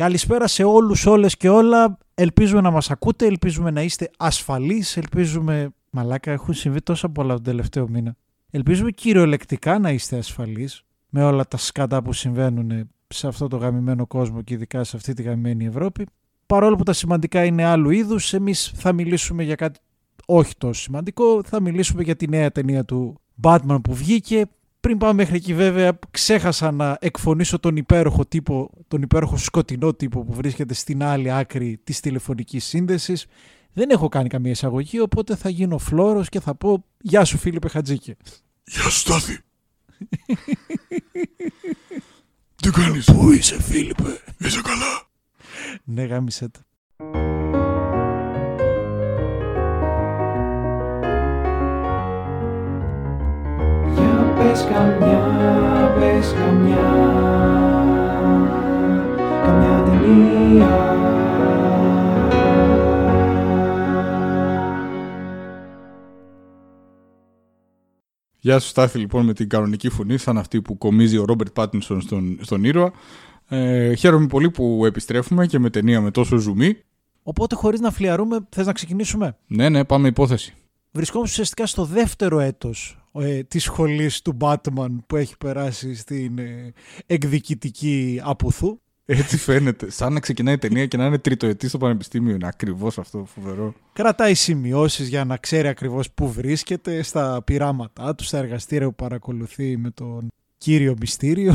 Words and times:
Καλησπέρα 0.00 0.46
σε 0.46 0.64
όλους, 0.64 1.06
όλες 1.06 1.36
και 1.36 1.48
όλα. 1.48 1.98
Ελπίζουμε 2.14 2.60
να 2.60 2.70
μας 2.70 2.90
ακούτε, 2.90 3.26
ελπίζουμε 3.26 3.70
να 3.70 3.82
είστε 3.82 4.10
ασφαλείς, 4.18 4.96
ελπίζουμε... 4.96 5.70
Μαλάκα, 5.90 6.30
έχουν 6.30 6.54
συμβεί 6.54 6.82
τόσα 6.82 7.08
πολλά 7.08 7.34
τον 7.34 7.42
τελευταίο 7.42 7.88
μήνα. 7.88 8.16
Ελπίζουμε 8.50 8.90
κυριολεκτικά 8.90 9.78
να 9.78 9.90
είστε 9.90 10.16
ασφαλείς 10.16 10.82
με 11.08 11.24
όλα 11.24 11.46
τα 11.46 11.56
σκάτα 11.56 12.02
που 12.02 12.12
συμβαίνουν 12.12 12.90
σε 13.08 13.26
αυτό 13.26 13.46
το 13.48 13.56
γαμημένο 13.56 14.06
κόσμο 14.06 14.42
και 14.42 14.54
ειδικά 14.54 14.84
σε 14.84 14.96
αυτή 14.96 15.12
τη 15.12 15.22
γαμημένη 15.22 15.66
Ευρώπη. 15.66 16.06
Παρόλο 16.46 16.76
που 16.76 16.82
τα 16.82 16.92
σημαντικά 16.92 17.44
είναι 17.44 17.64
άλλου 17.64 17.90
είδους, 17.90 18.32
εμείς 18.32 18.72
θα 18.74 18.92
μιλήσουμε 18.92 19.42
για 19.42 19.54
κάτι 19.54 19.78
όχι 20.26 20.54
τόσο 20.58 20.80
σημαντικό. 20.80 21.42
Θα 21.44 21.60
μιλήσουμε 21.60 22.02
για 22.02 22.16
τη 22.16 22.28
νέα 22.28 22.50
ταινία 22.50 22.84
του 22.84 23.20
Batman 23.42 23.78
που 23.82 23.94
βγήκε. 23.94 24.44
Πριν 24.80 24.98
πάμε 24.98 25.12
μέχρι 25.12 25.36
εκεί 25.36 25.54
βέβαια 25.54 25.98
ξέχασα 26.10 26.70
να 26.70 26.96
εκφωνήσω 27.00 27.58
τον 27.58 27.76
υπέροχο 27.76 28.26
τύπο, 28.26 28.70
τον 28.88 29.02
υπέροχο 29.02 29.36
σκοτεινό 29.36 29.94
τύπο 29.94 30.24
που 30.24 30.32
βρίσκεται 30.32 30.74
στην 30.74 31.02
άλλη 31.02 31.32
άκρη 31.32 31.80
της 31.84 32.00
τηλεφωνικής 32.00 32.64
σύνδεσης. 32.64 33.26
Δεν 33.72 33.90
έχω 33.90 34.08
κάνει 34.08 34.28
καμία 34.28 34.50
εισαγωγή 34.50 35.00
οπότε 35.00 35.36
θα 35.36 35.48
γίνω 35.48 35.78
φλόρος 35.78 36.28
και 36.28 36.40
θα 36.40 36.54
πω 36.54 36.84
«Γεια 37.00 37.24
σου 37.24 37.38
Φίλιππε 37.38 37.68
Χατζίκε». 37.68 38.16
Γεια 38.64 38.82
σου 38.82 38.90
Στάθη. 38.90 39.36
Τι 42.62 42.70
κάνεις; 42.70 43.04
Πού 43.04 43.32
είσαι 43.32 43.62
Φίλιππε; 43.62 44.20
Είσαι 44.38 44.60
καλά; 44.62 45.08
Ναι 45.84 46.04
γάμισε 46.04 46.50
πες 54.50 54.64
καμιά, 54.64 55.20
πες 55.98 56.32
καμιά 56.32 56.76
Καμιά 59.44 59.82
ταινία 59.84 60.98
Γεια 68.38 68.58
σου 68.58 68.68
Στάθη 68.68 68.98
λοιπόν 68.98 69.24
με 69.24 69.32
την 69.32 69.48
κανονική 69.48 69.88
φωνή 69.88 70.18
σαν 70.18 70.38
αυτή 70.38 70.62
που 70.62 70.78
κομίζει 70.78 71.18
ο 71.18 71.24
Ρόμπερτ 71.24 71.50
Πάτινσον 71.52 72.00
στον, 72.00 72.38
στον 72.40 72.64
ήρωα. 72.64 72.92
Ε, 73.48 73.94
χαίρομαι 73.94 74.26
πολύ 74.26 74.50
που 74.50 74.82
επιστρέφουμε 74.86 75.46
και 75.46 75.58
με 75.58 75.70
ταινία 75.70 76.00
με 76.00 76.10
τόσο 76.10 76.36
ζουμί. 76.36 76.76
Οπότε 77.22 77.54
χωρίς 77.54 77.80
να 77.80 77.90
φλιαρούμε 77.90 78.46
θες 78.48 78.66
να 78.66 78.72
ξεκινήσουμε; 78.72 79.36
Ναι, 79.46 79.68
ναι, 79.68 79.84
πάμε 79.84 80.08
υπόθεση. 80.08 80.54
Βρισκόμαστε 80.90 81.32
ουσιαστικά 81.32 81.66
στο 81.66 81.84
δεύτερο 81.84 82.38
έτος 82.38 82.99
ε, 83.12 83.42
της 83.42 83.62
σχολής 83.62 84.22
του 84.22 84.36
Batman 84.40 84.96
που 85.06 85.16
έχει 85.16 85.36
περάσει 85.36 85.94
στην 85.94 86.38
ε, 86.38 86.72
εκδικητική 87.06 88.20
Απουθού. 88.24 88.80
Έτσι 89.12 89.36
φαίνεται. 89.36 89.90
Σαν 89.90 90.12
να 90.12 90.20
ξεκινάει 90.20 90.54
η 90.54 90.58
ταινία 90.58 90.86
και 90.86 90.96
να 90.96 91.06
είναι 91.06 91.18
τριτοετή 91.18 91.68
στο 91.68 91.78
πανεπιστήμιο. 91.78 92.34
Είναι 92.34 92.46
ακριβώς 92.46 92.98
αυτό 92.98 93.24
φοβερό. 93.34 93.74
Κρατάει 93.92 94.34
σημειώσεις 94.34 95.08
για 95.08 95.24
να 95.24 95.36
ξέρει 95.36 95.68
ακριβώς 95.68 96.10
πού 96.10 96.32
βρίσκεται 96.32 97.02
στα 97.02 97.42
πειράματά 97.42 98.14
του, 98.14 98.24
στα 98.24 98.38
εργαστήρια 98.38 98.86
που 98.86 98.94
παρακολουθεί 98.94 99.76
με 99.76 99.90
τον 99.90 100.28
κύριο 100.58 100.94
μυστήριο. 101.00 101.54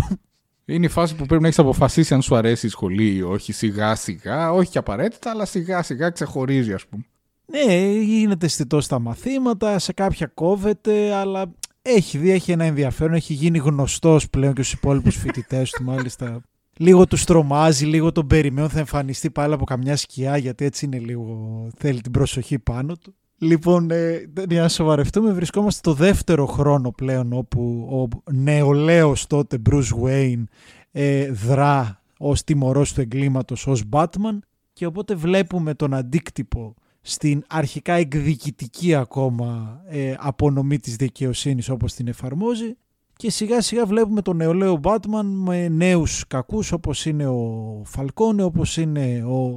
Είναι 0.65 0.85
η 0.85 0.89
φάση 0.89 1.15
που 1.15 1.25
πρέπει 1.25 1.41
να 1.41 1.47
έχεις 1.47 1.59
αποφασίσει 1.59 2.13
αν 2.13 2.21
σου 2.21 2.35
αρέσει 2.35 2.65
η 2.65 2.69
σχολή 2.69 3.15
ή 3.15 3.21
όχι. 3.21 3.53
Σιγά 3.53 3.95
σιγά, 3.95 4.51
όχι 4.51 4.71
και 4.71 4.77
απαραίτητα, 4.77 5.29
αλλά 5.29 5.45
σιγά 5.45 5.83
σιγά 5.83 6.09
ξεχωρίζει, 6.09 6.73
ας 6.73 6.85
πούμε. 6.85 7.05
Ναι, 7.45 7.91
γίνεται 7.91 8.45
αισθητό 8.45 8.81
στα 8.81 8.99
μαθήματα, 8.99 9.79
σε 9.79 9.93
κάποια 9.93 10.27
κόβεται, 10.33 11.13
αλλά 11.13 11.51
έχει 11.81 12.17
δει, 12.17 12.31
έχει 12.31 12.51
ένα 12.51 12.63
ενδιαφέρον, 12.63 13.13
έχει 13.13 13.33
γίνει 13.33 13.57
γνωστός 13.57 14.29
πλέον 14.29 14.53
και 14.53 14.61
στους 14.61 14.73
υπόλοιπους 14.73 15.15
φοιτητές 15.15 15.69
του 15.69 15.83
μάλιστα. 15.83 16.41
Λίγο 16.77 17.07
τους 17.07 17.23
τρομάζει, 17.23 17.85
λίγο 17.85 18.11
τον 18.11 18.27
περιμένουν, 18.27 18.69
θα 18.69 18.79
εμφανιστεί 18.79 19.29
πάλι 19.29 19.53
από 19.53 19.65
καμιά 19.65 19.95
σκιά 19.95 20.37
γιατί 20.37 20.65
έτσι 20.65 20.85
είναι 20.85 20.99
λίγο, 20.99 21.67
θέλει 21.77 22.01
την 22.01 22.11
προσοχή 22.11 22.59
πάνω 22.59 22.95
του. 22.95 23.15
Λοιπόν, 23.37 23.91
ε, 23.91 24.31
για 24.49 24.61
να 24.61 24.67
σοβαρευτούμε, 24.67 25.31
βρισκόμαστε 25.31 25.79
στο 25.79 25.93
δεύτερο 25.93 26.45
χρόνο 26.45 26.91
πλέον 26.91 27.33
όπου 27.33 27.87
ο 27.91 28.31
νεολαίος 28.31 29.27
τότε 29.27 29.61
Bruce 29.69 30.03
Wayne 30.03 30.43
ε, 30.91 31.31
δρά 31.31 32.01
ως 32.17 32.43
τιμωρός 32.43 32.93
του 32.93 33.01
εγκλήματος 33.01 33.67
ως 33.67 33.83
Batman 33.91 34.39
και 34.73 34.85
οπότε 34.85 35.15
βλέπουμε 35.15 35.73
τον 35.73 35.93
αντίκτυπο 35.93 36.75
στην 37.07 37.43
αρχικά 37.47 37.93
εκδικητική 37.93 38.95
ακόμα 38.95 39.81
ε, 39.87 40.13
απονομή 40.17 40.79
της 40.79 40.95
δικαιοσύνης 40.95 41.69
όπως 41.69 41.93
την 41.93 42.07
εφαρμόζει 42.07 42.75
και 43.15 43.31
σιγά 43.31 43.61
σιγά 43.61 43.85
βλέπουμε 43.85 44.21
τον 44.21 44.35
νεολαίο 44.35 44.79
Batman 44.83 45.23
με 45.23 45.67
νέους 45.67 46.27
κακούς 46.27 46.71
όπως 46.71 47.05
είναι 47.05 47.27
ο 47.27 47.81
Φαλκόνε, 47.85 48.43
όπως 48.43 48.77
είναι 48.77 49.23
ο 49.23 49.49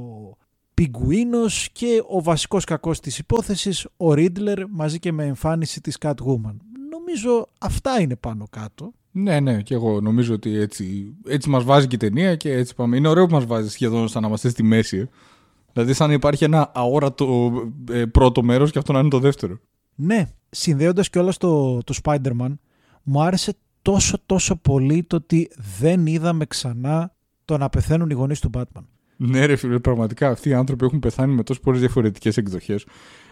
Πιγκουίνος 0.73 1.69
και 1.71 2.03
ο 2.07 2.21
βασικός 2.21 2.63
κακός 2.63 2.99
της 2.99 3.17
υπόθεσης, 3.17 3.87
ο 3.97 4.13
Ρίτλερ 4.13 4.67
μαζί 4.67 4.99
και 4.99 5.11
με 5.11 5.25
εμφάνιση 5.25 5.81
της 5.81 5.97
Catwoman. 5.99 6.55
Νομίζω 6.89 7.47
αυτά 7.59 8.01
είναι 8.01 8.15
πάνω 8.15 8.47
κάτω. 8.49 8.91
Ναι, 9.11 9.39
ναι, 9.39 9.61
και 9.61 9.73
εγώ 9.73 10.01
νομίζω 10.01 10.33
ότι 10.33 10.55
έτσι, 10.55 11.15
έτσι 11.27 11.49
μας 11.49 11.63
βάζει 11.63 11.87
και 11.87 11.95
η 11.95 11.99
ταινία 11.99 12.35
και 12.35 12.51
έτσι 12.51 12.75
πάμε. 12.75 12.97
Είναι 12.97 13.07
ωραίο 13.07 13.25
που 13.25 13.33
μας 13.33 13.45
βάζει 13.45 13.69
σχεδόν 13.69 14.07
σαν 14.07 14.21
να 14.21 14.27
είμαστε 14.27 14.49
στη 14.49 14.63
μέση. 14.63 15.09
Ε. 15.69 15.71
Δηλαδή 15.73 15.93
σαν 15.93 16.07
να 16.07 16.13
υπάρχει 16.13 16.43
ένα 16.43 16.71
αόρατο 16.73 17.51
ε, 17.91 18.05
πρώτο 18.05 18.43
μέρος 18.43 18.71
και 18.71 18.77
αυτό 18.79 18.93
να 18.93 18.99
είναι 18.99 19.09
το 19.09 19.19
δεύτερο. 19.19 19.59
Ναι, 19.95 20.29
συνδέοντας 20.49 21.09
κιόλας 21.09 21.37
το, 21.37 21.77
το 21.83 21.99
Spider-Man, 22.03 22.53
μου 23.03 23.21
άρεσε 23.21 23.53
τόσο 23.81 24.17
τόσο 24.25 24.55
πολύ 24.55 25.03
το 25.03 25.15
ότι 25.15 25.49
δεν 25.79 26.05
είδαμε 26.05 26.45
ξανά 26.45 27.15
το 27.45 27.57
να 27.57 27.69
πεθαίνουν 27.69 28.09
οι 28.09 28.13
γονείς 28.13 28.39
του 28.39 28.49
Batman. 28.57 28.83
Ναι, 29.15 29.45
ρε 29.45 29.55
φίλε, 29.55 29.79
πραγματικά 29.79 30.29
αυτοί 30.29 30.49
οι 30.49 30.53
άνθρωποι 30.53 30.85
έχουν 30.85 30.99
πεθάνει 30.99 31.33
με 31.33 31.43
τόσες 31.43 31.63
πολλές 31.63 31.79
διαφορετικές 31.79 32.37
εκδοχές. 32.37 32.85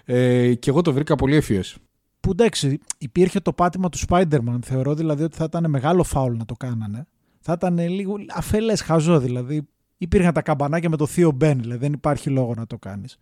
Ε, 0.05 0.53
και 0.53 0.69
εγώ 0.69 0.81
το 0.81 0.93
βρήκα 0.93 1.15
πολύ 1.15 1.35
ευφυές. 1.35 1.77
Που 2.19 2.31
εντάξει, 2.31 2.79
υπήρχε 2.97 3.39
το 3.39 3.53
πάτημα 3.53 3.89
του 3.89 3.97
Spider-Man. 4.07 4.59
Θεωρώ 4.61 4.93
δηλαδή 4.93 5.23
ότι 5.23 5.35
θα 5.35 5.43
ήταν 5.43 5.69
μεγάλο 5.69 6.03
φάουλ 6.03 6.37
να 6.37 6.45
το 6.45 6.53
κάνανε. 6.53 7.07
Θα 7.39 7.53
ήταν 7.53 7.77
λίγο 7.89 8.15
αφελές, 8.35 8.81
χαζό 8.81 9.19
δηλαδή. 9.19 9.67
Υπήρχαν 9.97 10.33
τα 10.33 10.41
καμπανάκια 10.41 10.89
με 10.89 10.97
το 10.97 11.05
θείο 11.05 11.31
Μπεν, 11.31 11.59
δηλαδή 11.59 11.79
δεν 11.79 11.93
υπάρχει 11.93 12.29
λόγο 12.29 12.53
να 12.53 12.67
το 12.67 12.77
κάνεις. 12.77 13.17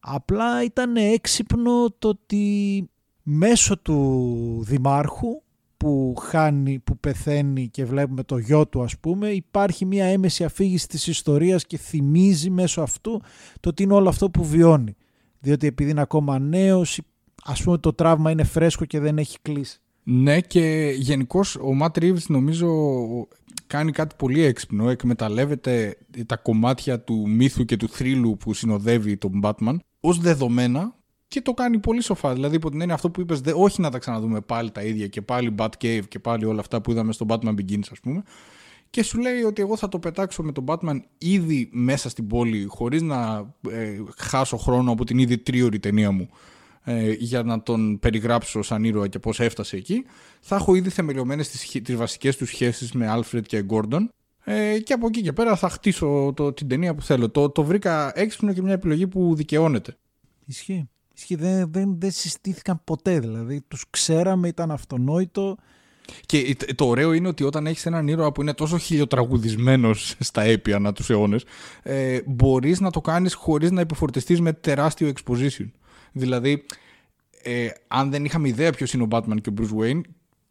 Απλά 0.00 0.64
ήταν 0.64 0.96
έξυπνο 0.96 1.94
το 1.98 2.08
ότι 2.08 2.88
μέσω 3.22 3.78
του 3.78 4.64
δημάρχου 4.66 5.42
που 5.76 6.14
χάνει, 6.20 6.78
που 6.78 6.98
πεθαίνει 6.98 7.68
και 7.68 7.84
βλέπουμε 7.84 8.22
το 8.22 8.38
γιο 8.38 8.66
του 8.66 8.82
ας 8.82 8.98
πούμε 8.98 9.28
υπάρχει 9.28 9.84
μια 9.84 10.04
έμεση 10.04 10.44
αφήγηση 10.44 10.88
της 10.88 11.06
ιστορίας 11.06 11.66
και 11.66 11.76
θυμίζει 11.76 12.50
μέσω 12.50 12.80
αυτού 12.80 13.22
το 13.60 13.72
τι 13.72 13.82
είναι 13.82 13.94
όλο 13.94 14.08
αυτό 14.08 14.30
που 14.30 14.44
βιώνει. 14.44 14.96
Διότι 15.40 15.66
επειδή 15.66 15.90
είναι 15.90 16.00
ακόμα 16.00 16.38
νέος 16.38 17.00
ας 17.44 17.62
πούμε 17.62 17.78
το 17.78 17.92
τραύμα 17.92 18.30
είναι 18.30 18.44
φρέσκο 18.44 18.84
και 18.84 19.00
δεν 19.00 19.18
έχει 19.18 19.38
κλείσει. 19.42 19.80
Ναι, 20.02 20.40
και 20.40 20.94
γενικώς 20.98 21.56
ο 21.56 21.74
Ματ 21.74 21.96
Reeves 22.00 22.26
νομίζω 22.28 22.68
κάνει 23.72 23.92
κάτι 23.92 24.14
πολύ 24.18 24.42
έξυπνο. 24.42 24.88
Εκμεταλλεύεται 24.90 25.96
τα 26.26 26.36
κομμάτια 26.36 27.00
του 27.00 27.28
μύθου 27.28 27.64
και 27.64 27.76
του 27.76 27.88
θρύλου 27.88 28.36
που 28.36 28.54
συνοδεύει 28.54 29.16
τον 29.16 29.40
Batman 29.42 29.76
ως 30.00 30.18
δεδομένα 30.18 30.94
και 31.28 31.40
το 31.40 31.52
κάνει 31.52 31.78
πολύ 31.78 32.02
σοφά. 32.02 32.32
Δηλαδή, 32.32 32.56
υπό 32.56 32.70
την 32.70 32.80
έννοια 32.80 32.94
αυτό 32.94 33.10
που 33.10 33.20
είπες, 33.20 33.40
όχι 33.54 33.80
να 33.80 33.90
τα 33.90 33.98
ξαναδούμε 33.98 34.40
πάλι 34.40 34.70
τα 34.70 34.82
ίδια 34.82 35.06
και 35.06 35.22
πάλι 35.22 35.54
Batcave 35.58 36.02
και 36.08 36.18
πάλι 36.18 36.44
όλα 36.44 36.60
αυτά 36.60 36.80
που 36.80 36.90
είδαμε 36.90 37.12
στο 37.12 37.26
Batman 37.28 37.54
Begins, 37.54 37.88
ας 37.90 38.00
πούμε. 38.00 38.22
Και 38.90 39.02
σου 39.02 39.20
λέει 39.20 39.42
ότι 39.42 39.62
εγώ 39.62 39.76
θα 39.76 39.88
το 39.88 39.98
πετάξω 39.98 40.42
με 40.42 40.52
τον 40.52 40.64
Batman 40.66 41.00
ήδη 41.18 41.68
μέσα 41.72 42.08
στην 42.08 42.26
πόλη, 42.26 42.64
χωρίς 42.68 43.02
να 43.02 43.52
ε, 43.70 43.98
χάσω 44.16 44.56
χρόνο 44.56 44.92
από 44.92 45.04
την 45.04 45.18
ήδη 45.18 45.38
τρίωρη 45.38 45.78
ταινία 45.78 46.10
μου 46.10 46.28
ε, 46.84 47.12
για 47.12 47.42
να 47.42 47.62
τον 47.62 47.98
περιγράψω 47.98 48.62
σαν 48.62 48.84
ήρωα 48.84 49.08
και 49.08 49.18
πώς 49.18 49.40
έφτασε 49.40 49.76
εκεί. 49.76 50.04
Θα 50.40 50.56
έχω 50.56 50.74
ήδη 50.74 50.88
θεμελιωμένες 50.90 51.48
τις, 51.48 51.82
τις 51.82 51.96
βασικές 51.96 52.36
τους 52.36 52.48
σχέσεις 52.48 52.92
με 52.92 53.06
Alfred 53.16 53.42
και 53.46 53.64
Gordon 53.68 54.06
ε, 54.44 54.78
και 54.78 54.92
από 54.92 55.06
εκεί 55.06 55.22
και 55.22 55.32
πέρα 55.32 55.56
θα 55.56 55.68
χτίσω 55.68 56.32
το, 56.36 56.52
την 56.52 56.68
ταινία 56.68 56.94
που 56.94 57.02
θέλω. 57.02 57.30
Το, 57.30 57.50
το 57.50 57.64
βρήκα 57.64 58.12
έξυπνο 58.14 58.52
και 58.52 58.62
μια 58.62 58.72
επιλογή 58.72 59.06
που 59.06 59.34
δικαιώνεται. 59.34 59.96
Ισχύει. 60.46 60.88
Ισχύει. 61.16 61.34
Δεν, 61.34 61.72
δεν, 61.72 61.94
δεν 61.98 62.10
συστήθηκαν 62.10 62.80
ποτέ 62.84 63.20
δηλαδή. 63.20 63.60
Τους 63.68 63.84
ξέραμε, 63.90 64.48
ήταν 64.48 64.70
αυτονόητο. 64.70 65.56
Και 66.26 66.56
το 66.74 66.86
ωραίο 66.86 67.12
είναι 67.12 67.28
ότι 67.28 67.44
όταν 67.44 67.66
έχεις 67.66 67.86
έναν 67.86 68.08
ήρωα 68.08 68.32
που 68.32 68.40
είναι 68.40 68.54
τόσο 68.54 68.78
χιλιοτραγουδισμένος 68.78 70.14
στα 70.18 70.42
έπια 70.42 70.76
ανά 70.76 70.92
τους 70.92 71.10
αιώνες, 71.10 71.44
ε, 71.82 72.20
μπορείς 72.26 72.80
να 72.80 72.90
το 72.90 73.00
κάνεις 73.00 73.34
χωρίς 73.34 73.70
να 73.70 73.80
επιφορτιστείς 73.80 74.40
με 74.40 74.52
τεράστιο 74.52 75.12
exposition. 75.14 75.70
Δηλαδή, 76.12 76.64
ε, 77.42 77.68
αν 77.88 78.10
δεν 78.10 78.24
είχαμε 78.24 78.48
ιδέα 78.48 78.70
ποιος 78.72 78.92
είναι 78.92 79.02
ο 79.02 79.06
Batman 79.10 79.40
και 79.40 79.50
ο 79.50 79.54
Bruce 79.58 79.82
Wayne, 79.82 80.00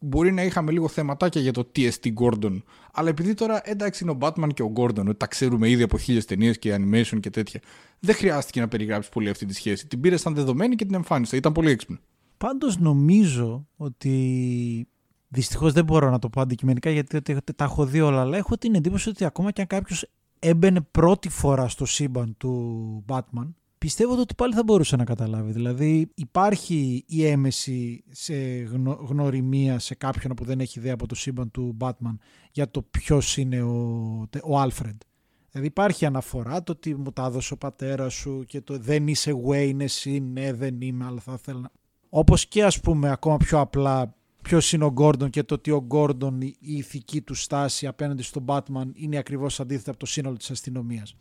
μπορεί 0.02 0.32
να 0.32 0.42
είχαμε 0.42 0.72
λίγο 0.72 0.88
θεματάκια 0.88 1.40
για 1.40 1.52
το 1.52 1.70
TST 1.76 2.12
Gordon. 2.20 2.62
Αλλά 2.92 3.08
επειδή 3.08 3.34
τώρα 3.34 3.60
εντάξει 3.64 4.04
είναι 4.04 4.12
ο 4.12 4.16
Batman 4.20 4.48
και 4.54 4.62
ο 4.62 4.72
Gordon, 4.76 5.04
ότι 5.06 5.14
τα 5.14 5.26
ξέρουμε 5.26 5.70
ήδη 5.70 5.82
από 5.82 5.98
χίλιες 5.98 6.24
ταινίες 6.24 6.58
και 6.58 6.74
animation 6.74 7.20
και 7.20 7.30
τέτοια, 7.30 7.60
δεν 7.98 8.14
χρειάστηκε 8.14 8.60
να 8.60 8.68
περιγράψεις 8.68 9.12
πολύ 9.12 9.28
αυτή 9.28 9.46
τη 9.46 9.54
σχέση. 9.54 9.86
Την 9.86 10.00
πήρες 10.00 10.20
σαν 10.20 10.34
δεδομένη 10.34 10.74
και 10.74 10.84
την 10.84 10.94
εμφάνισε. 10.94 11.36
Ήταν 11.36 11.52
πολύ 11.52 11.70
έξυπνο. 11.70 11.98
Πάντως 12.38 12.78
νομίζω 12.78 13.66
ότι. 13.76 14.86
Δυστυχώς 15.34 15.72
δεν 15.72 15.84
μπορώ 15.84 16.10
να 16.10 16.18
το 16.18 16.28
πω 16.28 16.40
αντικειμενικά 16.40 16.90
γιατί 16.90 17.16
ότι 17.16 17.54
τα 17.56 17.64
έχω 17.64 17.84
δει 17.84 18.00
όλα, 18.00 18.20
αλλά 18.20 18.36
έχω 18.36 18.58
την 18.58 18.74
εντύπωση 18.74 19.08
ότι 19.08 19.24
ακόμα 19.24 19.50
και 19.50 19.60
αν 19.60 19.66
κάποιος 19.66 20.06
έμπαινε 20.38 20.80
πρώτη 20.80 21.28
φορά 21.28 21.68
στο 21.68 21.84
σύμπαν 21.84 22.34
του 22.36 23.04
Batman, 23.08 23.48
πιστεύω 23.82 24.20
ότι 24.20 24.34
πάλι 24.34 24.54
θα 24.54 24.62
μπορούσε 24.62 24.96
να 24.96 25.04
καταλάβει. 25.04 25.52
Δηλαδή 25.52 26.10
υπάρχει 26.14 27.04
η 27.06 27.26
έμεση 27.26 28.04
σε 28.10 28.34
γνω, 28.72 28.92
γνωριμία 29.08 29.78
σε 29.78 29.94
κάποιον 29.94 30.34
που 30.34 30.44
δεν 30.44 30.60
έχει 30.60 30.78
ιδέα 30.78 30.94
από 30.94 31.06
το 31.06 31.14
σύμπαν 31.14 31.50
του 31.50 31.76
Batman 31.80 32.16
για 32.52 32.70
το 32.70 32.82
ποιος 32.82 33.36
είναι 33.36 33.62
ο, 33.62 33.74
ο 34.42 34.62
Alfred. 34.62 34.96
Δηλαδή 35.50 35.66
υπάρχει 35.66 36.06
αναφορά 36.06 36.62
το 36.62 36.72
ότι 36.72 36.94
μου 36.94 37.12
τα 37.12 37.24
έδωσε 37.24 37.52
ο 37.52 37.56
πατέρας 37.56 38.14
σου 38.14 38.44
και 38.46 38.60
το 38.60 38.78
δεν 38.78 39.08
είσαι 39.08 39.32
Wayne 39.48 39.80
εσύ, 39.80 40.20
ναι 40.20 40.52
δεν 40.52 40.80
είμαι 40.80 41.04
αλλά 41.04 41.20
θα 41.20 41.32
ήθελα 41.32 41.60
να... 41.60 41.70
Όπως 42.08 42.46
και 42.46 42.64
ας 42.64 42.80
πούμε 42.80 43.10
ακόμα 43.10 43.36
πιο 43.36 43.60
απλά 43.60 44.14
ποιος 44.42 44.72
είναι 44.72 44.84
ο 44.84 44.90
Γκόρντον 44.90 45.30
και 45.30 45.42
το 45.42 45.54
ότι 45.54 45.70
ο 45.70 45.82
Γκόρντον 45.86 46.40
η 46.40 46.56
ηθική 46.58 47.20
του 47.20 47.34
στάση 47.34 47.86
απέναντι 47.86 48.22
στον 48.22 48.44
Batman 48.46 48.90
είναι 48.94 49.16
ακριβώς 49.16 49.60
αντίθετα 49.60 49.90
από 49.90 49.98
το 49.98 50.06
σύνολο 50.06 50.36
της 50.36 50.50
αστυνομίας. 50.50 51.16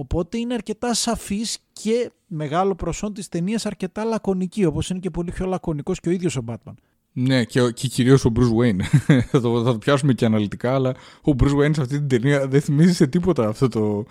Οπότε 0.00 0.38
είναι 0.38 0.54
αρκετά 0.54 0.94
σαφής 0.94 1.58
και 1.72 2.10
μεγάλο 2.26 2.74
προσόν 2.74 3.12
της 3.12 3.28
ταινίας 3.28 3.66
αρκετά 3.66 4.04
λακωνική 4.04 4.64
όπως 4.64 4.90
είναι 4.90 4.98
και 4.98 5.10
πολύ 5.10 5.30
πιο 5.30 5.46
λακωνικός 5.46 6.00
και 6.00 6.08
ο 6.08 6.12
ίδιος 6.12 6.36
ο 6.36 6.44
Batman. 6.46 6.74
Ναι, 7.12 7.44
και, 7.44 7.70
και 7.70 7.88
κυρίως 7.88 8.24
ο 8.24 8.32
Bruce 8.36 8.60
Wayne. 8.60 8.80
θα, 9.30 9.40
το, 9.40 9.64
θα 9.64 9.72
το 9.72 9.78
πιάσουμε 9.78 10.12
και 10.12 10.24
αναλυτικά, 10.24 10.74
αλλά 10.74 10.94
ο 11.22 11.32
Bruce 11.38 11.56
Wayne 11.56 11.74
σε 11.74 11.80
αυτή 11.80 11.98
την 11.98 12.08
ταινία 12.08 12.48
δεν 12.48 12.60
θυμίζει 12.60 12.94
σε 12.94 13.06
τίποτα 13.06 13.48
αυτό 13.48 13.68
το. 13.68 14.04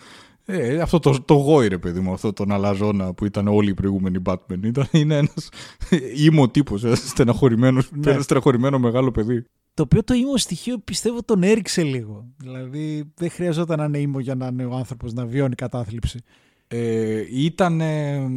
Ε, 0.46 0.80
αυτό 0.80 1.00
το, 1.00 1.22
το 1.26 1.34
γόη, 1.34 1.68
ρε 1.68 1.78
παιδί 1.78 2.00
μου, 2.00 2.14
αυτό 2.14 2.34
τον 2.34 2.52
αλαζόνα 2.52 3.14
που 3.14 3.26
ήταν 3.26 3.48
όλοι 3.48 3.70
οι 3.70 3.74
προηγούμενοι 3.74 4.22
Batman. 4.26 4.64
Ήταν, 4.64 4.88
είναι 4.92 5.18
ένας 5.18 5.50
ήμο 6.28 6.50
τύπος, 6.50 6.84
ένα 6.84 6.96
στεναχωρημένο, 6.96 7.82
Ναι. 7.92 8.22
στεναχωρημένο 8.22 8.80
μεγάλο 8.80 9.12
παιδί. 9.12 9.44
Το 9.78 9.84
οποίο 9.84 10.04
το 10.04 10.14
ήμο 10.14 10.38
στοιχείο 10.38 10.78
πιστεύω 10.78 11.24
τον 11.24 11.44
έριξε 11.44 11.84
λίγο. 11.84 12.26
Δηλαδή 12.38 13.12
δεν 13.16 13.30
χρειαζόταν 13.30 13.78
να 13.78 13.86
είναι 13.86 13.98
ήμο 13.98 14.20
για 14.20 14.36
να 14.36 14.48
είναι 14.48 14.66
ο 14.66 14.74
άνθρωπος 14.74 15.14
να 15.14 15.26
βιώνει 15.26 15.56
κατάθλιψη. 15.56 16.20
Ε, 16.68 17.24
ήταν 17.30 17.82
ε, 17.82 18.28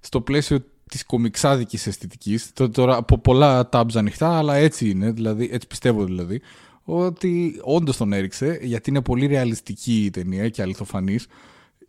στο 0.00 0.20
πλαίσιο 0.20 0.64
της 0.88 1.06
κομιξάδικης 1.06 1.86
αισθητικής 1.86 2.52
Τω- 2.52 2.68
τώρα 2.68 2.96
από 2.96 3.18
πολλά 3.18 3.68
tabs 3.72 3.94
ανοιχτά 3.94 4.38
αλλά 4.38 4.54
έτσι 4.54 4.90
είναι, 4.90 5.10
δηλαδή, 5.10 5.48
έτσι 5.52 5.66
πιστεύω 5.66 6.04
δηλαδή 6.04 6.40
ότι 6.84 7.60
όντως 7.62 7.96
τον 7.96 8.12
έριξε 8.12 8.58
γιατί 8.62 8.90
είναι 8.90 9.02
πολύ 9.02 9.26
ρεαλιστική 9.26 10.04
η 10.04 10.10
ταινία 10.10 10.48
και 10.48 10.62
αληθοφανής 10.62 11.26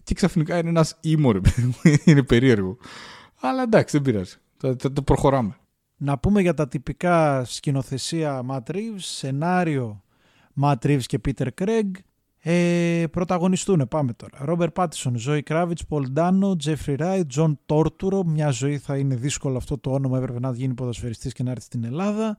και 0.03 0.13
ξαφνικά 0.13 0.57
είναι 0.57 0.69
ένας 0.69 0.97
ήμο 1.01 1.31
ρε 1.31 1.39
παιδί 1.39 1.61
μου, 1.63 1.75
είναι 2.05 2.23
περίεργο 2.23 2.77
αλλά 3.39 3.61
εντάξει 3.61 3.97
δεν 3.97 4.11
πειράζει 4.11 4.35
το, 4.57 4.75
το, 4.75 4.91
το 4.91 5.01
προχωράμε 5.01 5.57
Να 5.97 6.17
πούμε 6.17 6.41
για 6.41 6.53
τα 6.53 6.67
τυπικά 6.67 7.45
σκηνοθεσία 7.45 8.45
Matt 8.49 8.71
Reeves, 8.71 8.97
σενάριο 8.97 10.03
Matt 10.61 10.77
Reeves 10.83 11.03
και 11.05 11.19
Peter 11.25 11.47
Craig. 11.61 11.91
Ε, 12.47 13.05
πρωταγωνιστούν, 13.11 13.87
πάμε 13.89 14.13
τώρα. 14.13 14.37
Ρόμπερτ 14.45 14.71
Πάτινσον, 14.71 15.17
Ζωή 15.17 15.43
Κράβιτς, 15.43 15.85
Πολ 15.85 16.09
Ντάνο, 16.09 16.55
Τζέφρι 16.55 16.95
Ράιτ, 16.95 17.27
Τζον 17.27 17.59
Τορτούρο. 17.65 18.23
Μια 18.23 18.49
ζωή 18.49 18.77
θα 18.77 18.97
είναι 18.97 19.15
δύσκολο 19.15 19.57
αυτό 19.57 19.77
το 19.77 19.91
όνομα, 19.91 20.17
έπρεπε 20.17 20.39
να 20.39 20.51
γίνει 20.51 20.73
ποδοσφαιριστής 20.73 21.33
και 21.33 21.43
να 21.43 21.51
έρθει 21.51 21.63
στην 21.63 21.83
Ελλάδα. 21.83 22.37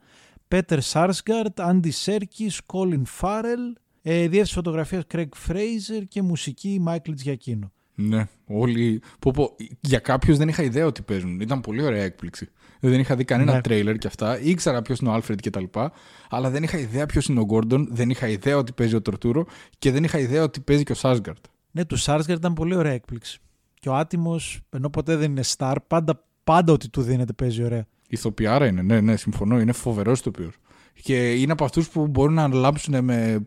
Πίτερ 0.49 0.81
Σάρσγκαρντ, 0.81 1.61
Άντι 1.61 1.91
Σέρκης, 1.91 2.61
Κόλιν 2.67 3.05
Φάρελ. 3.05 3.77
Ε, 4.03 4.19
διεύθυνση 4.21 4.53
φωτογραφίας 4.53 5.03
Greig 5.13 5.29
Fraser 5.49 6.03
και 6.09 6.23
μουσική 6.23 6.79
Μάικλ 6.81 7.13
Τζιακίνο. 7.13 7.73
Ναι 7.99 8.27
όλοι 8.47 9.03
πω, 9.19 9.31
πω, 9.31 9.57
για 9.81 9.99
κάποιους 9.99 10.37
δεν 10.39 10.49
είχα 10.49 10.63
ιδέα 10.63 10.87
ότι 10.87 11.03
παίζουν 11.03 11.41
ήταν 11.41 11.61
πολύ 11.61 11.83
ωραία 11.83 12.03
έκπληξη 12.03 12.49
δεν 12.81 13.01
είχα 13.01 13.17
δει 13.17 13.25
κανένα 13.25 13.53
Ναι. 13.53 13.61
τρέιλερ 13.61 13.99
και 13.99 14.07
αυτά. 14.07 14.41
Ήξερα 14.41 14.83
ποιος 14.83 14.99
είναι 14.99 15.11
ο 15.11 15.13
Άλφρεντ 15.13 15.39
και 15.39 15.51
τα 15.51 15.61
λοιπά. 15.61 15.93
Αλλά 16.31 16.51
δεν 16.51 16.63
είχα 16.63 16.79
ιδέα 16.79 17.07
ποιος 17.07 17.27
είναι 17.27 17.41
ο 17.41 17.45
Γκόρντον. 17.45 17.89
Δεν 17.91 18.11
είχα 18.11 18.29
ιδέα 18.29 18.57
ότι 18.57 18.73
παίζει 18.73 18.95
ο 18.95 19.03
Τορτούρο. 19.03 19.47
Και 19.79 19.91
δεν 19.91 20.05
είχα 20.05 20.19
ιδέα 20.19 20.43
ότι 20.43 20.61
παίζει 20.61 20.83
και 20.83 20.93
ο 20.93 20.95
Σάσγκαρτ. 20.95 21.45
Ναι, 21.71 21.85
του 21.85 21.97
Σάρσγκαρτ 21.97 22.39
ήταν 22.39 22.53
πολύ 22.53 22.75
ωραία 22.75 22.93
έκπληξη. 22.93 23.39
Και 23.81 23.89
ο 23.89 23.95
άτιμος, 23.95 24.61
ενώ 24.71 24.91
ποτέ 24.91 25.17
δεν 25.17 25.31
είναι 25.31 25.43
star, 25.57 25.75
πάντα, 25.87 26.25
πάντα 26.45 26.73
ότι 26.73 26.89
του 26.89 27.03
δίνεται 27.03 27.33
παίζει 27.33 27.63
ωραία. 27.63 27.87
Ηθοποιάρα 28.09 28.67
είναι, 28.67 28.83
ναι, 28.83 29.01
ναι, 29.01 29.17
συμφωνώ. 29.17 29.61
Είναι 29.61 29.73
φοβερός 29.73 30.19
ηθοποιός. 30.19 30.55
Και 31.03 31.35
είναι 31.35 31.53
από 31.53 31.65
αυτούς 31.65 31.89
που 31.89 32.07
μπορούν 32.07 32.35
να 32.35 32.49
λάμψουν 32.49 33.05
με 33.05 33.47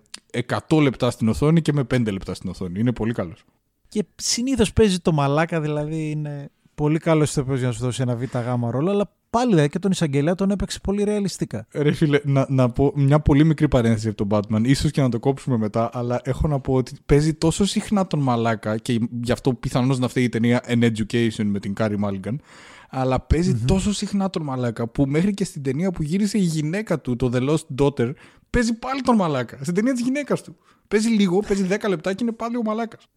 100 0.67 0.81
λεπτά 0.81 1.11
στην 1.11 1.29
οθόνη 1.29 1.61
και 1.61 1.73
με 1.73 1.83
5 1.83 2.11
λεπτά 2.11 2.33
στην 2.33 2.49
οθόνη. 2.49 2.79
Είναι 2.79 2.91
πολύ 2.93 3.13
καλός. 3.13 3.45
Και 3.89 4.05
συνήθως 4.15 4.73
παίζει 4.73 4.99
το 4.99 5.11
μαλάκα, 5.11 5.61
δηλαδή 5.61 6.09
είναι 6.09 6.49
πολύ 6.75 6.99
καλό 6.99 7.23
ηθοποιό 7.23 7.55
για 7.55 7.67
να 7.67 7.73
σου 7.73 7.79
δώσει 7.79 8.01
ένα 8.01 8.15
β' 8.15 8.37
γάμα 8.37 8.71
ρόλο, 8.71 8.91
αλλά 8.91 9.13
πάλι 9.29 9.49
δηλαδή, 9.49 9.69
και 9.69 9.79
τον 9.79 9.91
εισαγγελέα 9.91 10.35
τον 10.35 10.51
έπαιξε 10.51 10.79
πολύ 10.83 11.03
ρεαλιστικά. 11.03 11.67
Ρε 11.71 11.91
φίλε, 11.91 12.19
να, 12.23 12.45
να 12.49 12.69
πω 12.69 12.91
μια 12.95 13.19
πολύ 13.19 13.43
μικρή 13.43 13.67
παρένθεση 13.67 14.07
από 14.07 14.27
τον 14.27 14.27
Batman, 14.31 14.67
ίσως 14.67 14.91
και 14.91 15.01
να 15.01 15.09
το 15.09 15.19
κόψουμε 15.19 15.57
μετά, 15.57 15.89
αλλά 15.93 16.21
έχω 16.23 16.47
να 16.47 16.59
πω 16.59 16.73
ότι 16.73 16.93
παίζει 17.05 17.33
τόσο 17.33 17.65
συχνά 17.65 18.07
τον 18.07 18.19
μαλάκα 18.19 18.77
και 18.77 18.99
γι' 19.23 19.31
αυτό 19.31 19.53
πιθανώς 19.53 19.99
να 19.99 20.07
φταίει 20.07 20.23
η 20.23 20.29
ταινία 20.29 20.63
An 20.67 20.83
Education 20.83 21.43
με 21.43 21.59
την 21.59 21.73
Κάρεϊ 21.73 21.97
Μάλιγκαν, 21.97 22.41
αλλά 22.89 23.19
παίζει 23.19 23.55
τόσο 23.55 23.93
συχνά 23.93 24.29
τον 24.29 24.43
μαλάκα 24.43 24.87
που 24.87 25.05
μέχρι 25.07 25.33
και 25.33 25.43
στην 25.43 25.63
ταινία 25.63 25.91
που 25.91 26.03
γύρισε 26.03 26.37
η 26.37 26.41
γυναίκα 26.41 26.99
του, 26.99 27.15
το 27.15 27.31
The 27.33 27.49
Lost 27.49 27.81
Daughter, 27.81 28.13
παίζει 28.49 28.73
πάλι 28.73 29.01
τον 29.01 29.15
μαλάκα. 29.15 29.57
Στην 29.61 29.73
ταινία 29.73 29.93
της 29.93 30.01
γυναίκας 30.01 30.43
του. 30.43 30.55
Παίζει 30.87 31.09
λίγο, 31.09 31.39
παίζει 31.39 31.67
10 31.69 31.89
λεπτά 31.89 32.13
και 32.13 32.23
είναι 32.23 32.31
πάλι 32.31 32.57
ο 32.57 32.61
μαλάκας. 32.61 33.07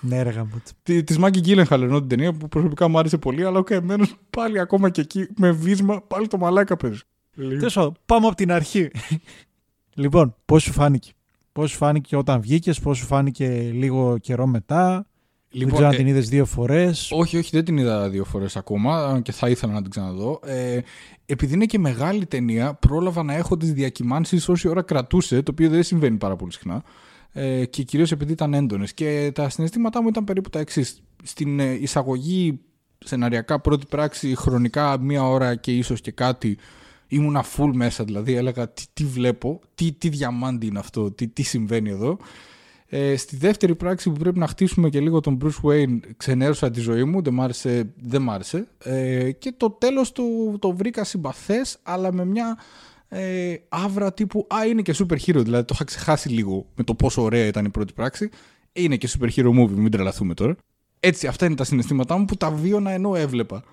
Ναι, 0.00 0.22
ρε 0.22 0.30
γαμώτο. 0.30 0.66
Της 0.82 1.18
Μάγκι 1.18 1.40
Τζίλενχαλ 1.40 1.82
ενώ 1.82 1.98
την 1.98 2.08
ταινία 2.08 2.32
που 2.32 2.48
προσωπικά 2.48 2.88
μου 2.88 2.98
άρεσε 2.98 3.18
πολύ, 3.18 3.44
αλλά 3.44 3.58
ο 3.58 3.62
καημένος 3.62 4.06
πάλι 4.30 4.58
ακόμα 4.60 4.90
και 4.90 5.00
εκεί 5.00 5.26
με 5.36 5.50
βίσμα 5.50 6.02
πάλι 6.02 6.26
το 6.26 6.38
μαλάκα 6.38 6.76
παίζει. 6.76 7.00
Τέλος 7.36 7.74
πάντων, 7.74 7.94
πάμε 8.06 8.26
από 8.26 8.36
την 8.36 8.52
αρχή. 8.52 8.90
λοιπόν, 9.94 10.34
πώς 10.44 10.62
σου 10.62 10.72
φάνηκε; 10.72 11.12
Πώς 11.52 11.70
σου 11.70 11.76
φάνηκε 11.76 12.16
όταν 12.16 12.40
βγήκες, 12.40 12.80
πώς 12.80 12.98
σου 12.98 13.06
φάνηκε 13.06 13.70
λίγο 13.72 14.18
καιρό 14.18 14.46
μετά; 14.46 15.06
δεν 15.50 15.68
ξέρω 15.72 15.86
αν 15.86 15.92
ε, 15.92 15.96
την 15.96 16.06
είδες 16.06 16.28
δύο 16.28 16.44
φορές. 16.44 17.08
Όχι, 17.12 17.36
όχι, 17.36 17.50
δεν 17.52 17.64
την 17.64 17.76
είδα 17.76 18.08
δύο 18.08 18.24
φορές 18.24 18.56
ακόμα 18.56 19.20
και 19.22 19.32
θα 19.32 19.48
ήθελα 19.48 19.72
να 19.72 19.82
την 19.82 19.90
ξαναδώ. 19.90 20.40
Ε, 20.44 20.80
επειδή 21.26 21.54
είναι 21.54 21.64
και 21.64 21.78
μεγάλη 21.78 22.26
ταινία, 22.26 22.74
πρόλαβα 22.74 23.22
να 23.22 23.34
έχω 23.34 23.56
τις 23.56 23.72
διακυμάνσεις 23.72 24.48
όση 24.48 24.68
ώρα 24.68 24.82
κρατούσε, 24.82 25.42
το 25.42 25.50
οποίο 25.50 25.68
δεν 25.68 25.82
συμβαίνει 25.82 26.16
πάρα 26.16 26.36
πολύ 26.36 26.52
συχνά. 26.52 26.82
Ε, 27.36 27.64
και 27.64 27.82
κυρίως 27.82 28.12
επειδή 28.12 28.32
ήταν 28.32 28.54
έντονες. 28.54 28.94
Και 28.94 29.30
τα 29.34 29.48
συναισθήματά 29.48 30.02
μου 30.02 30.08
ήταν 30.08 30.24
περίπου 30.24 30.50
τα 30.50 30.58
εξής. 30.58 31.02
Στην 31.22 31.60
ε, 31.60 31.72
εισαγωγή 31.72 32.60
σεναριακά 32.98 33.60
πρώτη 33.60 33.86
πράξη, 33.88 34.34
χρονικά 34.34 34.98
μία 34.98 35.28
ώρα 35.28 35.54
και 35.54 35.76
ίσως 35.76 36.00
και 36.00 36.10
κάτι, 36.10 36.58
ήμουνα 37.08 37.44
full 37.56 37.70
μέσα. 37.74 38.04
Δηλαδή 38.04 38.34
έλεγα 38.34 38.68
τι, 38.68 38.84
τι 38.92 39.04
βλέπω, 39.04 39.60
τι, 39.74 39.92
τι 39.92 40.08
διαμάντι 40.08 40.66
είναι 40.66 40.78
αυτό, 40.78 41.10
τι, 41.10 41.28
τι 41.28 41.42
συμβαίνει 41.42 41.90
εδώ. 41.90 42.18
Ε, 42.86 43.16
στη 43.16 43.36
δεύτερη 43.36 43.74
πράξη 43.74 44.10
που 44.10 44.18
πρέπει 44.18 44.38
να 44.38 44.46
χτίσουμε 44.46 44.88
και 44.88 45.00
λίγο 45.00 45.20
τον 45.20 45.38
Bruce 45.44 45.70
Wayne 45.70 45.98
ξενέρωσα 46.16 46.70
τη 46.70 46.80
ζωή 46.80 47.04
μου, 47.04 47.22
δεν 47.22 47.34
μ' 47.34 47.40
άρεσε. 47.40 47.92
Δεν 47.96 48.22
μ' 48.22 48.30
άρεσε. 48.30 48.66
Ε, 48.78 49.32
και 49.32 49.54
το 49.56 49.70
τέλος 49.70 50.12
του 50.12 50.56
το 50.60 50.72
βρήκα 50.72 51.04
συμπαθές 51.04 51.78
αλλά 51.82 52.12
με 52.12 52.24
μια 52.24 52.58
ε, 53.14 53.54
άβρα 53.68 54.12
τύπου 54.12 54.46
«Α, 54.54 54.66
είναι 54.66 54.82
και 54.82 54.94
super 54.98 55.16
hero», 55.26 55.42
δηλαδή 55.42 55.64
το 55.64 55.72
είχα 55.72 55.84
ξεχάσει 55.84 56.28
λίγο 56.28 56.66
με 56.74 56.84
το 56.84 56.94
πόσο 56.94 57.22
ωραία 57.22 57.46
ήταν 57.46 57.64
η 57.64 57.68
πρώτη 57.68 57.92
πράξη. 57.92 58.28
Είναι 58.72 58.96
και 58.96 59.08
super 59.18 59.28
hero 59.36 59.48
movie, 59.48 59.74
μην 59.74 59.90
τρελαθούμε 59.90 60.34
τώρα. 60.34 60.56
Έτσι, 61.00 61.26
αυτά 61.26 61.46
είναι 61.46 61.54
τα 61.54 61.64
συναισθήματά 61.64 62.16
μου 62.16 62.24
που 62.24 62.36
τα 62.36 62.50
βίωνα 62.50 62.90
ενώ 62.90 63.14
έβλεπα. 63.14 63.64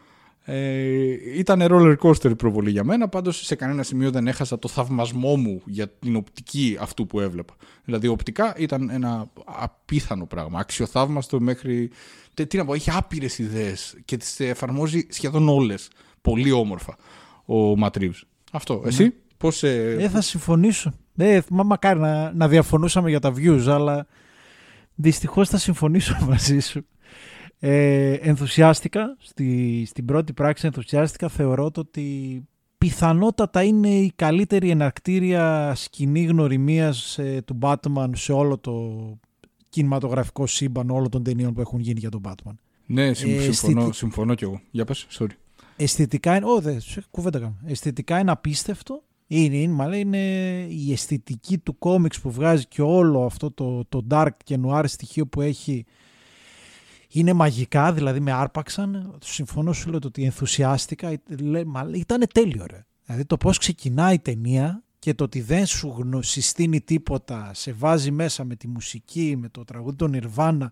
Ε, 0.44 1.38
ήταν 1.38 1.68
roller 1.70 1.96
coaster 1.98 2.30
η 2.30 2.36
προβολή 2.36 2.72
για 2.72 2.84
μένα, 2.84 3.08
πάντως 3.08 3.46
σε 3.46 3.56
κανένα 3.56 3.84
σημείο 3.84 4.12
δεν 4.12 4.28
έχασα 4.28 4.60
το 4.60 4.68
θαυμασμό 4.68 5.36
μου 5.36 5.62
για 5.66 5.90
την 5.90 6.16
οπτική 6.16 6.78
αυτού 6.80 7.08
που 7.08 7.20
έβλεπα. 7.20 7.54
Δηλαδή 7.84 8.08
οπτικά 8.08 8.54
ήταν 8.58 8.90
ένα 8.90 9.32
απίθανο 9.46 10.26
πράγμα, 10.26 10.60
αξιοθαύμαστο 10.60 11.40
μέχρι... 11.40 11.92
Τι, 12.34 12.48
τι 12.48 12.58
να 12.58 12.66
πω, 12.66 12.74
έχει 12.74 12.92
άπειρες 12.92 13.40
ιδέες 13.40 13.98
και 14.06 14.18
τις 14.18 14.40
εφαρμόζει 14.40 15.08
σχεδόν 15.10 15.50
όλες. 15.50 15.90
Πολύ 16.22 16.52
όμορφα 16.52 16.96
ο 17.46 17.78
Ματρίβς. 17.78 18.26
Αυτό, 18.52 18.84
εσύ; 18.86 19.14
Πώς... 19.42 19.64
Ε, 19.64 19.96
Ε, 20.00 20.10
θα 20.10 20.22
συμφωνήσω. 20.22 20.92
Ε, 21.18 21.40
μα, 21.50 21.64
μακάρι 21.64 22.00
να, 22.00 22.34
να 22.34 22.48
διαφωνούσαμε 22.48 23.10
για 23.10 23.20
τα 23.20 23.34
views, 23.36 23.64
αλλά 23.68 24.08
δυστυχώς 24.96 25.50
θα 25.50 25.58
συμφωνήσω 25.58 26.18
μαζί 26.30 26.60
σου. 26.60 26.86
Ε, 27.60 28.12
ενθουσιάστηκα, 28.14 29.16
στη, 29.20 29.84
στην 29.86 30.06
πρώτη 30.06 30.34
πράξη 30.34 30.66
ενθουσιάστηκα, 30.66 31.28
θεωρώ 31.30 31.72
το 31.72 31.80
ότι 31.80 32.42
πιθανότατα 32.78 33.64
είναι 33.64 33.90
η 33.90 34.12
καλύτερη 34.16 34.70
εναρκτήρια 34.70 35.74
σκηνή 35.76 36.24
γνωριμίας 36.24 37.18
ε, 37.18 37.42
του 37.46 37.58
Batman 37.62 38.10
σε 38.16 38.32
όλο 38.32 38.58
το 38.58 38.92
κινηματογραφικό 39.70 40.48
σύμπαν 40.48 40.90
όλων 40.90 41.10
των 41.10 41.24
ταινιών 41.24 41.54
που 41.54 41.62
έχουν 41.62 41.80
γίνει 41.80 42.00
για 42.00 42.10
τον 42.10 42.22
Batman. 42.28 42.54
ναι, 42.86 43.14
συμ- 43.14 43.40
ε, 43.40 43.42
συμφωνώ, 43.42 43.80
αισθητι- 43.80 43.94
συμφωνώ 43.96 44.34
κι 44.36 44.44
εγώ. 44.44 44.62
Για 44.72 44.86
πες, 44.86 45.08
sorry. 45.20 45.28
Αισθητικά 45.78 46.36
είναι. 46.36 46.46
Ω, 46.46 46.60
δε, 46.62 46.80
σε 46.80 47.04
κουβέντα 47.12 47.40
κάνω. 47.40 47.56
Αισθητικά 47.66 48.20
είναι 48.20 48.32
απίστευτο. 48.32 49.04
Είναι, 49.34 49.56
είναι, 49.58 49.74
μάλλον 49.74 49.94
είναι 50.00 50.18
η 50.70 50.92
αισθητική 50.92 51.58
του 51.58 51.78
κόμιξ 51.78 52.20
που 52.20 52.32
βγάζει 52.32 52.66
και 52.68 52.82
όλο 52.82 53.26
αυτό 53.26 53.52
το, 53.52 53.86
το 53.86 54.06
dark 54.10 54.30
και 54.44 54.60
noir 54.66 54.84
στοιχείο 54.88 55.28
που 55.28 55.42
έχει. 55.42 55.86
Είναι 57.10 57.34
μαγικά, 57.34 57.94
δηλαδή 57.94 58.20
με 58.20 58.32
άρπαξαν. 58.32 59.18
Συμφωνώ 59.24 59.74
σου 59.74 59.90
λέω 59.90 60.00
το 60.00 60.08
ότι 60.08 60.24
ενθουσιάστηκα. 60.24 61.12
Ήταν 61.94 62.24
τέλειο, 62.34 62.66
ρε. 62.70 62.86
Δηλαδή 63.06 63.26
το 63.26 63.38
πώς 63.38 63.58
ξεκινάει 63.58 64.14
η 64.14 64.20
ταινία 64.20 64.84
και 65.00 65.14
το 65.14 65.24
ότι 65.24 65.42
δεν 65.42 65.66
σου 65.66 65.94
γνω- 65.98 66.24
συστήνει 66.24 66.82
τίποτα, 66.82 67.52
σε 67.54 67.72
βάζει 67.74 68.12
μέσα 68.12 68.44
με 68.44 68.56
τη 68.56 68.68
μουσική, 68.68 69.36
με 69.38 69.50
το 69.50 69.64
τραγούδι 69.64 69.96
των 69.96 70.20
Nirvana, 70.22 70.68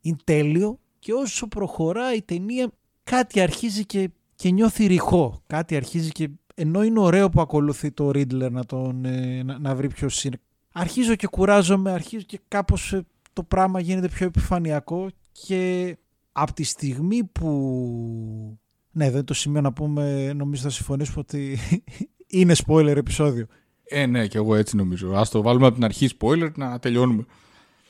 είναι 0.00 0.16
τέλειο 0.24 0.78
και 0.98 1.12
όσο 1.12 1.48
προχωράει 1.48 2.16
η 2.16 2.22
ταινία 2.22 2.70
κάτι 3.04 3.40
αρχίζει 3.40 3.84
και, 3.84 4.10
και 4.34 4.50
νιώθει 4.50 4.86
ρηχό. 4.86 5.42
Κάτι 5.46 5.76
αρχίζει 5.76 6.10
και 6.10 6.28
ενώ 6.54 6.82
είναι 6.82 7.00
ωραίο 7.00 7.28
που 7.28 7.40
ακολουθεί 7.40 7.90
το 7.90 8.08
Riddler 8.08 8.50
να, 8.50 8.64
τον, 8.64 9.04
ε, 9.04 9.42
να, 9.42 9.58
να 9.58 9.74
βρει 9.74 9.88
ποιος 9.88 10.24
είναι. 10.24 10.40
Αρχίζω 10.72 11.14
και 11.14 11.26
κουράζομαι, 11.26 11.92
αρχίζω 11.92 12.24
και 12.26 12.40
κάπως 12.48 12.92
ε, 12.92 13.04
το 13.32 13.42
πράγμα 13.42 13.80
γίνεται 13.80 14.08
πιο 14.08 14.26
επιφανειακό 14.26 15.10
και 15.32 15.96
από 16.32 16.52
τη 16.52 16.62
στιγμή 16.62 17.24
που... 17.24 18.58
Ναι, 18.92 19.10
δεν 19.10 19.24
το 19.24 19.34
σημείο 19.34 19.60
να 19.60 19.72
πούμε, 19.72 20.32
νομίζω 20.32 20.62
θα 20.62 20.70
συμφωνήσουμε 20.70 21.18
ότι 21.18 21.58
είναι 22.38 22.54
spoiler 22.66 22.96
επεισόδιο. 22.96 23.46
Ε, 23.84 24.06
ναι, 24.06 24.26
και 24.26 24.38
εγώ 24.38 24.54
έτσι 24.54 24.76
νομίζω. 24.76 25.12
Α 25.12 25.26
το 25.30 25.42
βάλουμε 25.42 25.66
από 25.66 25.74
την 25.74 25.84
αρχή 25.84 26.08
spoiler 26.18 26.50
να 26.56 26.78
τελειώνουμε. 26.78 27.24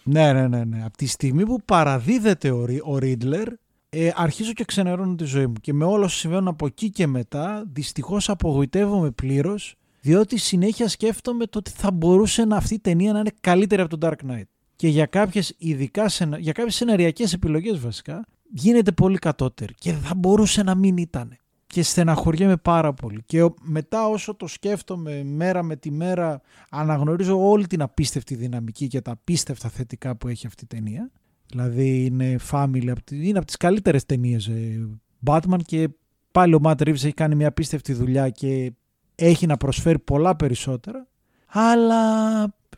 Ναι, 0.03 0.33
ναι, 0.33 0.49
ναι, 0.49 0.65
ναι. 0.65 0.85
Από 0.85 0.97
τη 0.97 1.07
στιγμή 1.07 1.45
που 1.47 1.61
παραδίδεται 1.65 2.51
ο, 2.51 2.65
Ρι- 2.65 2.83
ο 2.83 2.99
Riddler, 3.01 3.47
ε, 3.95 4.13
αρχίζω 4.17 4.53
και 4.53 4.65
ξενερώνω 4.65 5.15
τη 5.15 5.25
ζωή 5.25 5.47
μου. 5.47 5.53
Και 5.61 5.73
με 5.73 5.85
όλα 5.85 6.05
όσα 6.05 6.19
συμβαίνουν 6.19 6.49
από 6.49 6.67
εκεί 6.67 6.91
και 6.91 7.07
μετά, 7.07 7.65
δυστυχώς 7.73 8.29
απογοητεύομαι 8.29 9.11
πλήρως, 9.11 9.75
διότι 10.01 10.37
συνέχεια 10.37 10.89
σκέφτομαι 10.89 11.47
το 11.47 11.59
ότι 11.59 11.71
θα 11.71 11.91
μπορούσε 11.91 12.45
να 12.45 12.57
αυτή 12.57 12.75
η 12.75 12.79
ταινία 12.81 13.13
να 13.13 13.19
είναι 13.19 13.33
καλύτερη 13.41 13.83
από 13.83 13.97
τον 13.99 14.11
Dark 14.11 14.31
Knight. 14.31 14.45
Και 14.77 14.89
για 14.89 15.07
κάποιες 15.07 15.55
ειδικά 15.59 16.09
σενα... 16.09 16.39
για 16.39 16.53
κάποιες 16.53 16.75
σεναριακές 16.75 17.33
επιλογές 17.33 17.79
βασικά, 17.81 18.27
γίνεται 18.51 18.93
πολύ 18.93 19.19
κατώτερη. 19.19 19.75
Και 19.79 19.93
θα 19.93 20.15
μπορούσε 20.15 20.63
να 20.63 20.75
μην 20.75 20.97
ήταν. 20.97 21.37
Και 21.67 21.83
στεναχωριέμαι 21.83 22.57
πάρα 22.57 22.93
πολύ. 22.95 23.23
Και 23.27 23.43
ο- 23.43 23.55
μετά 23.61 24.07
όσο 24.07 24.35
το 24.35 24.47
σκέφτομαι 24.47 25.25
μέρα 25.25 25.63
με 25.63 25.77
τη 25.77 25.91
μέρα, 25.91 26.41
αναγνωρίζω 26.71 27.49
όλη 27.49 27.67
την 27.67 27.83
απίστευτη 27.83 28.35
δυναμική 28.35 28.87
και 28.87 29.01
τα 29.01 29.11
απίστευτα 29.11 29.69
θετικά 29.69 30.17
που 30.17 30.29
έχει 30.29 30.47
αυτή 30.47 30.65
η 30.65 30.67
ταινία. 30.67 31.11
Δηλαδή 31.47 32.05
είναι 32.05 32.37
family, 32.51 32.89
απ' 32.89 33.03
τη- 33.03 33.29
είναι 33.29 33.39
από 33.39 33.47
τις 33.47 33.57
καλύτερες 33.57 34.05
ταινίες 34.05 34.47
ε, 34.47 34.89
Batman 35.27 35.59
και 35.67 35.89
πάλι 36.33 36.55
ο 36.55 36.61
Matt 36.65 36.77
Reeves 36.77 36.89
έχει 36.89 37.13
κάνει 37.13 37.35
μια 37.35 37.49
απίστευτη 37.49 37.93
δουλειά 37.93 38.29
και 38.31 38.73
έχει 39.15 39.47
να 39.47 39.57
προσφέρει 39.57 39.99
πολλά 39.99 40.37
περισσότερα. 40.37 41.09
Αλλά 41.47 42.03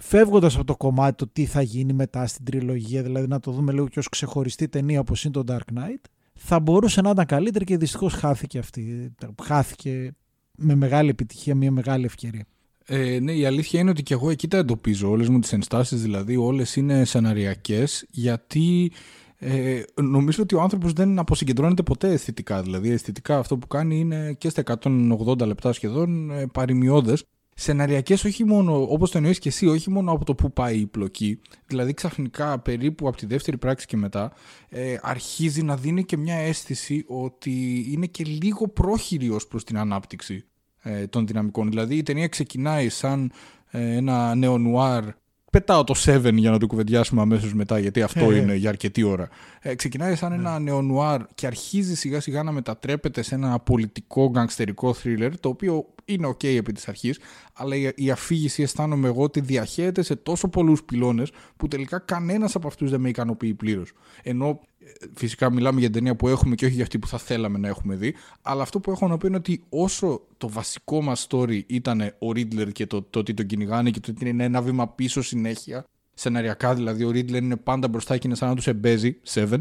φεύγοντας 0.01 0.55
από 0.55 0.65
το 0.65 0.77
κομμάτι 0.77 1.17
το 1.17 1.29
τι 1.33 1.45
θα 1.45 1.63
γίνει 1.63 1.93
μετά 1.93 2.27
στην 2.27 2.45
τριλογία, 2.45 3.03
δηλαδή 3.03 3.27
να 3.27 3.41
το 3.41 3.51
δούμε 3.51 3.73
λίγο 3.73 3.89
και 3.89 3.99
ως 3.99 4.09
ξεχωριστή 4.09 4.69
ταινία 4.69 5.01
όπως 5.01 5.25
είναι 5.25 5.33
το 5.33 5.43
Dark 5.49 5.75
Knight, 5.79 6.01
θα 6.35 6.61
μπορούσε 6.61 7.01
να 7.01 7.11
ήταν 7.11 7.27
καλύτερη 7.27 7.65
και 7.65 7.77
δυστυχώς 7.77 8.13
χάθηκε 8.15 8.59
αυτή. 8.59 9.15
Χάθηκε 9.43 10.15
με 10.57 10.75
μεγάλη 10.75 11.09
επιτυχία, 11.11 11.55
μια 11.55 11.71
μεγάλη 11.71 12.05
ευκαιρία. 12.05 12.45
Ε, 12.89 13.19
ναι, 13.21 13.33
η 13.33 13.47
αλήθεια 13.47 13.81
είναι 13.81 13.91
ότι 13.91 14.03
και 14.03 14.15
εγώ 14.15 14.31
εκεί 14.31 14.49
τα 14.49 14.57
εντοπίζω. 14.57 15.11
Όλες 15.11 15.29
μου 15.29 15.39
τις 15.39 15.53
ενστάσεις 15.53 16.03
δηλαδή, 16.03 16.37
όλες 16.37 16.77
είναι 16.77 17.05
σεναριακές 17.05 18.07
γιατί 18.11 18.93
ε, 19.39 19.83
νομίζω 20.03 20.43
ότι 20.43 20.55
ο 20.55 20.61
άνθρωπος 20.61 20.93
δεν 20.93 21.19
αποσυγκεντρώνεται 21.19 21.83
ποτέ 21.83 22.13
αισθητικά. 22.13 22.63
Δηλαδή 22.63 22.91
αισθητικά 22.91 23.39
αυτό 23.39 23.59
που 23.59 23.67
κάνει 23.67 23.99
είναι 23.99 24.33
και 24.33 24.49
στα 24.49 24.63
180 24.81 25.47
λεπτά 25.47 25.73
σχεδόν 25.73 26.31
ε, 26.31 26.47
παρημιώδες. 26.47 27.25
Σεναριακές 27.59 28.25
όχι 28.25 28.45
μόνο, 28.45 28.83
όπως 28.83 29.11
το 29.11 29.19
εννοείς 29.19 29.39
και 29.39 29.49
εσύ, 29.49 29.67
όχι 29.67 29.91
μόνο 29.91 30.13
από 30.13 30.25
το 30.25 30.35
που 30.35 30.53
πάει 30.53 30.79
η 30.79 30.87
πλοκή. 30.87 31.41
Δηλαδή 31.67 31.95
ξαφνικά 31.95 32.59
περίπου 32.59 33.09
από 33.09 33.17
τη 33.17 33.27
δεύτερη 33.27 33.59
πράξη 33.59 33.87
και 33.87 33.97
μετά 33.97 34.33
ε, 34.69 34.97
αρχίζει 35.03 35.63
να 35.63 35.77
δίνει 35.77 36.05
και 36.05 36.17
μια 36.17 36.35
αίσθηση 36.35 37.05
ότι 37.07 37.87
είναι 37.91 38.07
και 38.07 38.25
λίγο 38.25 38.69
πρόχειρη 38.69 39.31
ως 39.31 39.47
προς 39.47 39.65
την 39.65 39.79
ανάπτυξη 39.79 40.45
ε, 40.87 41.07
των 41.07 41.27
δυναμικών. 41.27 41.69
Δηλαδή 41.69 41.97
η 41.97 42.03
ταινία 42.03 42.29
ξεκινάει 42.29 42.89
σαν 42.89 43.33
ε, 43.71 43.97
ένα 43.97 44.35
νεονουάρ. 44.35 45.05
Πετάω 45.51 45.85
το 45.85 45.95
7 46.05 46.33
για 46.35 46.51
να 46.51 46.59
το 46.59 46.67
κουβεντιάσουμε 46.67 47.21
αμέσως 47.21 47.55
μετά, 47.55 47.79
γιατί 47.79 48.03
αυτό 48.03 48.31
Ε, 48.31 48.35
ε. 48.35 48.39
είναι 48.39 48.55
για 48.55 48.69
αρκετή 48.69 49.03
ώρα. 49.03 49.29
Ε, 49.61 49.75
ξεκινάει 49.75 50.15
σαν 50.15 50.33
ένα 50.33 50.59
νεονουάρ 50.59 51.21
και 51.35 51.47
αρχίζει 51.47 51.95
σιγά 51.97 52.21
σιγά 52.21 52.43
να 52.43 52.53
μετατρέπεται 52.53 53.23
σε 53.23 53.35
ένα 53.35 53.59
πολιτικό 53.59 54.31
γκανγκστερικό 54.31 54.95
thriller, 55.03 55.31
το 55.41 55.49
οποίο 55.49 55.87
είναι 56.05 56.29
ok 56.29 56.45
επί 56.45 56.73
της 56.73 56.89
αρχής, 56.89 57.19
αλλά 57.53 57.77
η, 57.77 57.93
η 57.95 58.11
αφήγηση 58.11 58.63
αισθάνομαι 58.63 59.09
εγώ 59.09 59.23
ότι 59.23 59.41
διαχέεται 59.41 60.03
σε 60.03 60.17
τόσο 60.17 60.49
πολλούς 60.49 60.83
πυλώνες 60.83 61.31
που 61.57 61.69
τελικά 61.69 61.99
κανένας 61.99 62.55
από 62.55 62.67
αυτούς 62.67 62.91
δεν 62.91 63.01
με 63.01 63.09
ικανοποιεί 63.09 63.55
πλήρως. 63.55 63.93
Ενώ 64.23 64.49
ε, 64.49 64.76
φυσικά 65.15 65.53
μιλάμε 65.53 65.81
για 65.81 65.91
την 65.91 65.99
ταινία 65.99 66.17
που 66.17 66.29
έχουμε 66.29 66.55
και 66.55 66.65
όχι 66.65 66.75
για 66.75 66.83
αυτή 66.83 66.99
που 66.99 67.07
θα 67.07 67.19
θέλαμε 67.19 67.59
να 67.59 67.69
έχουμε 67.69 67.95
δει, 67.95 68.15
αλλά 68.43 68.63
αυτό 68.63 68.81
που 68.81 68.91
έχω 68.91 69.09
να 69.09 69.17
πω 69.17 69.27
είναι 69.27 69.37
ότι 69.37 69.63
όσο 69.69 70.21
το 70.39 70.49
βασικό 70.49 71.03
μας 71.03 71.27
story 71.31 71.61
ήταν 71.67 72.01
ο 72.01 72.29
Riddler 72.29 72.73
και 72.73 72.87
το, 72.87 73.03
το 73.03 73.19
ότι 73.19 73.35
τον 73.35 73.47
κυνηγάνε 73.47 73.91
και 73.91 74.01
το 74.01 74.11
ότι 74.11 74.29
είναι 74.29 74.45
ένα 74.45 74.63
βήμα 74.63 74.89
πίσω 74.89 75.23
συνέχεια, 75.23 75.85
σεναριακά 76.15 76.75
δηλαδή 76.75 77.05
ο 77.05 77.09
Riddler 77.09 77.43
είναι 77.43 77.57
πάντα 77.57 77.89
μπροστά 77.89 78.17
και 78.17 78.27
είναι 78.27 78.37
σαν 78.37 78.49
να 78.49 78.55
τους 78.55 78.67
εμπέζει, 78.67 79.17
Seven, 79.27 79.61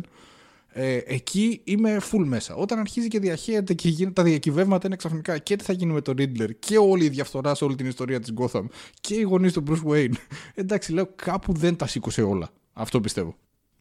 ε, 0.78 1.00
εκεί 1.06 1.62
είμαι 1.64 2.02
full 2.12 2.24
μέσα. 2.26 2.56
Όταν 2.56 2.80
αρχίζει 2.80 3.08
και 3.08 3.20
διαχέεται 3.20 3.74
και 3.74 3.90
γίνεται 3.90 4.14
τα 4.14 4.24
διακυβεύματα 4.24 4.88
είναι 4.88 4.96
ξαφνικά 4.96 5.38
και 5.38 5.56
τι 5.56 5.64
θα 5.64 5.74
γίνει 5.74 5.94
με 5.94 6.02
τον 6.02 6.16
Riddler 6.18 6.50
και 6.60 6.78
όλη 6.78 7.06
η 7.06 7.10
διαφθορά 7.10 7.56
σε 7.56 7.64
όλη 7.64 7.76
την 7.76 7.86
ιστορία 7.86 8.20
της 8.20 8.34
Gotham 8.38 8.66
και 9.02 9.16
οι 9.16 9.22
γονείς 9.22 9.54
του 9.54 9.64
Bruce 9.68 9.92
Wayne. 9.92 10.14
Εντάξει, 10.56 10.94
λέω 10.94 11.10
κάπου 11.16 11.54
δεν 11.54 11.76
τα 11.76 11.88
σήκωσε 11.88 12.22
όλα. 12.22 12.50
Αυτό 12.74 13.02
πιστεύω. 13.02 13.36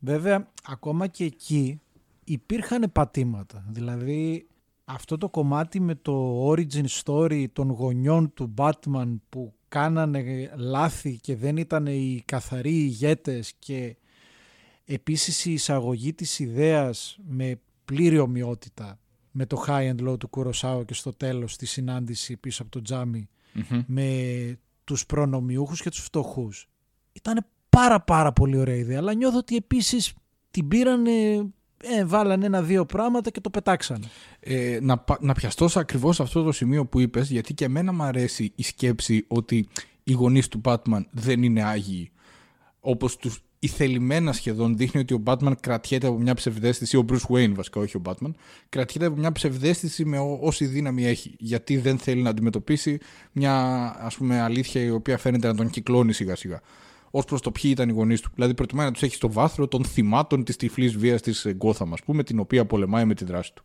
Βέβαια, 0.04 0.52
ακόμα 0.64 1.06
και 1.06 1.24
εκεί 1.24 1.80
υπήρχαν 2.24 2.92
πατήματα. 2.92 3.64
Δηλαδή, 3.68 4.46
αυτό 4.84 5.18
το 5.18 5.28
κομμάτι 5.28 5.80
με 5.80 5.94
το 5.94 6.46
origin 6.50 6.84
story 7.04 7.46
των 7.52 7.70
γονιών 7.70 8.32
του 8.34 8.54
Batman 8.56 9.16
που 9.28 9.54
κάνανε 9.68 10.52
λάθη 10.56 11.18
και 11.18 11.36
δεν 11.36 11.56
ήταν 11.56 11.86
οι 11.86 12.22
καθαροί 12.24 12.74
ηγέτες 12.74 13.52
και 13.58 13.96
επίσης 14.84 15.44
η 15.44 15.52
εισαγωγή 15.52 16.12
της 16.12 16.38
ιδέας 16.38 17.18
με 17.26 17.60
πλήρη 17.84 18.18
ομοιότητα 18.18 18.98
με 19.30 19.46
το 19.46 19.64
high 19.66 19.94
and 19.94 20.08
low 20.08 20.18
του 20.18 20.30
Kurosawa 20.30 20.82
και 20.86 20.94
στο 20.94 21.12
τέλος 21.12 21.56
τη 21.56 21.66
συνάντηση 21.66 22.36
πίσω 22.36 22.62
από 22.62 22.70
το 22.70 22.82
τζάμι 22.82 23.28
με 23.86 24.58
τους 24.84 25.06
προνομιούχους 25.06 25.82
και 25.82 25.90
τους 25.90 26.00
φτωχούς. 26.00 26.68
Ήταν 27.12 27.46
πάρα 27.74 28.00
πάρα 28.00 28.32
πολύ 28.32 28.56
ωραία 28.56 28.74
ιδέα, 28.76 28.98
αλλά 28.98 29.14
νιώθω 29.14 29.38
ότι 29.38 29.56
επίσης 29.56 30.12
την 30.50 30.68
πήραν, 30.68 31.06
ε, 31.06 32.04
βάλανε 32.04 32.46
ένα-δύο 32.46 32.86
πράγματα 32.86 33.30
και 33.30 33.40
το 33.40 33.50
πετάξανε. 33.50 34.06
ε, 34.40 34.78
να, 34.82 34.98
πα- 34.98 35.18
να 35.20 35.32
πιαστώ 35.32 35.68
σε 35.68 35.78
ακριβώς 35.78 36.20
αυτό 36.20 36.42
το 36.42 36.52
σημείο 36.52 36.86
που 36.86 37.00
είπες 37.00 37.30
γιατί 37.30 37.54
και 37.54 37.64
εμένα 37.64 37.92
μου 37.92 38.02
αρέσει 38.02 38.52
η 38.54 38.62
σκέψη 38.62 39.24
ότι 39.28 39.68
οι 40.04 40.12
γονείς 40.12 40.48
του 40.48 40.60
Batman 40.64 41.04
δεν 41.10 41.42
είναι 41.42 41.62
άγιοι. 41.62 42.10
Όπως 42.80 43.16
τους 43.16 43.42
ηθελημένα 43.58 44.32
σχεδόν 44.32 44.76
δείχνει 44.76 45.00
ότι 45.00 45.14
ο 45.14 45.22
Batman 45.24 45.52
κρατιέται 45.60 46.06
από 46.06 46.18
μια 46.18 46.34
ψευδέστηση, 46.34 46.96
ο 46.96 47.04
Bruce 47.08 47.34
Wayne 47.34 47.52
βασικά 47.54 47.80
όχι 47.80 47.96
ο 47.96 48.02
Batman 48.04 48.30
κρατιέται 48.68 49.06
από 49.06 49.16
μια 49.16 49.32
ψευδέστηση 49.32 50.04
με 50.04 50.18
ό- 50.18 50.38
όση 50.42 50.64
δύναμη 50.66 51.04
έχει. 51.06 51.34
Γιατί 51.38 51.76
δεν 51.76 51.98
θέλει 51.98 52.22
να 52.22 52.30
αντιμετωπίσει 52.30 52.98
μια 53.32 53.54
ας 54.00 54.16
πούμε 54.16 54.40
αλήθεια 54.40 54.82
η 54.82 54.90
οποία 54.90 55.18
φαίνεται 55.18 55.46
να 55.46 55.54
τον 55.54 55.70
κυκλώνει 55.70 56.12
σιγά 56.12 56.36
σιγά 56.36 56.60
ως 57.16 57.24
προς 57.24 57.40
το 57.40 57.50
ποιοι 57.50 57.70
ήταν 57.74 57.88
οι 57.88 57.92
γονείς 57.92 58.20
του. 58.20 58.30
Δηλαδή, 58.34 58.54
προτιμάει 58.54 58.86
να 58.86 58.92
τους 58.92 59.02
έχει 59.02 59.14
στο 59.14 59.32
βάθρο 59.32 59.68
των 59.68 59.84
θυμάτων 59.84 60.44
της 60.44 60.56
τυφλής 60.56 60.96
βίας 60.96 61.20
της 61.20 61.46
Gotham, 61.58 61.88
ας 61.92 62.02
πούμε, 62.04 62.22
την 62.22 62.38
οποία 62.38 62.64
πολεμάει 62.64 63.04
με 63.04 63.14
τη 63.14 63.24
δράση 63.24 63.54
του. 63.54 63.62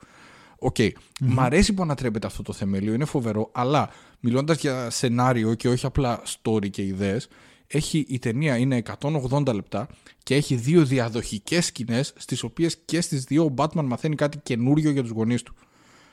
Οκ. 0.59 0.75
Μ' 1.19 1.39
αρέσει 1.39 1.73
που 1.73 1.81
ανατρέπεται 1.81 2.27
αυτό 2.27 2.43
το 2.43 2.53
θεμέλιο, 2.53 2.93
είναι 2.93 3.05
φοβερό, 3.05 3.49
αλλά 3.53 3.89
μιλώντας 4.19 4.59
για 4.59 4.89
σενάριο 4.89 5.53
και 5.53 5.69
όχι 5.69 5.85
απλά 5.85 6.21
story 6.41 6.69
και 6.69 6.83
ιδέες, 6.83 7.27
έχει, 7.67 8.05
η 8.07 8.19
ταινία 8.19 8.57
είναι 8.57 8.81
180 9.01 9.53
λεπτά 9.53 9.87
και 10.23 10.35
έχει 10.35 10.55
δύο 10.55 10.85
διαδοχικές 10.85 11.65
σκηνές 11.65 12.13
στις 12.17 12.43
οποίες 12.43 12.77
και 12.85 13.01
στις 13.01 13.23
δύο 13.23 13.43
ο 13.43 13.53
Batman 13.57 13.83
μαθαίνει 13.83 14.15
κάτι 14.15 14.37
καινούριο 14.43 14.91
για 14.91 15.01
τους 15.01 15.11
γονείς 15.11 15.43
του. 15.43 15.53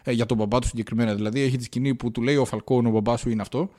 Ε, 0.03 0.13
για 0.13 0.27
τον 0.27 0.37
μπαμπά 0.37 0.59
του 0.59 0.67
συγκεκριμένα. 0.67 1.15
Δηλαδή 1.15 1.41
έχει 1.41 1.57
τη 1.57 1.65
σκηνή 1.65 1.95
που 1.95 2.11
του 2.11 2.23
λέει 2.23 2.37
ο 2.37 2.45
Φαλκόνε 2.45 2.87
ο 2.87 2.91
μπαμπάς 2.91 3.21
σου 3.21 3.31
είναι 3.31 3.43
αυτό 3.43 3.71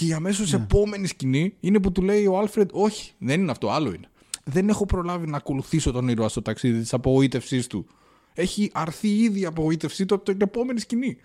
και 0.00 0.06
η 0.06 0.12
αμέσως 0.12 0.52
επόμενη 0.52 1.06
σκηνή 1.06 1.54
είναι 1.60 1.80
που 1.80 1.92
του 1.92 2.02
λέει 2.02 2.26
ο 2.26 2.38
Άλφρεντ 2.38 2.70
όχι 2.72 3.12
δεν 3.18 3.40
είναι 3.40 3.50
αυτό 3.50 3.70
άλλο 3.70 3.88
είναι. 3.92 4.08
Δεν 4.44 4.68
έχω 4.68 4.86
προλάβει 4.86 5.26
να 5.26 5.36
ακολουθήσω 5.36 5.92
τον 5.92 6.08
ήρωα 6.08 6.28
στο 6.28 6.42
ταξίδι 6.42 6.80
της 6.80 6.92
απογοήτευσής 6.92 7.66
του. 7.66 7.86
Έχει 8.34 8.70
αρθεί 8.74 9.08
ήδη 9.08 9.40
η 9.40 9.44
απογοήτευσή 9.44 10.04
του 10.06 10.14
από 10.14 10.24
την 10.24 10.36
επόμενη 10.40 10.80
σκηνή. 10.80 11.16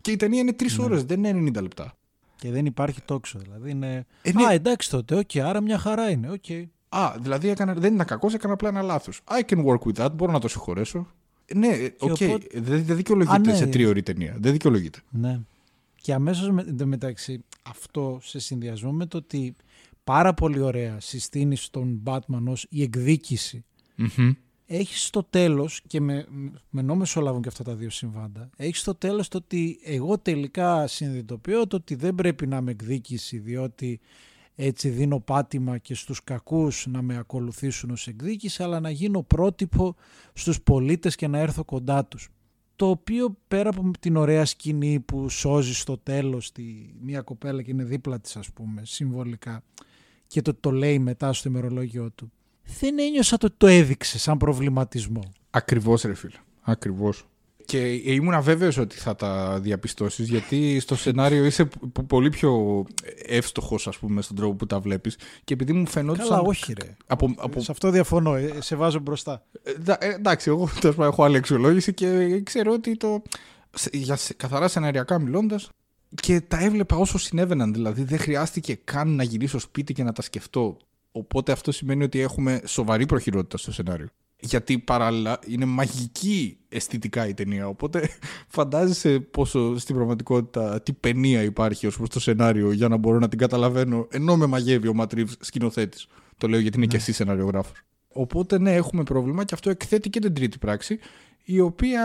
Και 0.00 0.10
η 0.10 0.16
ταινία 0.16 0.40
είναι 0.40 0.52
τρεις 0.52 0.78
ώρες, 0.78 1.04
δεν 1.04 1.24
είναι 1.24 1.50
90 1.58 1.62
λεπτά. 1.62 1.96
Και 2.36 2.50
δεν 2.50 2.66
υπάρχει 2.66 3.00
τόξο. 3.04 3.38
Δηλαδή 3.38 3.70
είναι. 3.70 4.06
Ε, 4.22 4.32
ναι. 4.32 4.44
Α, 4.46 4.52
εντάξει 4.52 4.90
τότε, 4.90 5.14
οκ, 5.16 5.30
άρα 5.44 5.60
μια 5.60 5.78
χαρά 5.78 6.10
είναι. 6.10 6.30
οκ. 6.30 6.44
Α, 6.88 7.14
δηλαδή 7.20 7.48
έκανα, 7.48 7.74
δεν 7.74 7.94
ήταν 7.94 8.06
κακός, 8.06 8.34
έκανα 8.34 8.52
απλά 8.52 8.68
ένα 8.68 8.82
λάθος. 8.82 9.20
I 9.24 9.52
can 9.52 9.64
work 9.64 9.78
with 9.92 10.04
that, 10.04 10.12
μπορώ 10.14 10.32
να 10.32 10.38
το 10.40 10.48
συγχωρέσω. 10.48 11.06
Ε, 11.46 11.58
Ναι, 11.58 11.66
ε, 11.68 11.94
οκ. 11.98 12.10
οπότε- 12.10 12.46
Δεν, 12.60 12.84
δεν 12.84 12.96
δικαιολογείται 12.96 13.36
Α, 13.36 13.38
ναι. 13.38 13.54
σε 13.54 13.66
τρίωρη 13.66 14.02
ταινία. 14.02 14.36
Δεν 14.40 14.52
δικαιολογείται. 14.52 14.98
Ναι. 15.10 15.40
Και 16.04 16.14
αμέσως 16.14 16.50
με, 16.50 16.62
εν 16.62 16.76
τω 16.76 16.86
μεταξύ 16.86 17.44
αυτό 17.62 18.18
σε 18.22 18.38
συνδυασμό 18.38 18.92
με 18.92 19.06
το 19.06 19.16
ότι 19.16 19.56
πάρα 20.04 20.34
πολύ 20.34 20.60
ωραία 20.60 21.00
συστήνεις 21.00 21.64
στον 21.64 22.02
Batman 22.04 22.42
ως 22.46 22.66
η 22.70 22.82
εκδίκηση 22.82 23.64
Μμμ. 23.96 24.32
έχεις 24.66 25.04
στο 25.04 25.22
τέλος, 25.30 25.82
και 25.86 26.00
με, 26.00 26.26
με 26.70 26.82
νόμο 26.82 26.98
μεσολαβούν 26.98 27.42
και 27.42 27.48
αυτά 27.48 27.64
τα 27.64 27.74
δύο 27.74 27.90
συμβάντα, 27.90 28.50
έχεις 28.56 28.80
στο 28.80 28.94
τέλος 28.94 29.28
το 29.28 29.36
ότι 29.38 29.78
εγώ 29.84 30.18
τελικά 30.18 30.86
συνειδητοποιώ 30.86 31.66
το 31.66 31.76
ότι 31.76 31.94
δεν 31.94 32.14
πρέπει 32.14 32.46
να 32.46 32.60
με 32.60 32.70
εκδίκηση, 32.70 33.38
διότι 33.38 34.00
έτσι 34.54 34.88
δίνω 34.88 35.20
πάτημα 35.20 35.78
και 35.78 35.94
στους 35.94 36.24
κακούς 36.24 36.86
να 36.86 37.02
με 37.02 37.16
ακολουθήσουν 37.16 37.90
ως 37.90 38.06
εκδίκηση, 38.06 38.62
αλλά 38.62 38.80
να 38.80 38.90
γίνω 38.90 39.22
πρότυπο 39.22 39.94
στους 40.32 40.60
πολίτες 40.60 41.14
και 41.14 41.26
να 41.26 41.38
έρθω 41.38 41.64
κοντά 41.64 42.04
τους. 42.04 42.28
Το 42.76 42.88
οποίο 42.88 43.36
πέρα 43.48 43.68
από 43.68 43.90
την 44.00 44.16
ωραία 44.16 44.44
σκηνή 44.44 45.00
που 45.00 45.28
σώζει 45.28 45.74
στο 45.74 45.98
τέλος 45.98 46.52
τη, 46.52 46.62
μία 47.00 47.20
κοπέλα 47.20 47.62
και 47.62 47.70
είναι 47.70 47.84
δίπλα 47.84 48.20
της 48.20 48.36
ας 48.36 48.50
πούμε 48.50 48.82
συμβολικά 48.84 49.62
και 50.26 50.42
το, 50.42 50.54
το 50.54 50.70
λέει 50.70 50.98
μετά 50.98 51.32
στο 51.32 51.48
ημερολόγιο 51.48 52.10
του 52.10 52.32
δεν 52.64 52.98
ένιωσα 52.98 53.36
το 53.36 53.46
ότι 53.46 53.54
το 53.58 53.66
έδειξε 53.66 54.18
σαν 54.18 54.36
προβληματισμό. 54.38 55.32
Ακριβώς 55.50 56.02
ρε 56.02 56.14
φίλε. 56.14 56.38
Ακριβώς. 56.60 57.26
Και 57.66 57.92
ήμουν 57.92 58.42
βέβαιος 58.42 58.76
ότι 58.78 58.96
θα 58.96 59.14
τα 59.16 59.58
διαπιστώσεις, 59.60 60.28
γιατί 60.28 60.80
στο 60.80 60.96
σενάριο 60.96 61.44
είσαι 61.44 61.64
π- 61.64 62.02
πολύ 62.06 62.30
πιο 62.30 62.84
εύστοχος, 63.26 63.86
ας 63.86 63.98
πούμε, 63.98 64.22
στον 64.22 64.36
τρόπο 64.36 64.54
που 64.54 64.66
τα 64.66 64.80
βλέπεις. 64.80 65.16
Και 65.44 65.54
επειδή 65.54 65.72
μου 65.72 65.86
φαινόταν. 65.86 66.28
Καλά, 66.28 66.40
όχι 66.40 66.72
ρε. 66.82 66.96
Από, 67.06 67.34
από, 67.36 67.60
Σε 67.60 67.70
αυτό 67.70 67.90
διαφωνώ. 67.90 68.34
Ε, 68.34 68.52
σε 68.60 68.76
βάζω 68.76 68.98
μπροστά. 68.98 69.42
Ε, 69.62 69.70
εντά- 69.70 70.04
ε, 70.04 70.12
εντάξει, 70.14 70.48
εγώ 70.50 70.68
τέλος 70.80 70.96
πάντων, 70.96 71.12
έχω 71.12 71.24
άλλη 71.24 71.36
αξιολόγηση 71.36 71.94
και 71.94 72.40
ξέρω 72.44 72.72
ότι 72.72 72.96
το. 72.96 73.22
σε- 73.74 73.90
Για 73.92 74.16
σε- 74.16 74.34
καθαρά 74.34 74.68
σεναριακά 74.68 75.18
μιλώντας. 75.18 75.68
Και 76.22 76.40
τα 76.40 76.58
έβλεπα 76.64 76.96
όσο 76.96 77.18
συνέβαιναν. 77.18 77.72
Δηλαδή 77.72 78.02
δεν 78.04 78.18
χρειάστηκε 78.18 78.78
καν 78.84 79.08
να 79.14 79.22
γυρίσω 79.22 79.58
σπίτι 79.58 79.92
και 79.92 80.02
να 80.02 80.12
τα 80.12 80.22
σκεφτώ. 80.22 80.76
Οπότε 81.12 81.52
αυτό 81.52 81.72
σημαίνει 81.72 82.04
ότι 82.04 82.20
έχουμε 82.20 82.60
σοβαρή 82.64 83.06
προχειρότητα 83.06 83.56
στο 83.58 83.72
σενάριο. 83.72 84.08
Γιατί 84.44 84.78
παράλληλα 84.78 85.38
είναι 85.46 85.64
μαγική 85.64 86.58
αισθητικά 86.68 87.28
η 87.28 87.34
ταινία. 87.34 87.68
Οπότε 87.68 88.08
φαντάζεσαι 88.48 89.20
πόσο 89.20 89.78
στην 89.78 89.94
πραγματικότητα 89.94 90.82
τι 90.82 90.92
παινία 90.92 91.42
υπάρχει 91.42 91.86
ως 91.86 91.96
προς 91.96 92.08
το 92.08 92.20
σενάριο 92.20 92.72
για 92.72 92.88
να 92.88 92.96
μπορώ 92.96 93.18
να 93.18 93.28
την 93.28 93.38
καταλαβαίνω 93.38 94.06
ενώ 94.10 94.36
με 94.36 94.46
μαγεύει 94.46 94.88
ο 94.88 94.94
Ματρίβ 94.94 95.32
σκηνοθέτης. 95.40 96.06
Το 96.36 96.48
λέω 96.48 96.60
γιατί 96.60 96.76
είναι 96.76 96.86
και 96.86 96.96
εσύ 96.96 97.12
σεναριογράφο. 97.12 97.72
Οπότε 98.08 98.58
ναι, 98.58 98.74
έχουμε 98.74 99.02
πρόβλημα 99.02 99.44
και 99.44 99.54
αυτό 99.54 99.70
εκθέτει 99.70 100.10
και 100.10 100.20
την 100.20 100.34
τρίτη 100.34 100.58
πράξη, 100.58 100.98
η 101.44 101.60
οποία 101.60 102.02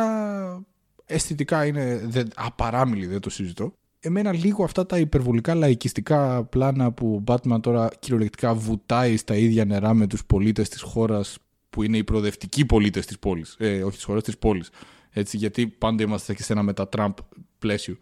αισθητικά 1.06 1.66
είναι 1.66 2.02
δεν, 2.06 2.28
απαράμιλη, 2.36 3.06
δεν 3.06 3.20
το 3.20 3.30
συζητώ. 3.30 3.74
Εμένα 4.00 4.34
λίγο 4.34 4.64
αυτά 4.64 4.86
τα 4.86 4.98
υπερβολικά 4.98 5.56
λαϊκιστικά 5.56 6.44
πλάνα 6.44 6.92
που 6.92 7.16
ο 7.16 7.24
Batman 7.28 7.62
τώρα 7.62 7.90
κυριολεκτικά 8.00 8.54
βουτάει 8.54 9.18
στα 9.18 9.36
ίδια 9.36 9.66
νερά 9.66 9.94
με 9.94 10.08
τους 10.08 10.26
πολίτες 10.26 10.70
της 10.70 10.82
χώρας 10.82 11.38
που 11.80 11.86
είναι 11.86 11.98
οι 11.98 12.04
προοδευτικοί 12.04 12.66
πολίτες 12.66 13.06
της 13.06 13.20
πόλης, 13.20 13.56
ε, 13.60 13.84
όχι 13.84 13.96
της 13.96 14.04
χώρας, 14.04 14.24
της 14.24 14.38
πόλης. 14.38 14.70
Έτσι, 15.10 15.38
γιατί 15.38 15.68
πάντα 15.68 16.04
είμαστε 16.04 16.34
και 16.34 16.44
σε 16.44 16.54
ένα 16.54 16.64
μετα 16.64 16.88
Τραμπ 16.88 17.14
πλαίσιο. 17.60 17.98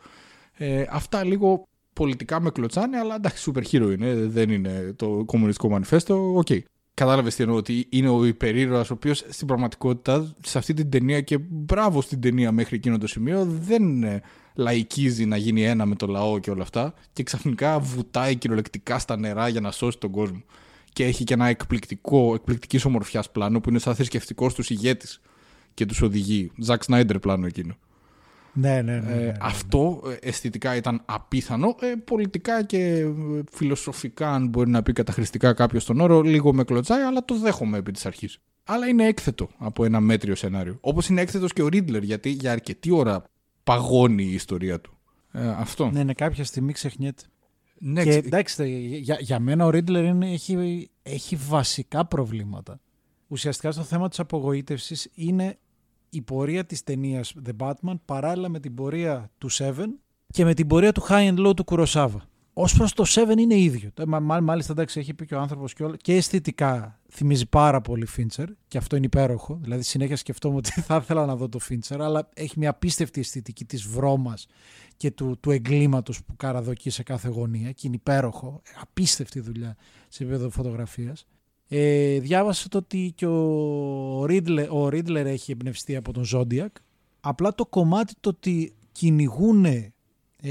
Ε, 0.53 0.85
αυτά 0.89 1.23
λίγο 1.23 1.63
πολιτικά 1.93 2.41
με 2.41 2.49
κλωτσάνε, 2.49 2.97
αλλά 2.97 3.15
εντάξει, 3.15 3.51
super 3.51 3.61
hero 3.71 3.91
είναι, 3.97 4.13
δεν 4.13 4.49
είναι 4.49 4.93
το 4.95 5.23
κομμουνιστικό 5.25 5.69
μανιφέστο, 5.69 6.33
οκ. 6.35 6.47
Κατάλαβες 6.93 7.35
τι 7.35 7.43
εννοώ, 7.43 7.57
ότι 7.57 7.87
είναι 7.89 8.09
ο 8.09 8.25
υπερήρωας, 8.25 8.89
ο 8.89 8.93
οποίος 8.93 9.25
στην 9.29 9.47
πραγματικότητα 9.47 10.35
σε 10.43 10.57
αυτή 10.57 10.73
την 10.73 10.89
ταινία 10.89 11.21
και 11.21 11.37
μπράβο 11.37 12.01
στην 12.01 12.21
ταινία 12.21 12.51
μέχρι 12.51 12.75
εκείνο 12.75 12.97
το 12.97 13.07
σημείο 13.07 13.45
δεν 13.45 14.03
ε, 14.03 14.21
λαϊκίζει 14.53 15.25
να 15.25 15.37
γίνει 15.37 15.63
ένα 15.63 15.85
με 15.85 15.95
το 15.95 16.07
λαό 16.07 16.39
και 16.39 16.51
όλα 16.51 16.63
αυτά 16.63 16.93
και 17.13 17.23
ξαφνικά 17.23 17.79
βουτάει 17.79 18.35
κυριολεκτικά 18.35 18.99
στα 18.99 19.17
νερά 19.17 19.47
για 19.47 19.61
να 19.61 19.71
σώσει 19.71 19.97
τον 19.97 20.11
κόσμο. 20.11 20.43
Και 20.97 21.05
έχει 21.05 21.23
και 21.23 21.33
ένα 21.33 21.47
εκπληκτικό, 21.47 22.33
εκπληκτικής 22.33 22.85
ομορφιάς 22.85 23.31
πλάνο 23.31 23.61
που 23.61 23.69
είναι 23.69 23.79
σαν 23.79 23.95
θρησκευτικός 23.95 24.53
τους 24.53 24.69
ηγέτης 24.69 25.21
και 25.73 25.85
τους 25.85 26.01
οδηγεί. 26.01 26.51
Ζακ 26.57 26.83
Σνάιντερ 26.83 27.19
πλάνο 27.19 27.45
εκείνο. 27.45 27.77
Ναι, 28.53 28.81
ναι, 28.81 28.99
ναι. 28.99 29.11
Ε, 29.11 29.15
ναι, 29.15 29.21
ναι. 29.21 29.31
Αυτό 29.39 30.01
ε, 30.07 30.27
αισθητικά 30.27 30.75
ήταν 30.75 31.01
απίθανο. 31.05 31.75
Ε, 31.79 31.93
πολιτικά 32.03 32.63
και 32.63 32.77
ε, 32.77 33.13
φιλοσοφικά, 33.51 34.33
αν 34.33 34.47
μπορεί 34.47 34.69
να 34.69 34.83
πει 34.83 34.93
καταχρηστικά 34.93 35.53
κάποιος 35.53 35.85
τον 35.85 35.99
όρο, 35.99 36.21
λίγο 36.21 36.53
με 36.53 36.63
κλωτσάει, 36.63 37.01
αλλά 37.01 37.25
το 37.25 37.35
δέχομαι 37.35 37.77
επί 37.77 37.91
της 37.91 38.05
αρχής. 38.05 38.39
Αλλά 38.63 38.87
είναι 38.87 39.07
έκθετο 39.07 39.49
από 39.57 39.85
ένα 39.85 39.99
μέτριο 39.99 40.35
σενάριο. 40.35 40.77
Όπως 40.81 41.09
είναι 41.09 41.21
έκθετος 41.21 41.53
και 41.53 41.61
ο 41.61 41.67
Ρίτλερ, 41.67 42.03
γιατί 42.03 42.29
για 42.29 42.51
αρκετή 42.51 42.91
ώρα 42.91 43.23
παγώνει 43.63 44.23
η 44.23 44.33
ιστορία 44.33 44.81
του. 44.81 44.97
Ε, 45.31 45.47
αυτό. 45.47 45.89
Ναι, 45.91 46.03
ναι, 46.03 46.13
κάποια 46.13 46.43
στιγμή 46.43 46.73
ξεχνιέται. 46.73 47.23
Ναι, 47.79 48.03
και 48.03 48.09
ξε- 48.09 48.25
εντάξει, 48.25 48.69
για, 49.01 49.17
για 49.19 49.39
μένα 49.39 49.65
ο 49.65 49.69
Ρίτλερ 49.69 50.03
είναι, 50.03 50.31
έχει, 50.31 50.89
έχει 51.03 51.35
βασικά 51.35 52.05
προβλήματα. 52.05 52.79
Ουσιαστικά 53.27 53.71
στο 53.71 53.81
θέμα 53.83 54.09
της 54.09 54.19
απογοήτευσης 54.19 55.09
είναι 55.13 55.57
η 56.09 56.21
πορεία 56.21 56.65
της 56.65 56.83
ταινίας 56.83 57.33
The 57.45 57.51
Batman 57.67 57.95
παράλληλα 58.05 58.49
με 58.49 58.59
την 58.59 58.73
πορεία 58.73 59.31
του 59.37 59.51
Seven 59.51 59.85
και 60.31 60.45
με 60.45 60.53
την 60.53 60.67
πορεία 60.67 60.91
του 60.91 61.01
High 61.09 61.33
and 61.35 61.47
Low 61.47 61.55
του 61.55 61.63
Κουροσάβα. 61.63 62.21
Ω 62.53 62.63
προς 62.77 62.93
το 62.93 63.03
Seven 63.07 63.37
είναι 63.37 63.55
ίδιο. 63.55 63.89
Ε, 63.99 64.05
μα- 64.05 64.19
μα- 64.19 64.39
Μάλιστα, 64.41 64.71
εντάξει, 64.71 64.99
έχει 64.99 65.13
πει 65.13 65.25
και 65.25 65.35
ο 65.35 65.39
άνθρωπος 65.39 65.73
και, 65.73 65.83
όλα, 65.83 65.95
και 65.97 66.13
αισθητικά 66.15 66.99
θυμίζει 67.09 67.45
πάρα 67.49 67.81
πολύ 67.81 68.07
Fincher 68.17 68.45
και 68.67 68.77
αυτό 68.77 68.95
είναι 68.95 69.05
υπέροχο. 69.05 69.59
Δηλαδή, 69.61 69.83
συνέχεια 69.83 70.15
σκεφτόμουν 70.15 70.57
ότι 70.57 70.81
θα 70.87 70.95
ήθελα 70.95 71.25
να 71.25 71.35
δω 71.35 71.49
το 71.49 71.59
Fincher, 71.69 71.97
αλλά 71.99 72.29
έχει 72.33 72.59
μια 72.59 72.69
απίστευτη 72.69 73.19
αισθητική 73.19 73.65
της 73.65 73.83
βρώμας 73.87 74.47
και 74.97 75.11
του, 75.11 75.37
του 75.39 75.51
εγκλήματος 75.51 76.23
που 76.23 76.35
καραδοκεί 76.35 76.89
σε 76.89 77.03
κάθε 77.03 77.27
γωνία 77.29 77.71
και 77.71 77.87
είναι 77.87 77.95
υπέροχο. 77.95 78.61
Απίστευτη 78.81 79.39
δουλειά 79.39 79.75
σε 80.07 80.23
επίπεδο 80.23 80.49
φωτογραφίας. 80.49 81.25
Ε, 81.67 82.19
διάβασα 82.19 82.69
το 82.69 82.77
ότι 82.77 83.11
και 83.15 83.25
ο 83.25 84.25
Ρίτλερ, 84.25 84.71
ο 84.71 84.89
Ρίτλερ 84.89 85.25
έχει 85.25 85.51
εμπνευστεί 85.51 85.95
από 85.95 86.13
τον 86.13 86.23
Zodiac. 86.33 86.67
Απλά 87.19 87.55
το 87.55 87.65
κομμάτι 87.65 88.13
το 88.19 88.29
ότι 88.29 88.75
κυνηγούν 88.91 89.65
ε, 89.65 89.91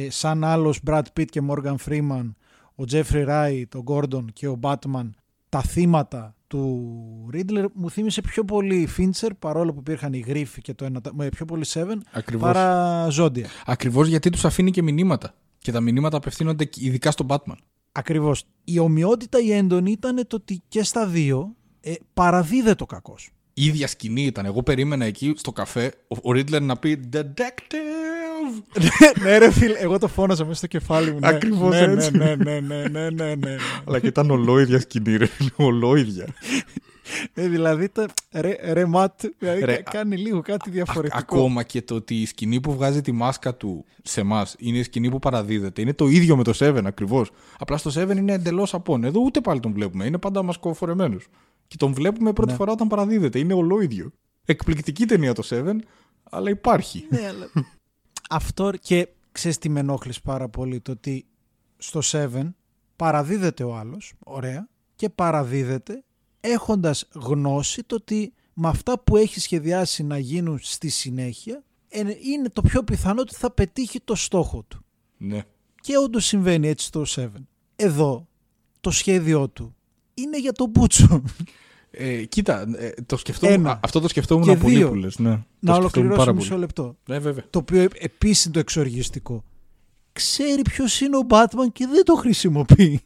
σαν 0.09 0.45
άλλος 0.45 0.81
Brad 0.87 1.03
Pitt 1.17 1.25
και 1.25 1.43
Morgan 1.49 1.77
Freeman, 1.87 2.33
ο 2.75 2.85
Jeffrey 2.91 3.29
Wright, 3.29 3.65
ο 3.75 3.83
Gordon 3.87 4.25
και 4.33 4.49
ο 4.49 4.59
Batman 4.63 5.11
τα 5.49 5.63
θύματα 5.63 6.35
του 6.47 7.31
Riddler 7.33 7.65
μου 7.75 7.91
θύμισε 7.91 8.21
πιο 8.21 8.45
πολύ 8.45 8.89
Fincher 8.99 9.31
παρόλο 9.39 9.73
που 9.73 9.79
υπήρχαν 9.81 10.13
οι 10.13 10.19
γρίφοι 10.19 10.61
και 10.61 10.75
το 10.75 10.85
ένα, 10.85 11.01
με 11.13 11.29
πιο 11.29 11.45
πολύ 11.45 11.65
Seven 11.69 11.97
Ακριβώς. 12.13 12.53
παρά 12.53 13.09
Zodiac. 13.19 13.45
Ακριβώς 13.67 14.09
γιατί 14.09 14.31
τους 14.31 14.45
αφήνει 14.45 14.71
και 14.71 14.83
μηνύματα. 14.83 15.35
Και 15.59 15.73
τα 15.73 15.81
μηνύματα 15.81 16.17
απευθύνονται 16.17 16.69
ειδικά 16.77 17.11
στον 17.11 17.27
Batman. 17.31 17.57
Ακριβώς. 17.93 18.45
Η 18.65 18.79
ομοιότητα 18.79 19.41
η 19.41 19.53
έντονη 19.53 19.91
ήταν 19.91 20.27
το 20.27 20.37
ότι 20.37 20.63
και 20.69 20.83
στα 20.83 21.07
δύο 21.07 21.57
ε, 21.81 21.93
παραδίδεται 22.15 22.83
ο 22.83 22.87
κακός. 22.87 23.31
Η 23.55 23.65
ίδια 23.65 23.87
σκηνή 23.87 24.23
ήταν. 24.23 24.45
Εγώ 24.45 24.63
περίμενα 24.63 25.05
εκεί 25.05 25.33
στο 25.37 25.53
καφέ 25.53 25.93
ο, 26.09 26.17
ο 26.23 26.33
Ρίτλερ 26.33 26.63
να 26.63 26.77
πει 26.77 27.09
Detective! 27.13 28.26
ναι 29.23 29.39
ρε 29.39 29.51
φίλε, 29.51 29.79
εγώ 29.79 29.99
το 29.99 30.09
φώναζα 30.09 30.45
μέσα 30.45 30.57
στο 30.57 30.67
κεφάλι 30.67 31.13
μου. 31.13 31.19
Ναι. 31.19 31.29
Ακριβώς 31.29 31.71
ναι, 31.71 31.81
έτσι. 31.81 32.17
Ναι, 32.17 32.35
ναι, 32.35 32.61
ναι, 32.61 32.61
ναι, 32.61 32.89
ναι, 32.89 33.11
ναι, 33.11 33.35
ναι. 33.35 33.57
Αλλά 33.87 34.01
και 34.01 34.07
ήταν 34.07 34.31
ολόιδια 34.31 34.81
σκηνή, 34.81 35.17
ρε. 35.17 35.27
Ολόιδια. 35.57 36.27
Ε, 37.35 37.49
δηλαδή, 37.49 37.89
τα, 37.89 38.07
ρε, 38.33 38.57
ρε 38.73 38.85
Ματ, 38.87 39.21
δηλαδή, 39.39 39.65
Ρε, 39.65 39.77
κα- 39.77 39.91
κάνει 39.91 40.17
λίγο 40.17 40.41
κάτι 40.41 40.71
διαφορετικό. 40.71 41.19
Ακόμα 41.19 41.63
και 41.63 41.83
το 41.83 41.95
ότι 41.95 42.15
η 42.15 42.27
σκηνή 42.27 42.61
που 42.61 42.75
βγάζει 42.75 43.01
τη 43.01 43.13
μάσκα 43.13 43.55
του 43.55 43.85
σε 44.03 44.21
εμάς 44.21 44.55
είναι 44.59 44.79
η 44.79 44.83
σκηνή 44.83 45.11
που 45.11 45.19
παραδίδεται. 45.19 45.81
Είναι 45.81 45.93
το 45.95 46.07
ίδιο 46.07 46.37
με 46.37 46.43
το 46.43 46.53
Seven 46.59 46.83
ακριβώς. 46.85 47.31
Απλά 47.59 47.77
στο 47.77 47.91
Seven 47.95 48.17
είναι 48.17 48.33
εντελώς 48.33 48.75
απόν. 48.75 49.05
Εδώ 49.05 49.21
ούτε 49.21 49.41
πάλι 49.41 49.61
τον 49.61 49.73
βλέπουμε. 49.73 50.05
Είναι 50.05 50.19
πάντα 50.19 50.43
μασκοφορεμένο. 50.43 51.17
Και 51.69 51.77
τον 51.79 51.93
βλέπουμε 51.93 52.33
πρώτη 52.33 52.51
Ναι. 52.51 52.57
φορά 52.57 52.73
όταν 52.73 52.89
παραδίδεται. 52.89 53.39
Είναι 53.39 53.55
ολόιδιο. 53.55 54.13
Εκπληκτική 54.45 55.05
ταινία 55.07 55.33
το 55.33 55.43
Seven, 55.51 55.77
αλλά 56.31 56.51
υπάρχει. 56.51 57.07
Ναι, 57.09 57.21
αλλά... 57.29 57.67
Αυτό 58.29 58.71
και 58.71 59.09
ξέρεις 59.33 59.59
τι 59.59 59.69
με 59.69 59.81
ενόχλησε 59.81 60.21
πάρα 60.25 60.49
πολύ, 60.49 60.81
το 60.81 60.91
ότι 60.91 61.27
στο 61.77 62.01
7 62.13 62.51
παραδίδεται 62.97 63.65
ο 63.65 63.77
άλλος, 63.77 64.15
ωραία, 64.19 64.69
και 64.97 65.09
παραδίδεται 65.09 66.05
έχοντας 66.41 67.09
γνώση 67.13 67.83
το 67.85 67.95
ότι 67.95 68.33
με 68.55 68.69
αυτά 68.69 68.99
που 68.99 69.17
έχει 69.17 69.41
σχεδιάσει 69.41 70.03
να 70.03 70.19
γίνουν 70.19 70.59
στη 70.63 70.89
συνέχεια 70.89 71.65
ε, 71.89 72.03
είναι 72.23 72.49
το 72.49 72.63
πιο 72.63 72.83
πιθανό 72.83 73.21
ότι 73.21 73.35
θα 73.35 73.51
πετύχει 73.51 74.01
το 74.01 74.15
στόχο 74.15 74.65
του. 74.69 74.85
ναι. 75.17 75.43
Και 75.81 75.97
όντως 75.97 76.25
συμβαίνει 76.25 76.69
έτσι 76.69 76.87
στο 76.87 77.03
7. 77.17 77.29
Εδώ 77.77 78.29
το 78.81 78.91
σχέδιό 78.91 79.49
του 79.49 79.77
είναι 80.15 80.39
για 80.39 80.53
τον 80.53 80.69
Μπούτσο. 80.69 81.23
Ε, 81.99 82.25
κοίτα, 82.25 82.67
ε, 82.77 82.91
το 83.07 83.17
σκεφτόμουν, 83.17 83.55
Ένα. 83.55 83.71
α, 83.71 83.79
αυτό 83.83 84.01
το 84.01 84.09
σκεφτόμουν 84.09 84.45
Και 84.49 84.57
πολύ 84.57 84.75
δύο. 84.77 84.89
που 84.89 84.95
λες, 84.95 85.19
ναι. 85.19 85.31
Το 85.31 85.37
να 85.37 85.75
σκεφτόμουν 85.75 85.81
ολοκληρώσω 85.81 86.17
πάρα 86.19 86.33
μισό 86.33 86.49
πολύ. 86.49 86.61
λεπτό. 86.61 86.97
Ναι, 87.09 87.19
βέβαια. 87.19 87.45
Το 87.51 87.59
οποίο 87.59 87.87
επίσης 87.99 88.45
είναι 88.45 88.53
το 88.55 88.59
εξοργιστικό. 88.61 89.45
Ξέρει 90.13 90.63
ποιος 90.63 91.01
είναι 91.01 91.17
ο 91.17 91.21
Batman 91.29 91.73
και 91.73 91.87
δεν 91.87 92.05
το 92.05 92.15
χρησιμοποιεί. 92.15 93.01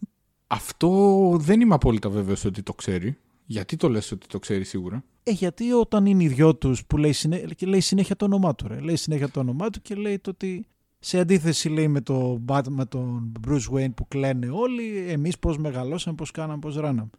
Αυτό 0.46 1.36
δεν 1.40 1.60
είμαι 1.60 1.74
απόλυτα 1.74 2.08
βέβαιος 2.08 2.44
ότι 2.44 2.62
το 2.62 2.72
ξέρει. 2.74 3.16
Γιατί 3.46 3.76
το 3.76 3.88
λες 3.88 4.12
ότι 4.12 4.26
το 4.26 4.38
ξέρει 4.38 4.64
σίγουρα; 4.64 5.04
Ε, 5.22 5.30
γιατί 5.30 5.72
όταν 5.72 6.06
είναι 6.06 6.22
οι 6.22 6.28
δυο 6.28 6.54
του 6.54 6.76
που 6.86 6.96
λέει, 6.96 7.12
συνέ... 7.12 7.38
και 7.56 7.66
λέει 7.66 7.80
συνέχεια 7.80 8.16
το 8.16 8.24
όνομά 8.24 8.54
του. 8.54 8.68
Ρε. 8.68 8.80
Λέει 8.80 8.96
συνέχεια 8.96 9.28
το 9.28 9.40
όνομά 9.40 9.70
του 9.70 9.82
και 9.82 9.94
λέει 9.94 10.18
το 10.18 10.30
ότι 10.30 10.66
σε 10.98 11.18
αντίθεση 11.18 11.68
λέει 11.68 11.88
με, 11.88 12.00
το, 12.00 12.40
Bat- 12.46 12.68
με 12.68 12.84
τον 12.84 13.32
Bruce 13.48 13.74
Wayne 13.74 13.94
που 13.94 14.08
κλαίνε 14.08 14.48
όλοι, 14.50 15.04
εμείς 15.08 15.38
πώς 15.38 15.58
μεγαλώσαμε, 15.58 16.16
πώς 16.16 16.30
κάναμε, 16.30 16.58
πώς 16.58 16.74
ράναμε. 16.76 17.10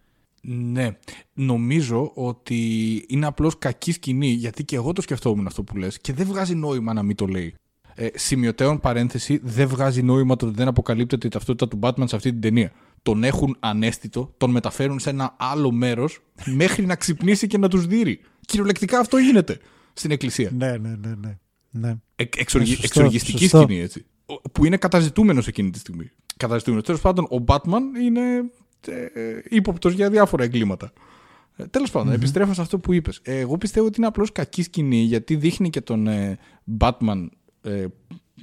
Ναι. 0.42 0.98
Νομίζω 1.34 2.12
ότι 2.16 2.58
είναι 3.08 3.26
απλώς 3.26 3.58
κακή 3.60 3.92
σκηνή, 3.92 4.28
γιατί 4.28 4.64
και 4.64 4.76
εγώ 4.76 4.94
το 4.94 5.02
σκεφτόμουν 5.02 5.48
αυτό 5.48 5.64
που 5.64 5.78
λες 5.78 6.00
και 6.00 6.14
δεν 6.14 6.26
βγάζει 6.28 6.56
νόημα 6.56 6.94
να 6.94 7.04
μην 7.04 7.16
το 7.16 7.26
λέει. 7.26 7.54
Ε, 7.96 8.08
σημειωτέων 8.14 8.80
παρένθεση, 8.80 9.40
δεν 9.44 9.68
βγάζει 9.68 10.02
νόημα 10.04 10.36
το 10.36 10.46
ότι 10.46 10.56
δεν 10.56 10.68
αποκαλύπτεται 10.68 11.28
η 11.28 11.30
ταυτότητα 11.30 11.68
του 11.68 11.80
Batman 11.82 12.04
σε 12.08 12.16
αυτή 12.16 12.32
την 12.32 12.42
ταινία. 12.42 12.72
Τον 13.02 13.24
έχουν 13.24 13.56
ανέστητο, 13.60 14.34
τον 14.38 14.52
μεταφέρουν 14.52 15.00
σε 15.00 15.10
ένα 15.10 15.36
άλλο 15.40 15.72
μέρος 15.72 16.20
μέχρι 16.46 16.86
να 16.86 16.96
ξυπνήσει 16.96 17.48
και 17.48 17.58
να 17.58 17.68
τους 17.68 17.86
δείρει. 17.86 18.20
Κυριολεκτικά 18.46 19.00
αυτό 19.00 19.18
γίνεται 19.18 19.60
στην 19.94 20.12
εκκλησία. 20.12 20.52
Ναι, 20.54 20.78
ναι, 20.78 20.90
ναι. 21.02 21.14
ναι. 21.16 21.38
ναι. 21.70 21.90
Ε, 22.16 22.24
εξοργι- 22.38 22.68
σωστό, 22.76 22.86
εξοργιστική 22.86 23.38
σωστό. 23.44 23.62
σκηνή 23.62 23.80
έτσι. 23.80 24.06
Ο- 24.26 24.50
Που 24.50 24.66
είναι 24.66 24.78
καταζητούμενος 24.78 25.48
εκείνη 25.48 25.70
τη 25.70 25.80
στιγμή. 25.80 26.12
Καταζητούμενος. 26.38 26.86
Τέλος 26.86 27.02
πάντων, 27.02 27.26
ο 27.26 27.44
Batman 27.48 27.82
είναι 28.04 28.22
ε, 28.22 28.42
ύποπτος 29.50 29.94
για 29.94 30.10
διάφορα 30.10 30.44
εγκλήματα. 30.44 30.92
Ε, 31.56 31.66
Τέλος 31.66 31.92
πάντων, 31.92 32.14
επιστρέφω 32.14 32.54
σε 32.54 32.62
αυτό 32.62 32.80
που 32.80 32.94
είπες. 32.94 33.20
εγώ 33.24 33.58
πιστεύω 33.58 33.86
ότι 33.86 33.96
είναι 33.98 34.08
απλώς 34.08 34.32
κακή 34.32 34.64
σκηνή 34.64 35.02
γιατί 35.02 35.36
δείχνει 35.36 35.70
και 35.70 35.82
τον 35.82 36.08
ε, 36.08 36.38
Batman 36.80 37.28
ε, 37.62 37.86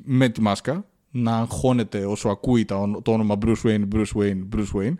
με 0.04 0.28
τη 0.28 0.40
μάσκα 0.40 0.86
να 1.10 1.36
αγχώνεται 1.36 2.04
όσο 2.06 2.28
ακούει 2.28 2.64
τα, 2.64 2.76
όνο- 2.76 3.02
το 3.02 3.12
όνομα 3.12 3.38
Bruce 3.44 3.62
Wayne, 3.62 3.84
Bruce 3.94 4.12
Wayne, 4.14 4.40
Bruce 4.56 4.72
Wayne. 4.74 4.94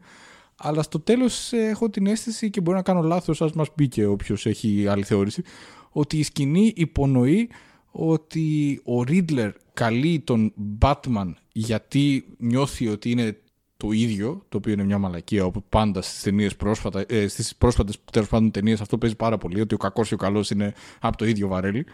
Αλλά 0.57 0.83
στο 0.83 1.01
τέλος 1.01 1.53
ε, 1.53 1.57
έχω 1.69 1.91
την 1.91 2.07
αίσθηση 2.07 2.51
και 2.51 2.61
μπορεί 2.61 2.77
να 2.77 2.83
κάνω 2.83 3.03
λάθος, 3.03 3.43
ας 3.43 3.53
μας 3.53 3.73
πει 3.73 3.89
και 3.89 4.07
όποιος 4.07 4.47
έχει 4.47 4.87
άλλη 4.89 5.05
θεώρηση, 5.05 5.43
ότι 5.91 6.19
η 6.19 6.23
σκηνή 6.23 6.73
υπονοεί 6.77 7.51
ότι 7.91 8.81
ο 8.85 9.01
Riddler 9.09 9.51
καλεί 9.75 10.21
τον 10.21 10.53
Batman 10.81 11.33
γιατί 11.53 12.25
νιώθει 12.39 12.89
ότι 12.89 13.11
είναι 13.11 13.39
το 13.79 13.91
ίδιο, 13.93 14.43
το 14.49 14.57
οποίο 14.57 14.73
είναι 14.73 14.85
μια 14.85 14.99
μαλακία 14.99 15.45
όπου 15.45 15.63
πάντα 15.69 16.03
στις 16.03 16.23
ταινίες 16.23 16.57
πρόσφατα, 16.57 17.05
ε, 17.09 17.29
στις 17.29 17.57
πρόσφατες 17.57 17.99
τέλος 18.13 18.29
πάντων 18.29 18.51
ταινίες 18.51 18.81
αυτό 18.81 18.99
παίζει 18.99 19.17
πάρα 19.17 19.39
πολύ, 19.39 19.61
ότι 19.61 19.75
ο 19.75 19.79
κακός 19.79 20.09
και 20.09 20.15
ο 20.15 20.17
καλός 20.17 20.51
είναι 20.51 20.75
από 21.01 21.17
το 21.17 21.27
ίδιο 21.27 21.49
βαρέλι. 21.49 21.87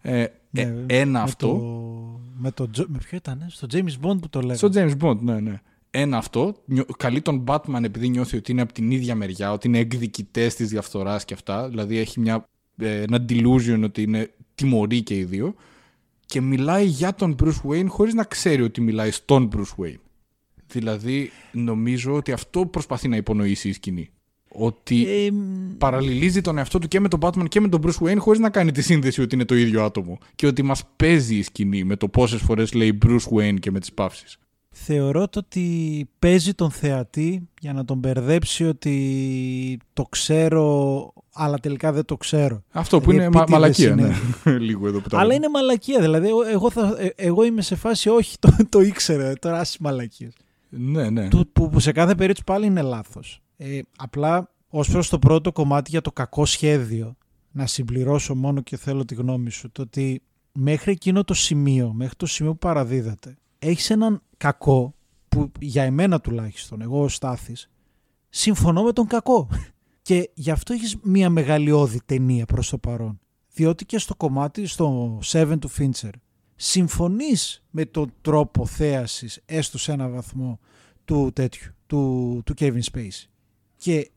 Ε, 0.00 0.20
ε, 0.22 0.30
Ναι, 0.50 0.84
ένα 0.86 1.10
με 1.18 1.18
αυτό. 1.24 1.46
Το, 1.46 2.20
με, 2.36 2.50
το, 2.50 2.70
Τζο- 2.70 2.86
με 2.88 2.98
ποιο 2.98 3.16
ήταν, 3.16 3.44
στο 3.48 3.66
James 3.72 4.06
Bond 4.06 4.18
που 4.20 4.28
το 4.30 4.40
λέγανε. 4.40 4.56
Στο 4.56 4.70
James 4.74 4.92
Bond, 5.00 5.18
ναι, 5.20 5.40
ναι. 5.40 5.60
Ένα 5.90 6.16
αυτό. 6.16 6.54
Νιω- 6.64 6.86
Καλεί 6.96 7.20
τον 7.20 7.44
Batman 7.46 7.82
επειδή 7.82 8.08
νιώθει 8.08 8.36
ότι 8.36 8.52
είναι 8.52 8.62
από 8.62 8.72
την 8.72 8.90
ίδια 8.90 9.14
μεριά, 9.14 9.52
ότι 9.52 9.68
είναι 9.68 9.78
εκδικητές 9.78 10.54
της 10.54 10.68
διαφθοράς 10.68 11.24
και 11.24 11.34
αυτά. 11.34 11.68
Δηλαδή 11.68 11.96
έχει 11.98 12.20
μια, 12.20 12.44
ε, 12.78 13.02
ένα 13.02 13.24
delusion 13.28 13.80
ότι 13.84 14.02
είναι 14.02 14.30
τιμωροί 14.54 15.02
και 15.02 15.16
οι 15.16 15.24
δύο. 15.24 15.54
Και 16.26 16.40
μιλάει 16.40 16.84
για 16.86 17.14
τον 17.14 17.36
Bruce 17.42 17.60
Wayne 17.70 17.86
χωρίς 17.88 18.14
να 18.14 18.24
ξέρει 18.24 18.62
ότι 18.62 18.80
μιλάει 18.80 19.10
στον 19.10 19.50
Bruce 19.56 19.82
Wayne. 19.84 20.00
Δηλαδή 20.78 21.30
νομίζω 21.52 22.14
ότι 22.14 22.32
αυτό 22.32 22.66
προσπαθεί 22.66 23.08
να 23.08 23.16
υπονοήσει 23.16 23.68
η 23.68 23.72
σκηνή. 23.72 24.10
Ότι 24.48 25.06
Ε, 25.08 25.30
μ, 25.30 25.76
παραλληλίζει 25.78 26.40
τον 26.40 26.58
εαυτό 26.58 26.78
του 26.78 26.88
και 26.88 27.00
με 27.00 27.08
τον 27.08 27.20
Batman 27.22 27.48
και 27.48 27.60
με 27.60 27.68
τον 27.68 27.80
Bruce 27.86 28.06
Wayne 28.06 28.16
χωρίς 28.18 28.40
να 28.40 28.50
κάνει 28.50 28.72
τη 28.72 28.82
σύνδεση 28.82 29.20
ότι 29.22 29.34
είναι 29.34 29.44
το 29.44 29.54
ίδιο 29.54 29.84
άτομο. 29.84 30.18
Και 30.34 30.46
ότι 30.46 30.62
μας 30.62 30.82
παίζει 30.96 31.36
η 31.36 31.42
σκηνή 31.42 31.84
με 31.84 31.96
το 31.96 32.08
πόσες 32.08 32.40
φορές 32.40 32.72
λέει 32.72 32.98
Bruce 33.06 33.28
Wayne 33.38 33.56
και 33.60 33.70
με 33.70 33.80
τις 33.80 33.92
παύσεις. 33.92 34.36
θεωρώ 34.70 35.28
το 35.28 35.38
ότι 35.38 36.08
παίζει 36.18 36.54
τον 36.54 36.70
θεατή 36.70 37.48
για 37.60 37.72
να 37.72 37.84
τον 37.84 37.98
μπερδέψει 37.98 38.64
ότι 38.64 39.78
το 39.92 40.02
ξέρω, 40.02 41.12
αλλά 41.34 41.58
τελικά 41.58 41.92
δεν 41.92 42.04
το 42.04 42.16
ξέρω. 42.16 42.62
Αυτό 42.70 43.00
που 43.00 43.10
Οι 43.10 43.14
είναι 43.16 43.28
μα- 43.28 43.40
επίτηδες 43.40 43.50
μαλακία, 43.60 43.90
είναι. 43.90 44.16
ναι. 44.44 44.58
Λίγο 44.68 44.86
εδώ 44.88 45.00
που 45.00 45.08
τα 45.08 45.16
Αλλά 45.18 45.26
λέμε. 45.26 45.36
είναι 45.36 45.48
μαλακία. 45.48 46.00
Δηλαδή, 46.00 46.28
εγώ, 46.28 46.42
εγώ, 46.46 46.70
θα, 46.70 46.96
ε, 46.98 47.08
εγώ 47.16 47.44
είμαι 47.44 47.62
σε 47.62 47.74
φάση, 47.76 48.08
όχι, 48.08 48.36
το, 48.38 48.56
το 48.68 48.80
ήξερα. 48.80 49.32
Τώρα 49.38 49.58
άσε 49.60 49.76
μαλακίες. 49.80 50.32
Ναι, 50.68 51.10
ναι. 51.10 51.28
Του, 51.28 51.48
που, 51.52 51.68
που 51.68 51.80
σε 51.80 51.92
κάθε 51.92 52.14
περίπτωση 52.14 52.44
πάλι 52.44 52.66
είναι 52.66 52.82
λάθος. 52.82 53.42
Ε, 53.56 53.80
απλά 53.96 54.50
ως 54.68 54.90
προς 54.90 55.08
το 55.08 55.18
πρώτο 55.18 55.52
κομμάτι 55.52 55.90
για 55.90 56.00
το 56.00 56.12
κακό 56.12 56.44
σχέδιο, 56.44 57.16
να 57.52 57.66
συμπληρώσω 57.66 58.34
μόνο 58.34 58.60
και 58.60 58.76
θέλω 58.76 59.04
τη 59.04 59.14
γνώμη 59.14 59.50
σου, 59.50 59.70
το 59.72 59.82
ότι 59.82 60.22
μέχρι 60.52 60.92
εκείνο 60.92 61.24
το 61.24 61.34
σημείο, 61.34 61.92
μέχρι 61.92 62.16
το 62.16 62.26
σημείο 62.26 62.52
που 62.52 62.58
παραδίδατε, 62.58 63.36
έχεις 63.58 63.90
έναν 63.90 64.22
κακό 64.36 64.94
που 65.28 65.52
για 65.60 65.82
εμένα 65.82 66.20
τουλάχιστον, 66.20 66.80
εγώ 66.80 67.02
ο 67.02 67.08
Στάθης, 67.08 67.70
συμφωνώ 68.28 68.82
με 68.82 68.92
τον 68.92 69.06
κακό. 69.06 69.48
Και 70.02 70.30
γι' 70.34 70.50
αυτό 70.50 70.72
έχεις 70.72 70.96
μια 71.02 71.30
μεγαλειώδη 71.30 72.00
ταινία 72.06 72.44
προς 72.44 72.68
το 72.68 72.78
παρόν. 72.78 73.20
Διότι 73.52 73.84
και 73.84 73.98
στο 73.98 74.14
κομμάτι, 74.14 74.66
στο 74.66 75.18
7 75.32 75.58
του 75.60 75.70
Fincher, 75.78 76.10
συμφωνείς 76.56 77.62
με 77.70 77.84
τον 77.84 78.12
τρόπο 78.20 78.66
θέασης, 78.66 79.40
έστω 79.46 79.78
σε 79.78 79.92
ένα 79.92 80.08
βαθμό, 80.08 80.60
του 81.04 81.30
τέτοιου, 81.34 81.72
του, 81.86 82.42
του 82.44 82.54
Kevin 82.58 82.80
Spacey. 82.92 83.24
Και 83.76 84.10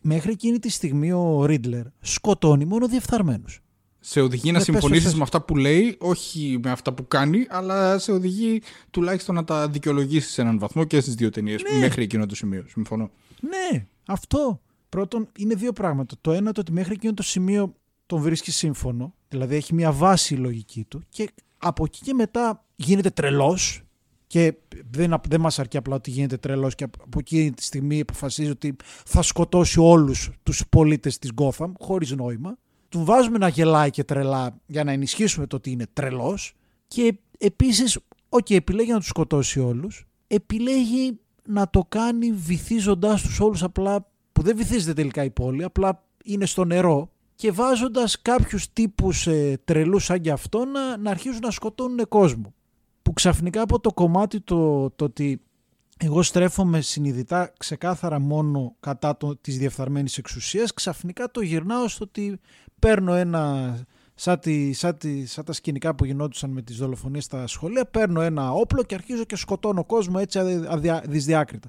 μέχρι 0.00 0.30
εκείνη 0.32 0.58
τη 0.58 0.68
στιγμή 0.68 1.12
ο 1.12 1.44
Riddler 1.48 1.82
σκοτώνει 2.00 2.64
μόνο 2.64 2.88
διεφθαρμένους. 2.88 3.58
Σε 4.00 4.20
οδηγεί 4.20 4.46
να 4.46 4.52
Ναι, 4.52 4.56
πες 4.58 4.66
το, 4.66 4.72
συμφωνήσεις 4.72 5.04
πες. 5.04 5.14
με 5.14 5.22
αυτά 5.22 5.42
που 5.42 5.56
λέει, 5.56 5.96
όχι 6.00 6.58
με 6.62 6.70
αυτά 6.70 6.92
που 6.92 7.08
κάνει, 7.08 7.46
αλλά 7.48 7.98
σε 7.98 8.12
οδηγεί 8.12 8.62
τουλάχιστον 8.90 9.34
να 9.34 9.44
τα 9.44 9.68
δικαιολογήσεις 9.68 10.32
σε 10.32 10.40
έναν 10.40 10.58
βαθμό 10.58 10.84
και 10.84 11.00
στις 11.00 11.14
δύο 11.14 11.30
ταινίες 11.30 11.62
Ναι. 11.72 11.78
μέχρι 11.78 12.02
εκείνο 12.02 12.26
το 12.26 12.34
σημείο. 12.34 12.64
Συμφωνώ. 12.68 13.10
Ναι, 13.40 13.86
αυτό. 14.06 14.60
Πρώτον, 14.88 15.28
είναι 15.38 15.54
δύο 15.54 15.72
πράγματα. 15.72 16.14
Το 16.20 16.32
ένα 16.32 16.52
το 16.52 16.60
ότι 16.60 16.72
μέχρι 16.72 16.92
εκείνο 16.92 17.14
το 17.14 17.22
σημείο 17.22 17.74
τον 18.06 18.20
βρίσκει 18.20 18.50
σύμφωνο, 18.50 19.14
δηλαδή 19.28 19.54
έχει 19.56 19.74
μια 19.74 19.92
βάση 19.92 20.34
η 20.34 20.36
λογική 20.36 20.84
του 20.84 21.02
και 21.08 21.30
από 21.66 21.84
εκεί 21.84 22.00
και 22.00 22.14
μετά 22.14 22.64
γίνεται 22.76 23.10
τρελός 23.10 23.82
και 24.26 24.54
δεν, 24.90 25.14
δεν 25.28 25.40
μας 25.40 25.58
αρκεί 25.58 25.76
απλά 25.76 25.94
ότι 25.94 26.10
γίνεται 26.10 26.36
τρελός 26.36 26.74
και 26.74 26.84
από 26.84 27.18
εκείνη 27.18 27.52
τη 27.52 27.62
στιγμή 27.62 28.00
αποφασίζει 28.00 28.50
ότι 28.50 28.76
θα 29.04 29.22
σκοτώσει 29.22 29.80
όλους 29.80 30.30
τους 30.42 30.62
πολίτες 30.68 31.18
της 31.18 31.30
Gotham 31.36 31.72
χωρίς 31.80 32.10
νόημα. 32.10 32.56
Του 32.88 33.04
βάζουμε 33.04 33.38
να 33.38 33.48
γελάει 33.48 33.90
και 33.90 34.04
τρελά 34.04 34.60
για 34.66 34.84
να 34.84 34.92
ενισχύσουμε 34.92 35.46
το 35.46 35.56
ότι 35.56 35.70
είναι 35.70 35.86
τρελός. 35.92 36.54
Και 36.86 37.18
επίσης, 37.38 37.98
ok, 38.28 38.54
επιλέγει 38.54 38.90
να 38.90 38.98
τους 38.98 39.08
σκοτώσει 39.08 39.60
όλους, 39.60 40.06
επιλέγει 40.26 41.18
να 41.48 41.70
το 41.70 41.84
κάνει 41.88 42.32
βυθίζοντάς 42.32 43.22
τους 43.22 43.40
όλους 43.40 43.62
απλά, 43.62 44.10
που 44.32 44.42
δεν 44.42 44.56
βυθίζεται 44.56 44.92
τελικά 44.92 45.24
η 45.24 45.30
πόλη, 45.30 45.64
απλά 45.64 46.04
είναι 46.24 46.46
στο 46.46 46.64
νερό 46.64 47.13
και 47.34 47.52
βάζοντας 47.52 48.22
κάποιους 48.22 48.72
τύπους 48.72 49.26
ε, 49.26 49.60
τρελούς 49.64 50.04
σαν 50.04 50.20
και 50.20 50.30
αυτό 50.30 50.64
να, 50.64 50.96
να 50.96 51.10
αρχίζουν 51.10 51.40
να 51.42 51.50
σκοτώνουν 51.50 52.08
κόσμο. 52.08 52.54
Που 53.02 53.12
ξαφνικά 53.12 53.62
από 53.62 53.80
το 53.80 53.92
κομμάτι 53.92 54.40
το, 54.40 54.90
το 54.90 55.04
ότι 55.04 55.40
εγώ 55.98 56.22
στρέφομαι 56.22 56.80
συνειδητά 56.80 57.52
ξεκάθαρα 57.58 58.18
μόνο 58.18 58.76
κατά 58.80 59.16
το, 59.16 59.36
της 59.36 59.58
διεφθαρμένης 59.58 60.18
εξουσίας, 60.18 60.74
ξαφνικά 60.74 61.30
το 61.30 61.40
γυρνάω 61.40 61.88
στο 61.88 62.04
ότι 62.04 62.40
παίρνω 62.78 63.14
ένα, 63.14 63.76
σαν, 64.14 64.38
τη, 64.38 64.72
σαν, 64.72 64.98
τη, 64.98 65.26
σαν 65.26 65.44
τα 65.44 65.52
σκηνικά 65.52 65.94
που 65.94 66.04
γινόντουσαν 66.04 66.50
με 66.50 66.62
τις 66.62 66.76
δολοφονίες 66.76 67.24
στα 67.24 67.46
σχολεία, 67.46 67.84
παίρνω 67.86 68.20
ένα 68.20 68.52
όπλο 68.52 68.82
και 68.82 68.94
αρχίζω 68.94 69.24
και 69.24 69.36
σκοτώνω 69.36 69.84
κόσμο 69.84 70.16
έτσι 70.18 70.38
αδι- 70.38 70.66
αδια- 70.68 71.04
δυσδιάκριτα. 71.06 71.68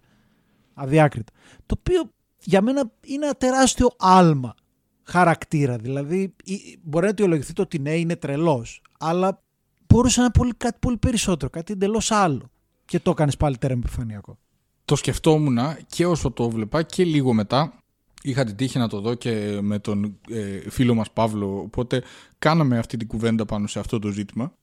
Αδιάκριτα. 0.73 1.31
Το 1.65 1.75
οποίο 1.79 2.09
για 2.43 2.61
μένα 2.61 2.91
είναι 3.05 3.25
ένα 3.25 3.35
τεράστιο 3.35 3.89
άλμα 3.97 4.55
χαρακτήρα. 5.05 5.77
Δηλαδή, 5.77 6.33
ή- 6.43 6.79
μπορεί 6.83 7.05
να 7.05 7.11
αιτιολογηθεί 7.11 7.53
το 7.53 7.61
ότι 7.61 7.79
ναι, 7.79 7.95
είναι 7.95 8.15
τρελός, 8.15 8.81
αλλά 8.99 9.41
μπορούσε 9.87 10.19
να 10.19 10.23
είναι 10.25 10.33
πολύ, 10.33 10.53
κάτι 10.57 10.77
πολύ 10.81 10.97
περισσότερο, 10.97 11.49
κάτι 11.49 11.73
εντελώς 11.73 12.11
άλλο. 12.11 12.49
Και 12.85 12.99
το 12.99 13.11
έκανες 13.11 13.37
πάλι 13.37 13.57
τέρα 13.57 13.73
επιφανειακό. 13.73 14.37
Το 14.85 14.95
σκεφτόμουν 14.95 15.57
και 15.87 16.05
όσο 16.05 16.31
το 16.31 16.49
βλέπα 16.49 16.83
και 16.83 17.03
λίγο 17.03 17.33
μετά. 17.33 17.73
Είχα 18.21 18.43
την 18.43 18.55
τύχη 18.55 18.77
να 18.77 18.87
το 18.87 18.99
δω 18.99 19.13
και 19.13 19.59
με 19.61 19.79
τον 19.79 20.17
ε, 20.29 20.69
φίλο 20.69 20.93
μας 20.95 21.11
Παύλο, 21.11 21.59
οπότε 21.59 22.03
κάναμε 22.39 22.77
αυτή 22.77 22.97
την 22.97 23.07
κουβέντα 23.07 23.45
πάνω 23.45 23.67
σε 23.67 23.79
αυτό 23.79 23.99
το 23.99 24.09
ζήτημα. 24.09 24.53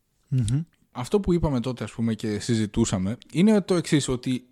Αυτό 0.93 1.21
που 1.21 1.33
είπαμε 1.33 1.61
τότε, 1.61 1.85
ας 1.85 1.93
πούμε, 1.93 2.15
και 2.15 2.39
συζητούσαμε, 2.39 3.17
είναι 3.33 3.61
το 3.61 3.75
εξής 3.75 4.09
ότι 4.09 4.45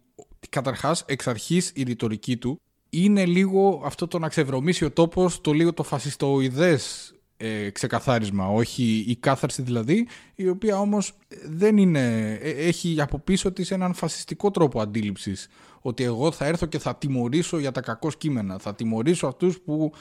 καταρχάς, 0.48 1.04
εξ 1.06 1.26
αρχής 1.26 1.72
η 1.74 1.82
ρητορική 1.82 2.36
του 2.36 2.60
είναι 2.90 3.26
λίγο 3.26 3.82
αυτό 3.84 4.06
το 4.06 4.18
να 4.18 4.28
ξεβρωμίσει 4.28 4.84
ο 4.84 4.90
τόπος, 4.90 5.40
το 5.40 5.52
λίγο 5.52 5.72
το 5.72 5.82
φασιστοειδές 5.82 7.14
ε, 7.42 7.70
ξεκαθάρισμα, 7.70 8.48
όχι 8.48 9.04
η 9.08 9.16
κάθαρση 9.16 9.62
δηλαδή, 9.62 10.06
η 10.34 10.48
οποία 10.48 10.78
όμως 10.78 11.12
δεν 11.44 11.76
είναι, 11.76 12.32
ε, 12.42 12.50
έχει 12.50 13.00
από 13.00 13.18
πίσω 13.18 13.52
της 13.52 13.70
έναν 13.70 13.94
φασιστικό 13.94 14.50
τρόπο 14.50 14.80
αντίληψης, 14.80 15.48
ότι 15.80 16.04
εγώ 16.04 16.32
θα 16.32 16.44
έρθω 16.44 16.66
και 16.66 16.78
θα 16.78 16.96
τιμωρήσω 16.96 17.58
για 17.58 17.72
τα 17.72 17.80
κακώς 17.80 18.10
κείμενα, 18.18 18.58
θα 18.58 18.74
τιμωρήσω 18.74 19.26
αυτούς 19.26 19.60
που, 19.60 19.92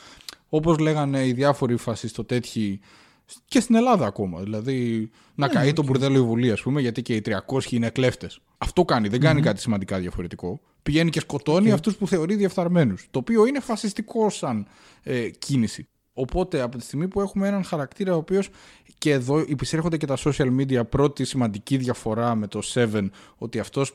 όπως 0.49 0.78
λέγανε 0.78 1.25
οι 1.28 1.32
διάφοροι 1.34 1.78
φασιστοτέτοιοι, 1.78 2.80
και 3.46 3.60
στην 3.60 3.76
Ελλάδα 3.76 4.06
ακόμα. 4.06 4.42
Δηλαδή, 4.42 5.10
να 5.36 5.48
Ναι, 5.48 5.54
καεί 5.54 5.74
το 5.74 5.86
μπουρδέλο 5.86 6.18
η 6.18 6.22
Βουλή, 6.22 6.52
ας 6.52 6.62
πούμε, 6.62 6.82
γιατί 6.82 7.02
και 7.02 7.15
οι 7.15 7.22
300 7.22 7.72
είναι 7.72 7.89
κλέφτες. 7.89 8.42
Αυτό 8.58 8.86
κάνει, 8.86 9.08
δεν 9.08 9.20
κάνει 9.20 9.42
κάτι 9.42 9.62
σημαντικά 9.62 10.00
διαφορετικό. 10.00 10.62
Πηγαίνει 10.84 11.10
και 11.10 11.20
σκοτώνει 11.20 11.68
Οκ. 11.68 11.74
αυτούς 11.74 11.96
που 11.96 12.08
θεωρεί 12.08 12.36
διεφθαρμένους. 12.36 13.08
Το 13.12 13.20
οποίο 13.20 13.46
είναι 13.46 13.60
φασιστικό 13.60 14.30
σαν 14.30 14.68
ε, 15.04 15.30
κίνηση. 15.30 15.88
Οπότε, 16.13 16.62
από 16.62 16.78
τη 16.78 16.84
στιγμή 16.84 17.08
που 17.08 17.22
έχουμε 17.22 17.48
έναν 17.48 17.63
χαρακτήρα 17.63 18.13
ο 18.13 18.18
οποίος 18.18 18.50
και 18.98 19.12
εδώ 19.12 19.39
υπησέρχονται 19.48 19.98
και 19.98 20.06
τα 20.06 20.18
social 20.18 20.58
media, 20.60 20.89
πρώτη 20.89 21.26
σημαντική 21.26 21.78
διαφορά 21.78 22.36
με 22.36 22.48
το 22.48 22.60
Seven, 22.74 23.10
ότι 23.38 23.60
αυτός 23.60 23.94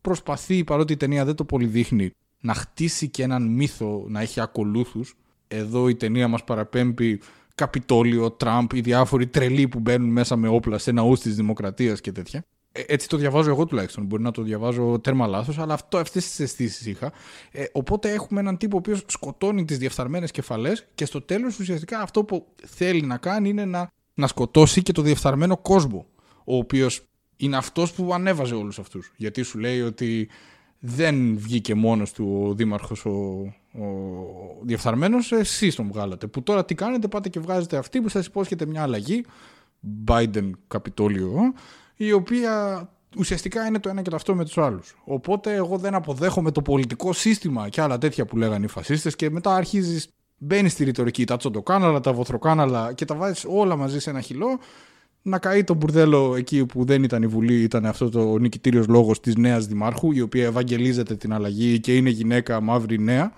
προσπαθεί, 0.00 0.64
παρότι 0.64 0.92
η 0.92 0.96
ταινία 0.96 1.24
δεν 1.24 1.34
το 1.34 1.44
πολύ 1.44 1.66
δείχνει, 1.66 2.10
να 2.40 2.54
χτίσει 2.54 3.08
και 3.08 3.22
έναν 3.22 3.46
μύθο 3.46 4.04
να 4.08 4.20
έχει 4.20 4.40
ακολούθους. 4.40 5.16
Εδώ 5.48 5.88
η 5.88 5.94
ταινία 5.94 6.28
μας 6.28 6.44
παραπέμπει 6.44 7.20
Καπιτόλιο, 7.56 8.30
Τραμπ, 8.30 8.72
οι 8.72 8.80
διάφοροι 8.80 9.26
τρελοί 9.26 9.68
που 9.68 9.78
μπαίνουν 9.78 10.08
μέσα 10.08 10.36
με 10.36 10.48
όπλα 10.48 10.78
σε 10.78 10.92
ναούς 10.92 11.20
της 11.20 11.36
δημοκρατίας 11.36 12.00
και 12.00 12.12
τέτοια. 12.12 12.44
Ε, 12.72 12.82
έτσι 12.86 13.08
το 13.08 13.16
διαβάζω 13.16 13.50
εγώ 13.50 13.66
τουλάχιστον. 13.66 14.04
Μπορεί 14.04 14.22
να 14.22 14.30
το 14.30 14.42
διαβάζω 14.42 14.98
τέρμα 15.00 15.26
λάθος, 15.26 15.58
αλλά 15.58 15.74
αυτό, 15.74 15.98
αυτές 15.98 16.24
τις 16.24 16.40
αισθήσεις 16.40 16.86
είχα. 16.86 17.12
Ε, 17.50 17.64
οπότε 17.72 18.12
έχουμε 18.12 18.40
έναν 18.40 18.56
τύπο 18.56 18.76
ο 18.76 18.78
οποίος 18.78 19.02
σκοτώνει 19.06 19.64
τις 19.64 19.78
διεφθαρμένες 19.78 20.30
κεφαλές 20.30 20.86
και 20.94 21.04
στο 21.04 21.20
τέλος 21.20 21.58
ουσιαστικά 21.58 22.00
αυτό 22.00 22.24
που 22.24 22.46
θέλει 22.66 23.02
να 23.02 23.16
κάνει 23.16 23.48
είναι 23.48 23.64
να, 23.64 23.90
να 24.14 24.26
σκοτώσει 24.26 24.82
και 24.82 24.92
το 24.92 25.02
διεφθαρμένο 25.02 25.56
κόσμο. 25.56 26.06
Ο 26.44 26.56
οποίος 26.56 27.02
είναι 27.36 27.56
αυτός 27.56 27.92
που 27.92 28.14
ανέβαζε 28.14 28.54
όλους 28.54 28.78
αυτούς. 28.78 29.12
Γιατί 29.16 29.42
σου 29.42 29.58
λέει 29.58 29.80
ότι 29.80 30.28
δεν 30.78 31.38
βγήκε 31.38 31.74
μόνος 31.74 32.12
του 32.12 32.46
ο 32.48 32.54
δήμαρχος 32.54 33.04
ο, 33.04 33.10
ο 33.10 33.86
διεφθαρμένο, 34.62 35.16
εσείς 35.30 35.74
τον 35.74 35.88
βγάλατε. 35.92 36.26
Που 36.26 36.42
τώρα 36.42 36.64
τι 36.64 36.74
κάνετε, 36.74 37.08
πάτε 37.08 37.28
και 37.28 37.40
βγάζετε 37.40 37.76
αυτή 37.76 38.00
που 38.00 38.08
σας 38.08 38.26
υπόσχεται 38.26 38.66
μια 38.66 38.82
αλλαγή. 38.82 39.24
Biden 40.06 40.50
Καπιτόλιο, 40.68 41.52
η 41.96 42.12
οποία 42.12 42.88
ουσιαστικά 43.18 43.66
είναι 43.66 43.78
το 43.78 43.88
ένα 43.88 44.02
και 44.02 44.10
το 44.10 44.16
αυτό 44.16 44.34
με 44.34 44.44
τους 44.44 44.58
άλλους. 44.58 44.96
Οπότε 45.04 45.54
εγώ 45.54 45.78
δεν 45.78 45.94
αποδέχομαι 45.94 46.50
το 46.50 46.62
πολιτικό 46.62 47.12
σύστημα 47.12 47.68
και 47.68 47.80
άλλα 47.80 47.98
τέτοια 47.98 48.24
που 48.24 48.36
λέγανε 48.36 48.64
οι 48.64 48.68
φασίστες 48.68 49.16
και 49.16 49.30
μετά 49.30 49.54
αρχίζεις, 49.54 50.08
μπαίνεις 50.38 50.72
στη 50.72 50.84
ρητορική 50.84 51.24
τα 51.24 51.36
τσοντοκάναλα, 51.36 52.00
τα 52.00 52.12
βοθροκάναλα 52.12 52.92
και 52.92 53.04
τα 53.04 53.14
βάζεις 53.14 53.44
όλα 53.48 53.76
μαζί 53.76 53.98
σε 54.00 54.10
ένα 54.10 54.20
χυλό. 54.20 54.58
Να 55.28 55.38
καεί 55.38 55.64
το 55.64 55.74
μπουρδέλο 55.74 56.36
εκεί 56.36 56.66
που 56.66 56.84
δεν 56.84 57.02
ήταν 57.02 57.22
η 57.22 57.26
Βουλή, 57.26 57.62
ήταν 57.62 57.86
αυτό 57.86 58.08
το 58.10 58.38
νικητήριος 58.38 58.86
λόγος 58.86 59.20
της 59.20 59.36
νέας 59.36 59.66
Δημάρχου, 59.66 60.12
η 60.12 60.20
οποία 60.20 60.44
ευαγγελίζεται 60.44 61.16
την 61.16 61.32
αλλαγή 61.32 61.80
και 61.80 61.96
είναι 61.96 62.10
γυναίκα 62.10 62.60
μαύρη 62.60 62.98
νέα. 63.00 63.32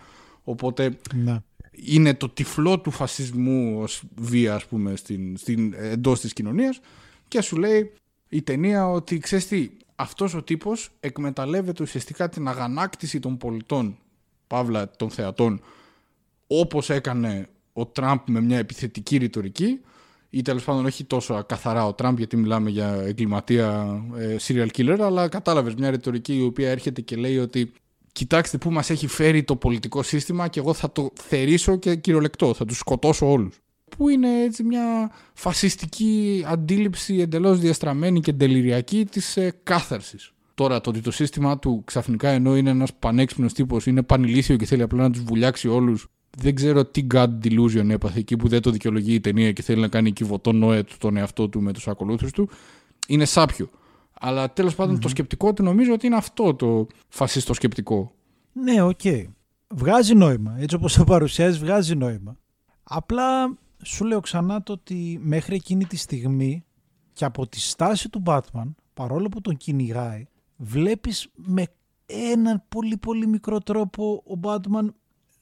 Οπότε 0.44 0.98
Ναι. 1.14 1.38
είναι 1.72 2.14
το 2.14 2.28
τυφλό 2.28 2.80
του 2.80 2.90
φασισμού 2.90 3.78
ως 3.80 4.02
βία 4.16 4.54
ας 4.54 4.66
πούμε 4.66 4.96
στην, 4.96 5.36
στην, 5.36 5.74
εντός 5.76 6.20
της 6.20 6.32
κοινωνίας 6.32 6.80
και 7.28 7.40
σου 7.40 7.56
λέει 7.56 7.92
η 8.28 8.42
ταινία 8.42 8.90
ότι 8.90 9.18
ξέρεις 9.18 9.48
τι, 9.48 9.70
αυτός 9.96 10.34
ο 10.34 10.42
τύπος 10.42 10.90
εκμεταλλεύεται 11.00 11.82
ουσιαστικά 11.82 12.28
την 12.28 12.48
αγανάκτηση 12.48 13.20
των 13.20 13.36
πολιτών, 13.36 13.96
παύλα 14.46 14.90
των 14.90 15.10
θεατών, 15.10 15.60
όπως 16.46 16.90
έκανε 16.90 17.48
ο 17.72 17.86
Τραμπ 17.86 18.18
με 18.26 18.40
μια 18.40 18.58
επιθετική 18.58 19.16
ρητορική 19.16 19.80
ή 20.30 20.42
τέλος 20.42 20.64
πάντων 20.64 20.84
όχι 20.84 21.04
τόσο 21.04 21.44
καθαρά 21.46 21.86
ο 21.86 21.94
Τραμπ 21.94 22.18
γιατί 22.18 22.36
μιλάμε 22.36 22.70
για 22.70 23.02
εγκληματία 23.06 24.00
ε, 24.16 24.36
serial 24.46 24.68
killer 24.76 24.98
αλλά 25.00 25.28
κατάλαβες 25.28 25.74
μια 25.74 25.90
ρητορική 25.90 26.36
η 26.36 26.42
οποία 26.42 26.70
έρχεται 26.70 27.00
και 27.00 27.16
λέει 27.16 27.38
ότι 27.38 27.72
κοιτάξτε 28.12 28.58
πού 28.58 28.70
μας 28.70 28.90
έχει 28.90 29.06
φέρει 29.06 29.42
το 29.42 29.56
πολιτικό 29.56 30.02
σύστημα 30.02 30.48
και 30.48 30.60
εγώ 30.60 30.74
θα 30.74 30.92
το 30.92 31.10
θερήσω 31.14 31.76
και 31.76 31.94
κυριολεκτό, 31.96 32.54
θα 32.54 32.64
τους 32.64 32.78
σκοτώσω 32.78 33.30
όλους. 33.30 33.60
Που 33.96 34.08
είναι 34.08 34.42
έτσι 34.42 34.62
μια 34.62 35.10
φασιστική 35.34 36.44
αντίληψη 36.46 37.20
εντελώς 37.20 37.58
διαστραμμένη 37.58 38.20
και 38.20 38.32
ντελιριακή 38.32 39.04
της 39.04 39.36
ε, 39.36 39.52
κάθαρσης. 39.62 40.32
Τώρα 40.54 40.80
το 40.80 40.90
ότι 40.90 41.00
το 41.00 41.10
σύστημα 41.10 41.58
του 41.58 41.82
ξαφνικά 41.84 42.28
ενώ 42.28 42.56
είναι 42.56 42.70
ένας 42.70 42.94
πανέξυπνος 42.94 43.52
τύπος, 43.52 43.86
είναι 43.86 44.02
πανηλήθιο 44.02 44.56
και 44.56 44.66
θέλει 44.66 44.82
απλά 44.82 45.02
να 45.02 45.10
τους 45.10 45.22
βουλιάξει 45.22 45.68
όλους 45.68 46.08
δεν 46.40 46.54
ξέρω 46.54 46.84
τι 46.84 47.06
God 47.14 47.28
delusion 47.42 47.88
έπαθε 47.88 48.18
εκεί 48.18 48.36
που 48.36 48.48
δεν 48.48 48.62
το 48.62 48.70
δικαιολογεί 48.70 49.14
η 49.14 49.20
ταινία 49.20 49.52
και 49.52 49.62
θέλει 49.62 49.80
να 49.80 49.88
κάνει 49.88 50.12
κυβωτό 50.12 50.52
Νώε 50.52 50.82
του 50.82 50.96
τον 50.98 51.16
εαυτό 51.16 51.48
του 51.48 51.60
με 51.60 51.72
τους 51.72 51.88
ακολούθους 51.88 52.32
του. 52.32 52.48
Είναι 53.08 53.24
σάπιο. 53.24 53.68
Αλλά 54.20 54.52
τέλος 54.52 54.74
πάντων 54.74 55.00
το 55.00 55.08
σκεπτικό 55.08 55.52
του 55.52 55.62
νομίζω 55.62 55.92
ότι 55.92 56.06
είναι 56.06 56.16
αυτό 56.16 56.54
το 56.54 56.86
φασιστό 57.08 57.54
σκεπτικό. 57.54 58.12
Ναι, 58.52 58.82
οκ. 58.82 59.00
Βγάζει 59.68 60.14
νόημα. 60.14 60.56
Έτσι 60.58 60.76
όπως 60.76 60.94
το 60.94 61.04
παρουσιάζεις 61.04 61.58
βγάζει 61.58 61.94
νόημα. 61.94 62.36
Απλά 62.82 63.58
σου 63.82 64.04
λέω 64.04 64.20
ξανά 64.20 64.62
το 64.62 64.72
ότι 64.72 65.20
μέχρι 65.22 65.54
εκείνη 65.54 65.84
τη 65.84 65.96
στιγμή 65.96 66.64
και 67.12 67.24
από 67.24 67.46
τη 67.46 67.60
στάση 67.60 68.08
του 68.08 68.22
Batman, 68.26 68.74
παρόλο 68.94 69.28
που 69.28 69.40
τον 69.40 69.56
κυνηγάει, 69.56 70.26
βλέπεις 70.56 71.28
με 71.34 71.64
έναν 72.06 72.62
πολύ 72.68 72.96
πολύ 72.96 73.26
μικρό 73.26 73.58
τρόπο 73.58 74.22
ο 74.26 74.40
Batman 74.42 74.88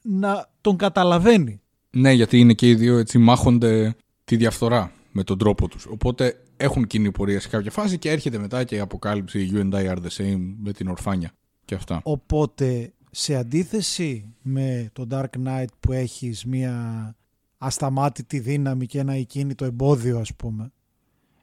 να 0.09 0.51
τον 0.61 0.77
καταλαβαίνει. 0.77 1.61
Ναι, 1.91 2.13
γιατί 2.13 2.39
είναι 2.39 2.53
και 2.53 2.69
οι 2.69 2.75
δύο 2.75 2.99
έτσι 2.99 3.19
μάχονται 3.19 3.97
τη 4.25 4.37
διαφθορά 4.37 4.93
με 5.13 5.23
τον 5.23 5.39
τρόπο 5.39 5.69
τους. 5.69 5.87
Οπότε 5.87 6.41
έχουν 6.57 6.87
κοινή 6.87 7.11
πορεία 7.11 7.41
σε 7.41 7.49
κάποια 7.49 7.71
φάση 7.71 7.99
και 7.99 8.11
έρχεται 8.11 8.39
μετά 8.39 8.65
και 8.65 8.77
η 8.77 8.79
αποκάλυψη 8.79 9.51
You 9.53 9.59
and 9.59 9.75
I 9.75 9.95
are 9.95 9.97
the 9.97 10.23
same 10.23 10.55
με 10.63 10.73
την 10.73 10.89
ορφάνια 10.89 11.33
και 11.65 11.75
αυτά. 11.75 12.01
Οπότε 12.03 12.93
σε 13.11 13.35
αντίθεση 13.35 14.35
με 14.43 14.91
το 14.93 15.07
Dark 15.11 15.47
Knight 15.47 15.67
που 15.81 15.93
έχεις 15.93 16.45
μια 16.45 17.17
ασταμάτητη 17.59 18.39
δύναμη 18.39 18.87
και 18.87 18.99
ένα 18.99 19.13
ακίνητο 19.13 19.65
εμπόδιο 19.65 20.19
ας 20.19 20.35
πούμε 20.35 20.73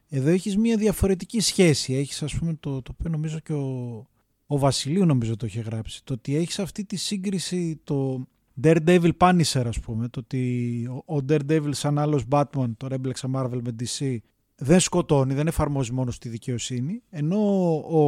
εδώ 0.08 0.28
έχεις 0.28 0.56
μια 0.56 0.76
διαφορετική 0.76 1.40
σχέση 1.40 1.94
έχεις 1.94 2.22
ας 2.22 2.34
πούμε 2.34 2.56
το, 2.60 2.82
το 2.82 2.94
οποίο 2.94 3.10
νομίζω 3.10 3.38
και 3.38 3.52
ο, 3.52 4.06
ο 4.46 4.58
Βασιλείου 4.58 5.04
νομίζω 5.04 5.36
το 5.36 5.46
είχε 5.46 5.60
γράψει 5.60 6.04
το 6.04 6.12
ότι 6.12 6.36
έχεις 6.36 6.58
αυτή 6.58 6.84
τη 6.84 6.96
σύγκριση 6.96 7.80
το 7.84 8.26
Daredevil 8.62 9.10
Punisher 9.18 9.64
ας 9.66 9.80
πούμε 9.80 10.08
το 10.08 10.20
ότι 10.20 10.86
ο, 11.06 11.16
ο 11.16 11.24
Daredevil 11.28 11.70
σαν 11.70 11.98
άλλος 11.98 12.24
Batman 12.30 12.70
τώρα 12.76 12.94
έμπλεξα 12.94 13.30
Marvel 13.34 13.60
με 13.62 13.76
DC 13.80 14.16
δεν 14.56 14.80
σκοτώνει, 14.80 15.34
δεν 15.34 15.46
εφαρμόζει 15.46 15.92
μόνο 15.92 16.10
στη 16.10 16.28
δικαιοσύνη 16.28 17.02
ενώ 17.10 17.38
ο, 17.76 18.00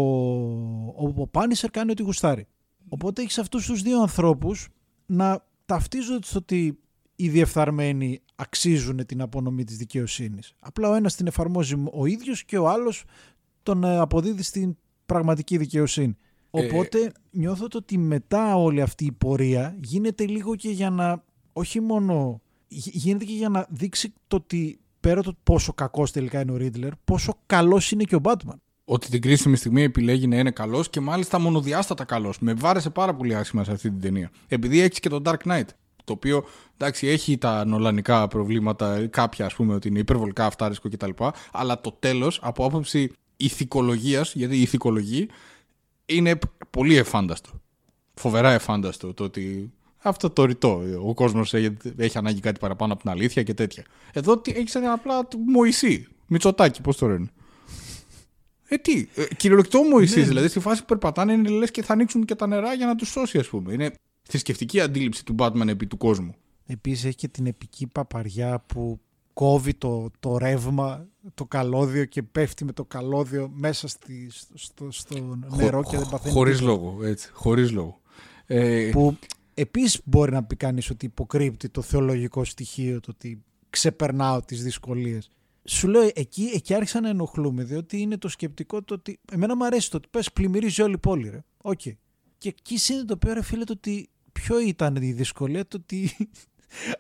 ο, 0.97 1.23
ο 1.23 1.31
Punisher 1.33 1.69
κάνει 1.71 1.91
ό,τι 1.91 2.03
γουστάρει 2.03 2.47
Οπότε 2.89 3.23
έχεις 3.23 3.39
αυτούς 3.39 3.67
τους 3.67 3.83
δύο 3.83 4.01
ανθρώπους 4.01 4.69
να 5.07 5.45
ταυτίζονται 5.67 6.27
στο 6.27 6.39
ότι 6.39 6.79
οι 7.17 7.29
διεφθαρμένοι 7.29 8.23
αξίζουν 8.35 9.07
την 9.07 9.21
απονομή 9.21 9.65
της 9.65 9.77
δικαιοσύνης. 9.77 10.55
Απλά 10.59 10.89
ο 10.89 10.95
ένας 10.95 11.15
την 11.15 11.27
εφαρμόζει 11.27 11.75
ο 11.93 12.07
ίδιος 12.07 12.45
και 12.45 12.59
ο 12.59 12.69
άλλος 12.69 13.05
τον 13.63 13.85
ε, 13.85 13.97
αποδίδει 13.97 14.43
στην 14.43 14.77
πραγματική 15.07 15.57
δικαιοσύνη. 15.57 16.17
Οπότε 16.51 17.13
νιώθω 17.31 17.69
το 17.69 17.79
ότι 17.79 17.99
μετά 17.99 18.57
όλη 18.57 18.81
αυτή 18.81 19.05
η 19.05 19.13
πορεία 19.13 19.77
γίνεται 19.83 20.27
λίγο 20.27 20.55
και 20.55 20.69
για 20.71 20.91
να 20.91 21.23
όχι 21.53 21.81
μόνο 21.81 22.41
γι- 22.69 22.91
γίνεται 22.93 23.25
και 23.25 23.33
για 23.33 23.49
να 23.49 23.67
δείξει 23.71 24.13
το 24.27 24.37
ότι 24.37 24.79
πέρα 25.01 25.23
το 25.23 25.37
πόσο 25.43 25.73
κακός 25.73 26.11
τελικά 26.13 26.41
είναι 26.41 26.53
ο 26.53 26.57
Ρίτλερ, 26.57 26.91
πόσο 27.05 27.39
καλός 27.47 27.91
είναι 27.91 28.03
και 28.05 28.15
ο 28.15 28.21
Batman. 28.23 28.55
Ότι 28.85 29.09
την 29.11 29.21
κρίσιμη 29.21 29.57
στιγμή 29.57 29.83
επιλέγει 29.83 30.27
να 30.27 30.39
είναι 30.39 30.51
καλός 30.51 30.91
και 30.91 31.01
μάλιστα 31.01 31.39
μονοδιάστατα 31.39 32.05
καλός. 32.05 32.39
Με 32.39 32.55
βάρεσε 32.55 32.91
πάρα 32.91 33.15
πολύ 33.15 33.35
άσχημα 33.35 33.65
σε 33.65 33.73
αυτή 33.73 33.91
την 33.91 34.01
ταινία. 34.01 34.31
Επειδή 34.49 34.81
έχει 34.81 35.01
και 35.01 35.09
τον 35.09 35.23
Dark 35.27 35.37
Knight. 35.45 35.67
Το 36.05 36.13
οποίο 36.13 36.45
εντάξει, 36.77 37.07
έχει 37.07 37.39
τα 37.39 37.65
νολανικά 37.65 38.29
προβλήματα, 38.29 39.07
κάποια 39.07 39.47
ας 39.47 39.55
πούμε 39.55 39.75
ότι 39.75 39.89
είναι 39.89 39.99
υπερβολικά 39.99 40.47
αυτάρισκο 40.47 40.89
κτλ. 40.89 41.11
Αλλά 41.53 41.81
το 41.81 41.97
τέλος, 41.99 42.41
από 42.43 42.65
άποψη 42.65 43.13
ηθικολογίας, 43.37 44.35
γιατί 44.35 44.57
η 44.57 44.61
ηθικολογή 44.63 45.29
είναι 46.07 46.39
πολύ 46.71 46.97
εφάνταστο. 46.97 47.51
Φοβερά 48.15 48.53
εφάνταστο 48.53 49.15
το 49.15 49.25
ότι 49.25 49.73
αυτό 49.99 50.31
το 50.31 50.45
ρητό. 50.45 50.83
Ο 51.07 51.15
κόσμος 51.15 51.55
έχει, 51.55 51.77
έχει 51.97 52.19
ανάγκη 52.19 52.41
κάτι 52.41 52.59
παραπάνω 52.61 52.93
από 52.93 53.03
την 53.03 53.11
αλήθεια 53.11 53.43
και 53.43 53.55
τέτοια. 53.55 53.85
Εδώ 54.13 54.43
έχεις 54.45 54.77
απλά 54.77 55.29
το 55.29 55.39
Μωυσή. 55.39 56.07
Μητσοτάκι, 56.27 56.81
πώς 56.81 56.97
το 56.97 57.07
λένε. 57.07 57.31
Ε, 58.69 58.77
τι, 58.77 59.09
ε, 59.15 59.25
κυριολεκτό 59.37 59.83
Μωυσής, 59.83 60.17
Ναι. 60.17 60.23
δηλαδή 60.23 60.49
στη 60.49 60.61
φάση 60.61 60.81
που 60.81 60.87
περπατάνε 60.87 61.33
είναι 61.33 61.49
λες 61.49 61.71
και 61.71 61.83
θα 61.83 61.93
ανοίξουν 61.93 62.25
και 62.25 62.35
τα 62.35 62.47
νερά 62.47 62.75
για 62.75 62.87
να 62.87 62.95
τους 62.95 63.09
σώσει 63.09 63.39
ας 63.39 63.49
πούμε. 63.49 63.73
Είναι 63.73 63.95
θρησκευτική 64.23 64.81
αντίληψη 64.81 65.25
του 65.25 65.35
Batman 65.39 65.69
επί 65.69 65.87
του 65.87 65.97
κόσμου. 65.97 66.35
Επίσης 66.67 67.05
έχει 67.05 67.15
και 67.15 67.29
την 67.29 67.47
επική 67.47 67.87
παπαριά 67.87 68.65
που 68.67 69.01
κόβει 69.37 69.75
το, 69.75 70.11
το 70.21 70.39
ρεύμα, 70.39 71.07
το 71.35 71.45
καλώδιο 71.45 72.05
και 72.05 72.23
πέφτει 72.23 72.65
με 72.65 72.73
το 72.73 72.85
καλώδιο 72.85 73.51
μέσα 73.55 73.89
στη, 73.89 74.31
στο, 74.55 74.91
στο 74.91 75.39
νερό 75.57 75.83
και 75.83 75.97
δεν 75.97 76.09
παθαίνει 76.11 76.35
Χωρίς 76.35 76.59
τίποτα. 76.59 76.77
λόγο, 76.77 77.05
έτσι, 77.05 77.31
χωρίς 77.33 77.71
λόγο. 77.71 78.01
Ε, 78.47 78.91
Που 78.93 79.17
επίσης 79.55 80.01
μπορεί 80.05 80.33
να 80.33 80.45
πει 80.45 80.57
κανείς 80.57 80.91
ότι 80.91 81.07
υποκρύπτει 81.07 81.69
το 81.69 81.83
θεολογικό 81.83 82.45
στοιχείο, 82.45 83.01
το 83.01 83.11
ότι 83.15 83.43
ξεπερνάω 83.71 84.43
τις 84.43 84.63
δυσκολίες. 84.63 85.31
Σου 85.65 85.89
λέω, 85.89 86.11
εκεί, 86.15 86.51
εκεί 86.55 86.75
άρχισα 86.75 87.01
να 87.01 87.09
ενοχλούμαι, 87.09 87.65
διότι 87.65 88.01
είναι 88.01 88.19
το 88.19 88.29
σκεπτικό 88.29 88.83
το 88.83 88.95
ότι. 88.95 89.19
Εμένα 89.33 89.57
μου 89.57 89.65
αρέσει 89.65 89.91
το 89.91 89.97
ότι 89.97 90.09
πες 90.11 90.33
πλημμυρίζει 90.33 90.83
όλη 90.83 90.95
η 90.95 90.99
πόλη, 90.99 91.29
ρε. 91.29 91.45
Οκ. 91.63 91.81
Και 92.39 92.49
εκεί 92.49 92.79
συνειδητοποιώ, 92.79 93.33
ρε 93.33 93.43
φίλε, 93.43 93.65
το 93.65 93.73
ότι 93.77 94.09
ποιο 94.33 94.61
ήταν 94.61 94.97
η 94.97 95.13
δυσκολία, 95.13 95.67
το 95.67 95.77
ότι 95.83 96.17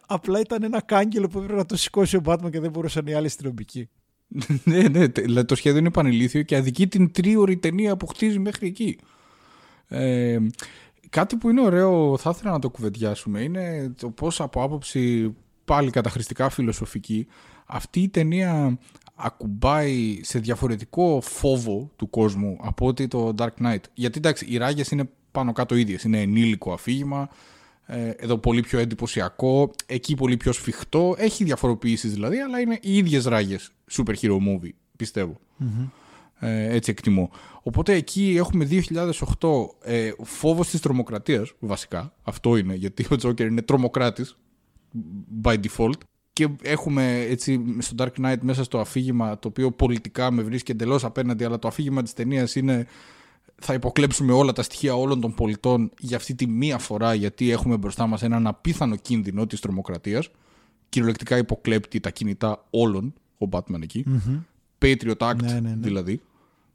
απλά 0.06 0.40
ήταν 0.40 0.62
ένα 0.62 0.80
κάγκελο 0.80 1.28
που 1.28 1.38
έπρεπε 1.38 1.58
να 1.58 1.66
το 1.66 1.76
σηκώσει 1.76 2.16
ο 2.16 2.22
Batman 2.24 2.50
και 2.50 2.60
δεν 2.60 2.70
μπορούσαν 2.70 3.06
οι 3.06 3.14
άλλοι 3.14 3.26
αστυνομικοί. 3.26 3.88
ναι, 4.64 4.88
ναι, 4.88 5.08
τε- 5.08 5.24
δηλαδή 5.24 5.46
το 5.46 5.54
σχέδιο 5.54 5.78
είναι 5.78 5.90
πανηλήθιο 5.90 6.42
και 6.42 6.56
αδικεί 6.56 6.86
την 6.86 7.12
τρίωρη 7.12 7.56
ταινία 7.56 7.96
που 7.96 8.06
χτίζει 8.06 8.38
μέχρι 8.38 8.66
εκεί. 8.66 8.98
Ε, 9.88 10.38
κάτι 11.08 11.36
που 11.36 11.50
είναι 11.50 11.60
ωραίο, 11.60 12.18
θα 12.18 12.30
ήθελα 12.34 12.50
να 12.50 12.58
το 12.58 12.70
κουβεντιάσουμε, 12.70 13.40
είναι 13.40 13.94
το 13.96 14.10
πώς 14.10 14.40
από 14.40 14.62
άποψη 14.62 15.34
πάλι 15.64 15.90
καταχρηστικά 15.90 16.48
φιλοσοφική, 16.48 17.26
αυτή 17.66 18.00
η 18.00 18.08
ταινία 18.08 18.78
ακουμπάει 19.14 20.20
σε 20.22 20.38
διαφορετικό 20.38 21.20
φόβο 21.22 21.90
του 21.96 22.10
κόσμου 22.10 22.58
από 22.60 22.86
ότι 22.86 23.08
το 23.08 23.34
Dark 23.38 23.62
Knight. 23.62 23.80
Γιατί 23.94 24.18
εντάξει, 24.18 24.46
οι 24.48 24.56
ράγες 24.56 24.90
είναι 24.90 25.08
πάνω 25.32 25.52
κάτω 25.52 25.74
ίδιες. 25.74 26.02
Είναι 26.02 26.20
ενήλικο 26.20 26.72
αφήγημα, 26.72 27.22
ε, 27.22 27.26
εδώ 28.16 28.38
πολύ 28.38 28.60
πιο 28.60 28.78
εντυπωσιακό, 28.78 29.70
εκεί 29.86 30.14
πολύ 30.14 30.36
πιο 30.36 30.52
σφιχτό. 30.52 31.14
Έχει 31.18 31.44
διαφοροποιήσεις 31.44 32.12
δηλαδή, 32.12 32.38
αλλά 32.38 32.60
είναι 32.60 32.78
οι 32.82 32.96
ίδιες 32.96 33.24
ράγες 33.24 33.70
super 33.90 34.14
hero 34.20 34.36
movie, 34.36 34.70
πιστεύω. 34.96 35.40
Ε, 36.38 36.74
έτσι 36.74 36.90
εκτιμώ. 36.90 37.30
Οπότε 37.62 37.94
εκεί 37.94 38.34
έχουμε 38.38 38.68
2008 38.70 39.48
ε, 39.82 40.10
φόβος 40.22 40.68
της 40.68 40.80
τρομοκρατίας, 40.80 41.52
βασικά. 41.58 42.14
Αυτό 42.22 42.56
είναι, 42.56 42.74
γιατί 42.74 43.06
ο 43.10 43.16
Τζόκερ 43.16 43.46
είναι 43.46 43.62
τρομοκράτης, 43.62 44.36
by 45.42 45.54
default. 45.54 45.98
Και 46.32 46.48
έχουμε 46.62 47.20
έτσι 47.20 47.64
στο 47.78 47.94
Dark 47.98 48.24
Knight 48.24 48.38
μέσα 48.40 48.64
στο 48.64 48.78
αφήγημα, 48.78 49.38
το 49.38 49.48
οποίο 49.48 49.70
πολιτικά 49.70 50.30
με 50.30 50.42
βρίσκει 50.42 50.70
εντελώς 50.70 51.04
απέναντι, 51.04 51.44
αλλά 51.44 51.58
το 51.58 51.68
αφήγημα 51.68 52.02
της 52.02 52.12
ταινίας 52.12 52.54
είναι 52.54 52.86
θα 53.62 53.74
υποκλέψουμε 53.74 54.32
όλα 54.32 54.52
τα 54.52 54.62
στοιχεία 54.62 54.94
όλων 54.94 55.20
των 55.20 55.34
πολιτών 55.34 55.90
για 55.98 56.16
αυτή 56.16 56.34
τη 56.34 56.46
μία 56.46 56.78
φορά, 56.78 57.14
γιατί 57.14 57.50
έχουμε 57.50 57.76
μπροστά 57.76 58.06
μας 58.06 58.22
έναν 58.22 58.46
απίθανο 58.46 58.96
κίνδυνο 58.96 59.46
της 59.46 59.60
τρομοκρατίας. 59.60 60.30
Κυριολεκτικά 60.88 61.36
υποκλέπτει 61.36 62.00
τα 62.00 62.10
κινητά 62.10 62.64
όλων 62.70 63.14
ο 63.38 63.48
Batman 63.50 63.82
εκεί. 63.82 64.04
Patriot 64.82 65.16
Act 65.16 65.36
Ναι, 65.36 65.52
ναι, 65.52 65.60
ναι. 65.60 65.76
δηλαδή. 65.76 66.20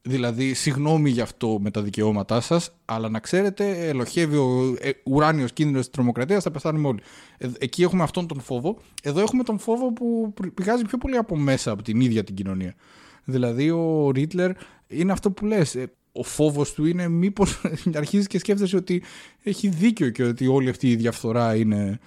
Δηλαδή, 0.03 0.53
συγγνώμη 0.53 1.09
γι' 1.09 1.21
αυτό 1.21 1.59
με 1.61 1.71
τα 1.71 1.81
δικαιώματά 1.81 2.41
σας, 2.41 2.71
αλλά 2.85 3.09
να 3.09 3.19
ξέρετε, 3.19 3.87
ελοχεύει 3.87 4.35
ο 4.35 4.75
ε, 4.79 4.89
ουράνιος 5.03 5.53
κίνδυνος 5.53 5.81
της 5.81 5.89
τρομοκρατίας, 5.89 6.43
θα 6.43 6.51
πεθάνουμε 6.51 6.87
όλοι. 6.87 6.99
Ε, 7.37 7.49
εκεί 7.59 7.83
έχουμε 7.83 8.03
αυτόν 8.03 8.27
τον 8.27 8.39
φόβο. 8.39 8.77
Εδώ 9.03 9.21
έχουμε 9.21 9.43
τον 9.43 9.59
φόβο 9.59 9.93
που 9.93 10.33
πηγάζει 10.53 10.83
πιο 10.83 10.97
πολύ 10.97 11.17
από 11.17 11.37
μέσα, 11.37 11.71
από 11.71 11.83
την 11.83 11.99
ίδια 12.01 12.23
την 12.23 12.35
κοινωνία. 12.35 12.75
Δηλαδή, 13.23 13.69
ο 13.69 14.11
Ρίτλερ 14.11 14.51
είναι 14.87 15.11
αυτό 15.11 15.31
που 15.31 15.45
λες. 15.45 15.75
ε, 15.75 15.91
Ο 16.11 16.23
φόβος 16.23 16.73
του 16.73 16.85
είναι 16.85 17.07
μήπως 17.07 17.61
αρχίζεις 17.93 18.27
και 18.27 18.39
σκέφτεσαι 18.39 18.75
ότι 18.75 19.03
έχει 19.43 19.67
δίκιο 19.67 20.09
και 20.09 20.23
ότι 20.23 20.47
όλη 20.47 20.69
αυτή 20.69 20.91
η 20.91 20.95
διαφθορά 20.95 21.55
είναι. 21.55 21.99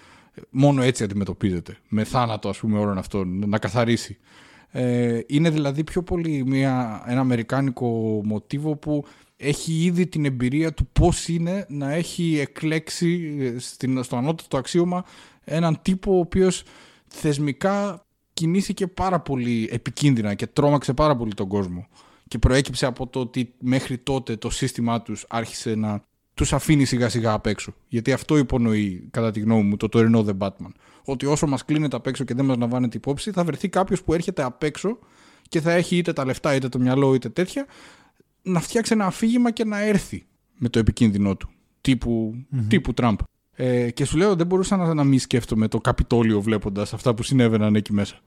Μόνο 0.51 0.83
έτσι 0.83 1.05
αντιμετωπίζεται. 1.05 1.77
Με 1.89 2.05
θάνατο, 2.05 2.49
ας 2.49 2.59
πούμε, 2.59 2.79
όλων 2.79 2.99
αυτών. 2.99 3.49
Να 3.49 3.59
καθαρίσει. 3.59 4.19
Ε, 4.71 5.21
είναι 5.27 5.51
δηλαδή 5.51 5.85
πιο 5.85 6.03
πολύ 6.03 6.45
μια, 6.47 7.05
ένα 7.07 7.21
αμερικάνικο 7.21 8.21
μοτίβο 8.25 8.77
που 8.77 9.05
έχει 9.37 9.85
ήδη 9.85 10.07
την 10.07 10.25
εμπειρία 10.25 10.73
του 10.73 10.89
πώς 10.93 11.29
είναι 11.29 11.67
να 11.69 11.93
έχει 11.93 12.39
εκλέξει 12.41 13.37
ε, 13.41 13.59
στην, 13.59 14.03
στο 14.03 14.17
ανώτατο 14.17 14.57
αξίωμα 14.57 15.05
έναν 15.45 15.79
τύπο 15.83 16.17
ο 16.17 16.19
οποίος 16.19 16.63
θεσμικά 17.07 18.07
κινήθηκε 18.33 18.87
πάρα 18.87 19.21
πολύ 19.21 19.69
επικίνδυνα 19.73 20.35
και 20.35 20.47
τρόμαξε 20.47 20.93
πάρα 20.93 21.17
πολύ 21.17 21.35
τον 21.35 21.49
κόσμο 21.49 21.87
και 22.35 22.41
προέκυψε 22.41 22.87
από 22.87 23.07
το 23.07 23.21
ότι 23.21 23.55
μέχρι 23.59 23.99
τότε 23.99 24.37
το 24.37 24.51
σύστημά 24.51 25.03
τους 25.03 25.25
άρχισε 25.29 25.75
να 25.75 26.05
τους 26.35 26.53
αφήνει 26.53 26.85
σιγά 26.85 27.09
σιγά 27.09 27.33
απ' 27.33 27.47
έξω. 27.47 27.75
Γιατί 27.89 28.13
αυτό 28.13 28.37
υπονοεί, 28.37 29.09
κατά 29.11 29.31
τη 29.31 29.41
γνώμη 29.41 29.63
μου, 29.63 29.77
το 29.77 29.89
τωρινό 29.89 30.25
The 30.29 30.39
Batman. 30.39 30.71
Ότι 31.05 31.27
όσο 31.27 31.47
μας 31.47 31.65
κλείνεται 31.65 31.97
απ' 31.97 32.07
έξω 32.07 32.25
και 32.25 32.35
δεν 32.35 32.45
μας 32.45 32.57
λαμβάνεται 32.57 32.97
υπόψη, 32.97 33.31
θα 33.31 33.45
βρεθεί 33.45 33.69
κάποιος 33.69 34.03
που 34.03 34.15
έρχεται 34.15 34.43
απ' 34.43 34.63
έξω 34.63 34.99
και 35.49 35.61
θα 35.61 35.73
έχει 35.73 35.97
είτε 35.97 36.13
τα 36.13 36.25
λεφτά 36.25 36.55
είτε 36.55 36.69
το 36.69 36.79
μυαλό 36.79 37.15
είτε 37.15 37.29
τέτοια, 37.29 37.67
να 38.43 38.61
φτιάξει 38.61 38.93
ένα 38.93 39.07
αφήγημα 39.07 39.51
και 39.51 39.65
να 39.65 39.81
έρθει 39.81 40.25
με 40.59 40.69
το 40.69 40.79
επικίνδυνό 40.79 41.37
του. 41.37 41.49
Τύπου, 41.81 42.35
τύπου 42.69 42.95
Τραμπ. 42.95 43.19
Ε, 43.53 43.91
και 43.91 44.05
σου 44.05 44.17
λέω, 44.17 44.35
δεν 44.37 44.47
μπορούσα 44.47 44.77
να, 44.77 44.95
να 44.95 45.05
μην 45.05 45.19
σκέφτομαι 45.19 45.69
το 45.69 45.81
Καπιτόλιο 45.81 46.41
βλέποντας 46.41 46.95
αυτά 46.95 47.15
που 47.15 47.23
συνέβαιναν 47.23 47.75
εκεί 47.75 47.93
μέσα. 47.93 48.21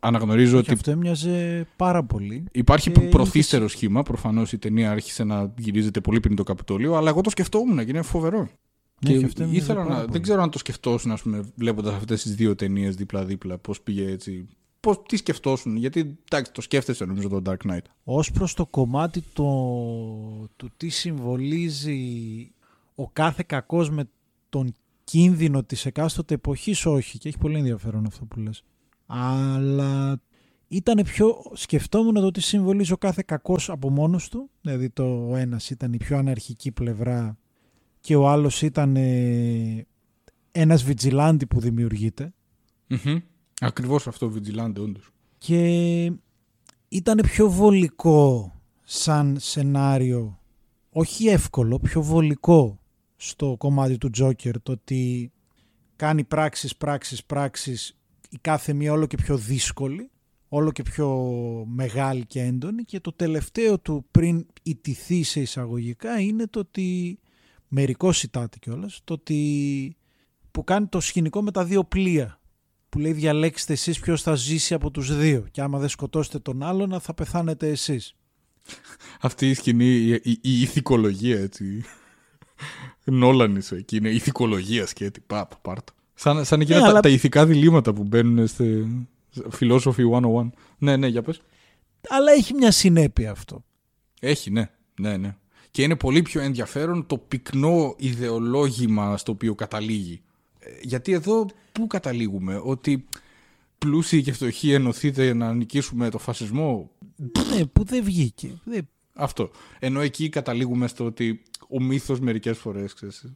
Αναγνωρίζω 0.00 0.52
Και 0.52 0.58
ότι 0.58 0.72
αυτό 0.72 0.90
έμοιαζε 0.90 1.66
πάρα 1.76 2.04
πολύ. 2.04 2.44
Υπάρχει 2.52 2.90
Και 2.90 3.00
προθύστερο 3.00 3.68
σχήμα. 3.68 4.02
Προφανώς 4.02 4.52
η 4.52 4.58
ταινία 4.58 4.90
άρχισε 4.90 5.24
να 5.24 5.54
γυρίζεται 5.58 6.00
πολύ 6.00 6.20
πριν 6.20 6.36
το 6.36 6.42
Καπιτόλιο, 6.42 6.94
αλλά 6.94 7.08
εγώ 7.08 7.20
το 7.20 7.30
σκεφτόμουν 7.30 7.76
και 7.76 7.90
είναι 7.90 8.02
φοβερό. 8.02 8.48
Ναι, 9.04 9.12
και 9.12 9.18
και 9.18 9.24
αυτό 9.24 9.42
έμοιαζε 9.42 9.64
ήθελα 9.64 9.78
πάρα 9.82 9.94
να. 9.94 10.00
πολύ. 10.00 10.12
Δεν 10.12 10.22
ξέρω 10.22 10.42
αν 10.42 10.50
το 10.50 10.58
σκεφτόσουν, 10.58 11.10
ας 11.10 11.22
πούμε, 11.22 11.44
βλέποντας 11.54 11.94
αυτές 11.94 12.22
τις 12.22 12.34
δύο 12.34 12.54
ταινίες 12.54 12.94
δίπλα-δίπλα, 12.94 13.58
πώς 13.58 13.80
πήγε 13.80 14.10
έτσι. 14.10 14.48
Πώς, 14.80 15.02
τι 15.08 15.16
σκεφτόσουν, 15.16 15.76
γιατί 15.76 16.18
εντάξει, 16.30 16.52
το 16.52 16.60
σκέφτεσαι 16.60 17.04
νομίζω 17.04 17.28
το 17.28 17.42
Dark 17.44 17.70
Knight. 17.70 17.84
Ως 18.04 18.30
προς 18.30 18.54
το 18.54 18.66
κομμάτι 18.66 19.22
το, 19.32 19.44
του 20.56 20.70
τι 20.76 20.88
συμβολίζει 20.88 22.00
ο 22.94 23.10
κάθε 23.10 23.44
κακός 23.46 23.90
με 23.90 24.08
τον 24.48 24.74
κίνδυνο 25.04 25.62
της 25.62 25.86
εκάστοτε 25.86 26.34
εποχής, 26.34 26.86
όχι. 26.86 27.18
Και 27.18 27.28
έχει 27.28 27.38
πολύ 27.38 27.58
ενδιαφέρον 27.58 28.06
αυτό 28.06 28.24
που 28.24 28.40
λες. 28.40 28.64
Αλλά 29.10 30.20
ήταν 30.68 31.02
πιο... 31.04 31.42
Σκεφτόμουν 31.52 32.14
το 32.14 32.30
τι 32.30 32.40
συμβολίζει 32.40 32.92
ο 32.92 32.96
κάθε 32.96 33.22
κακός 33.26 33.70
από 33.70 33.90
μόνος 33.90 34.28
του. 34.28 34.50
Δηλαδή 34.60 34.90
το 34.90 35.28
ο 35.30 35.36
ένας 35.36 35.70
ήταν 35.70 35.92
η 35.92 35.96
πιο 35.96 36.16
αναρχική 36.18 36.72
πλευρά 36.72 37.38
και 38.00 38.16
ο 38.16 38.28
άλλος 38.28 38.62
ήταν 38.62 38.96
ε, 38.96 39.86
ένας 40.52 40.82
βιτζιλάντι 40.82 41.46
που 41.46 41.60
δημιουργείται. 41.60 42.32
Mm-hmm. 42.88 43.22
Ακριβώς 43.60 44.06
αυτό, 44.06 44.32
Vigilante, 44.34 44.78
όντως. 44.78 45.10
και 45.38 46.12
ήταν 46.88 47.20
πιο 47.22 47.50
βολικό 47.50 48.52
σαν 48.84 49.36
σενάριο 49.40 50.38
όχι 50.90 51.26
εύκολο, 51.26 51.78
πιο 51.78 52.02
βολικό 52.02 52.78
στο 53.16 53.54
κομμάτι 53.58 53.98
του 53.98 54.10
Joker 54.18 54.52
το 54.62 54.72
ότι 54.72 55.32
κάνει 55.96 56.24
πράξεις, 56.24 56.76
πράξεις, 56.76 57.24
πράξεις 57.24 57.97
η 58.28 58.38
κάθε 58.40 58.72
μία 58.72 58.92
όλο 58.92 59.06
και 59.06 59.16
πιο 59.16 59.36
δύσκολη 59.36 60.10
όλο 60.48 60.72
και 60.72 60.82
πιο 60.82 61.08
μεγάλη 61.68 62.26
και 62.26 62.40
έντονη 62.40 62.84
και 62.84 63.00
το 63.00 63.12
τελευταίο 63.12 63.78
του 63.78 64.06
πριν 64.10 64.46
ιτηθεί 64.62 65.22
σε 65.22 65.40
εισαγωγικά 65.40 66.20
είναι 66.20 66.46
το 66.46 66.58
ότι 66.58 67.18
μερικός 67.68 68.18
σιτάτη 68.18 68.58
κιόλας 68.58 69.00
το 69.04 69.12
ότι 69.12 69.96
που 70.50 70.64
κάνει 70.64 70.86
το 70.86 71.00
σκηνικό 71.00 71.42
με 71.42 71.50
τα 71.50 71.64
δύο 71.64 71.84
πλοία 71.84 72.40
που 72.88 72.98
λέει 72.98 73.12
διαλέξτε 73.12 73.72
εσείς 73.72 74.00
ποιος 74.00 74.22
θα 74.22 74.34
ζήσει 74.34 74.74
από 74.74 74.90
τους 74.90 75.16
δύο 75.16 75.46
και 75.50 75.60
άμα 75.60 75.78
δεν 75.78 75.88
σκοτώσετε 75.88 76.38
τον 76.38 76.62
άλλον 76.62 77.00
θα 77.00 77.14
πεθάνετε 77.14 77.68
εσείς. 77.68 78.14
Αυτή 79.20 79.48
η 79.48 79.54
σκηνή, 79.54 79.84
η, 79.84 80.12
η, 80.12 80.38
η 80.40 80.60
ηθικολογία 80.60 81.40
έτσι. 81.40 81.82
Νόλαν 83.04 83.56
είσαι 83.56 83.76
εκεί, 83.76 83.96
είναι 83.96 84.08
ηθικολογίας 84.08 84.88
σκέτη. 84.90 85.20
Πάπα, 85.20 85.56
πάρτο. 85.56 85.92
Σαν, 86.20 86.44
σαν 86.44 86.60
εκείνα 86.60 86.76
Ναι, 86.78 86.82
τα, 86.84 86.88
αλλά- 86.90 87.00
τα 87.00 87.08
ηθικά 87.08 87.46
διλήμματα 87.46 87.92
που 87.92 88.02
μπαίνουν 88.02 88.46
στη 88.46 88.86
Philosophy 89.60 90.04
101. 90.12 90.50
Ναι, 90.78 90.96
ναι, 90.96 91.06
για 91.06 91.22
πες. 91.22 91.40
Αλλά 92.08 92.32
έχει 92.32 92.54
μια 92.54 92.70
συνέπεια 92.70 93.30
αυτό. 93.30 93.64
Έχει, 94.20 94.50
ναι. 94.50 94.70
ναι, 95.00 95.16
ναι. 95.16 95.36
Και 95.70 95.82
είναι 95.82 95.96
πολύ 95.96 96.22
πιο 96.22 96.40
ενδιαφέρον 96.40 97.06
το 97.06 97.18
πυκνό 97.18 97.94
ιδεολόγημα 97.98 99.16
στο 99.16 99.32
οποίο 99.32 99.54
καταλήγει. 99.54 100.20
Ε, 100.58 100.70
Γιατί 100.82 101.12
εδώ 101.12 101.46
πού 101.72 101.86
καταλήγουμε, 101.86 102.60
ότι 102.64 103.06
πλούσιοι 103.78 104.22
και 104.22 104.32
φτωχοί 104.32 104.72
ενωθείτε 104.72 105.24
για 105.24 105.34
να 105.34 105.52
νικήσουμε 105.54 106.10
το 106.10 106.18
φασισμό; 106.18 106.90
ναι, 107.56 107.64
που 107.66 107.84
δεν 107.84 108.04
βγήκε. 108.04 108.60
Δεν... 108.64 108.88
Αυτό. 109.14 109.50
Ενώ 109.78 110.00
εκεί 110.00 110.28
καταλήγουμε 110.28 110.86
στο 110.88 111.04
ότι 111.04 111.42
ο 111.68 111.82
μύθος 111.82 112.20
μερικές 112.20 112.58
φορές 112.58 112.94
ξέρεις, 112.94 113.24
οθ- 113.24 113.32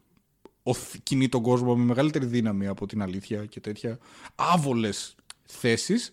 κινεί 1.03 1.29
τον 1.29 1.43
κόσμο 1.43 1.77
με 1.77 1.85
μεγαλύτερη 1.85 2.27
δύναμη 2.27 2.67
από 2.67 2.87
την 2.87 3.03
αλήθεια 3.03 3.45
και 3.45 3.61
τέτοια 3.61 3.99
άβολες 4.35 5.15
θέσεις 5.43 6.13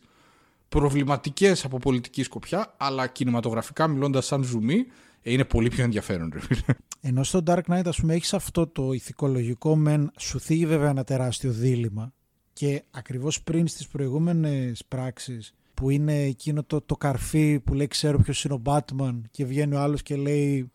προβληματικές 0.69 1.65
από 1.65 1.77
πολιτική 1.77 2.23
σκοπιά 2.23 2.75
αλλά 2.77 3.07
κινηματογραφικά 3.07 3.87
μιλώντας 3.87 4.25
σαν 4.25 4.43
ζουμί 4.43 4.85
ε, 5.21 5.31
είναι 5.31 5.45
πολύ 5.45 5.69
πιο 5.69 5.83
ενδιαφέρον. 5.83 6.29
ρε 6.33 6.39
φίλε. 6.39 6.61
Ενώ 7.01 7.23
στο 7.23 7.43
Dark 7.45 7.61
Knight 7.67 7.85
ας 7.85 7.99
πούμε 7.99 8.13
έχεις 8.13 8.33
αυτό 8.33 8.67
το 8.67 8.91
ηθικολογικό 8.91 9.75
μεν 9.75 10.11
σου 10.19 10.39
θίγει 10.39 10.65
βέβαια 10.65 10.89
ένα 10.89 11.03
τεράστιο 11.03 11.51
δίλημα 11.51 12.13
και 12.53 12.83
ακριβώς 12.91 13.41
πριν 13.41 13.67
στις 13.67 13.87
προηγούμενες 13.87 14.85
πράξεις 14.87 15.53
που 15.73 15.89
είναι 15.89 16.23
εκείνο 16.23 16.63
το, 16.63 16.81
το 16.81 16.95
καρφί 16.95 17.59
που 17.59 17.73
λέει 17.73 17.87
ξέρω 17.87 18.17
ποιος 18.17 18.43
είναι 18.43 18.53
ο 18.53 18.61
Batman 18.65 19.21
και 19.31 19.45
βγαίνει 19.45 19.75
ο 19.75 19.79
άλλος 19.79 20.01
και 20.01 20.15
λέει 20.15 20.71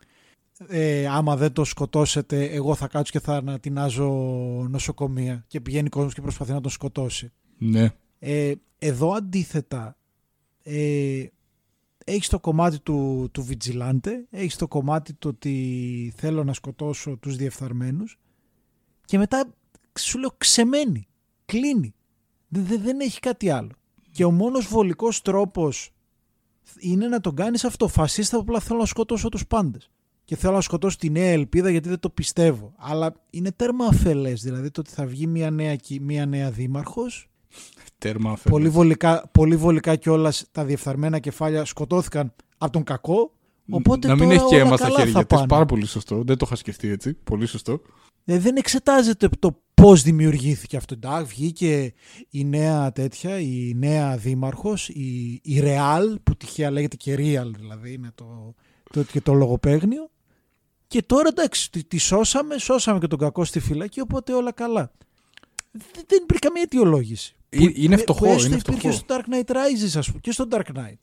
ε, 0.68 1.06
άμα 1.06 1.36
δεν 1.36 1.52
το 1.52 1.64
σκοτώσετε 1.64 2.44
εγώ 2.44 2.74
θα 2.74 2.88
κάτσω 2.88 3.12
και 3.12 3.24
θα 3.24 3.36
ανατινάζω 3.36 4.08
νοσοκομεία 4.70 5.44
και 5.46 5.60
πηγαίνει 5.60 5.88
κόσμος 5.88 6.14
και 6.14 6.20
προσπαθεί 6.20 6.52
να 6.52 6.60
τον 6.60 6.70
σκοτώσει. 6.70 7.32
ναι. 7.58 7.90
Ε, 8.18 8.52
εδώ 8.78 9.12
αντίθετα 9.12 9.96
ε, 10.62 11.24
έχεις 12.04 12.28
το 12.28 12.40
κομμάτι 12.40 12.78
του, 12.80 13.28
του 13.32 13.46
Vigilante, 13.48 14.10
έχεις 14.30 14.56
το 14.56 14.68
κομμάτι 14.68 15.12
του 15.12 15.30
ότι 15.34 16.12
θέλω 16.16 16.44
να 16.44 16.52
σκοτώσω 16.52 17.16
τους 17.16 17.36
διεφθαρμένους 17.36 18.18
και 19.04 19.18
μετά 19.18 19.54
σου 19.98 20.18
λέω 20.18 20.34
ξεμένει, 20.38 21.06
κλείνει. 21.44 21.94
Δεν, 22.48 22.64
δεν, 22.66 22.82
δεν 22.82 23.00
έχει 23.00 23.20
κάτι 23.20 23.50
άλλο. 23.50 23.70
Και 24.10 24.24
ο 24.24 24.30
μόνος 24.30 24.66
βολικός 24.66 25.22
τρόπος 25.22 25.90
είναι 26.78 27.08
να 27.08 27.20
τον 27.20 27.34
κάνεις 27.34 27.64
αυτό. 27.64 27.88
Φασίστα 27.88 28.38
απλά 28.38 28.60
θέλω 28.60 28.78
να 28.78 28.86
σκοτώσω 28.86 29.28
τους 29.28 29.46
πάντες. 29.46 29.90
Και 30.24 30.36
θέλω 30.36 30.54
να 30.54 30.60
σκοτώσω 30.60 30.96
τη 30.96 31.10
νέα 31.10 31.30
ελπίδα 31.30 31.70
γιατί 31.70 31.88
δεν 31.88 31.98
το 31.98 32.10
πιστεύω. 32.10 32.72
Αλλά 32.76 33.14
είναι 33.30 33.52
τέρμα 33.52 33.86
αφελές. 33.86 34.42
Δηλαδή 34.42 34.70
το 34.70 34.80
ότι 34.80 34.90
θα 34.90 35.06
βγει 35.06 35.26
μια 35.26 35.50
νέα, 35.50 35.76
κυ- 35.76 36.00
μια 36.02 36.26
νέα 36.26 36.50
δήμαρχος 36.50 37.28
Τέρμα 37.98 38.30
αφελές. 38.30 38.50
πολύ 38.58 38.68
βολικά, 38.68 39.28
πολύ 39.32 39.56
βολικά 39.56 39.96
κιόλας 39.96 40.44
τα 40.52 40.64
διεφθαρμένα 40.64 41.18
κεφάλια 41.18 41.64
σκοτώθηκαν 41.64 42.32
από 42.58 42.72
τον 42.72 42.82
κακό, 42.82 43.32
Οπότε 43.70 44.06
να 44.08 44.14
μην 44.14 44.22
τώρα 44.22 44.34
έχει 44.34 44.48
και 44.48 44.54
όλα 44.54 44.64
αίμα 44.66 44.76
στα 44.76 44.86
καλά 44.86 44.98
χέρια 44.98 45.12
θα 45.12 45.24
της. 45.26 45.36
πάνε. 45.36 45.46
Πάρα 45.48 45.66
πολύ 45.66 45.86
σωστό. 45.86 46.22
Δεν 46.24 46.36
το 46.36 46.44
είχα 46.46 46.56
σκεφτεί 46.56 46.88
έτσι. 46.88 47.14
Πολύ 47.14 47.46
σωστό. 47.46 47.80
Ε, 48.24 48.38
δεν 48.38 48.56
εξετάζεται 48.56 49.28
το 49.38 49.60
πώς 49.74 50.02
δημιουργήθηκε 50.02 50.76
αυτό. 50.76 50.94
Εντάξει, 50.94 51.24
βγήκε 51.34 51.92
η 52.30 52.44
νέα 52.44 52.92
τέτοια, 52.92 53.38
η 53.38 53.72
νέα 53.76 54.16
δήμαρχος, 54.16 54.88
η, 54.88 55.40
η 55.42 55.60
Real, 55.62 56.14
που 56.22 56.36
τυχαία 56.36 56.70
λέγεται 56.70 56.96
και 56.96 57.14
Real 57.14 57.50
δηλαδή, 57.58 57.92
είναι 57.92 58.10
το, 58.14 58.54
το, 58.90 59.02
και 59.02 59.20
το 59.20 59.32
λογοπαίγνιο. 59.32 60.10
Και 60.86 61.02
τώρα 61.02 61.28
εντάξει, 61.28 61.70
τη, 61.70 61.84
τη 61.84 61.98
σώσαμε, 61.98 62.58
σώσαμε 62.58 62.98
και 62.98 63.06
τον 63.06 63.18
κακό 63.18 63.44
στη 63.44 63.60
φυλακή, 63.60 64.00
οπότε 64.00 64.32
όλα 64.32 64.52
καλά. 64.52 64.92
Δεν, 65.70 65.82
δεν 66.06 66.18
υπήρχε 66.22 66.38
καμία 66.38 66.62
αιτιολόγηση. 66.62 67.34
Ε, 67.48 67.58
είναι 67.74 67.94
που- 67.96 68.02
φτωχό, 68.02 68.18
Που 68.26 68.32
έστω 68.32 68.46
είναι 68.46 68.56
υπήρχε 68.56 68.78
φτωχό. 68.90 68.96
στο 68.96 69.06
Dark 69.16 69.34
Knight 69.34 69.50
Rises, 69.54 69.98
ας 69.98 70.06
πούμε, 70.06 70.20
και 70.20 70.32
στο 70.32 70.46
Dark 70.50 70.76
Knight. 70.76 70.98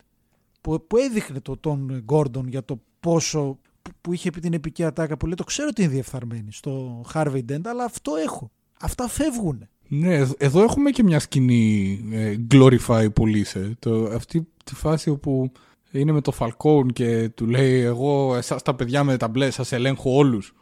Που, 0.61 0.85
που 0.87 0.97
έδειχνε 0.97 1.39
το, 1.39 1.57
τον 1.57 2.05
Gordon 2.09 2.45
για 2.45 2.65
το 2.65 2.81
πόσο. 2.99 3.59
Που, 3.81 3.91
που 4.01 4.13
είχε 4.13 4.29
πει 4.29 4.39
την 4.39 4.53
επική 4.53 4.83
ατάκα 4.83 5.17
που 5.17 5.25
λέει: 5.25 5.35
Το 5.35 5.43
ξέρω 5.43 5.67
ότι 5.71 5.81
είναι 5.83 5.91
διεφθαρμένη 5.91 6.51
στο 6.51 7.01
Harvey 7.13 7.41
Dent, 7.51 7.61
αλλά 7.65 7.83
αυτό 7.83 8.15
έχω. 8.15 8.51
Αυτά 8.81 9.07
φεύγουν. 9.07 9.67
Ναι, 9.87 10.15
εδ- 10.15 10.43
εδώ 10.43 10.63
έχουμε 10.63 10.89
και 10.89 11.03
μια 11.03 11.19
σκηνή 11.19 11.99
ε, 12.11 12.35
glorify 12.51 13.07
police. 13.19 13.55
ε. 13.55 13.69
Το, 13.79 14.03
αυτή 14.03 14.47
τη 14.63 14.75
φάση 14.75 15.09
όπου 15.09 15.51
είναι 15.91 16.11
με 16.11 16.21
το 16.21 16.33
Falcone 16.39 16.93
και 16.93 17.29
του 17.29 17.47
λέει 17.47 17.79
εγώ 17.79 18.35
εσάς 18.35 18.61
τα 18.61 18.75
παιδιά 18.75 19.03
με 19.03 19.17
τα 19.17 19.27
μπλε 19.27 19.49
σας 19.49 19.71
ελέγχω 19.71 20.15
όλους. 20.15 20.53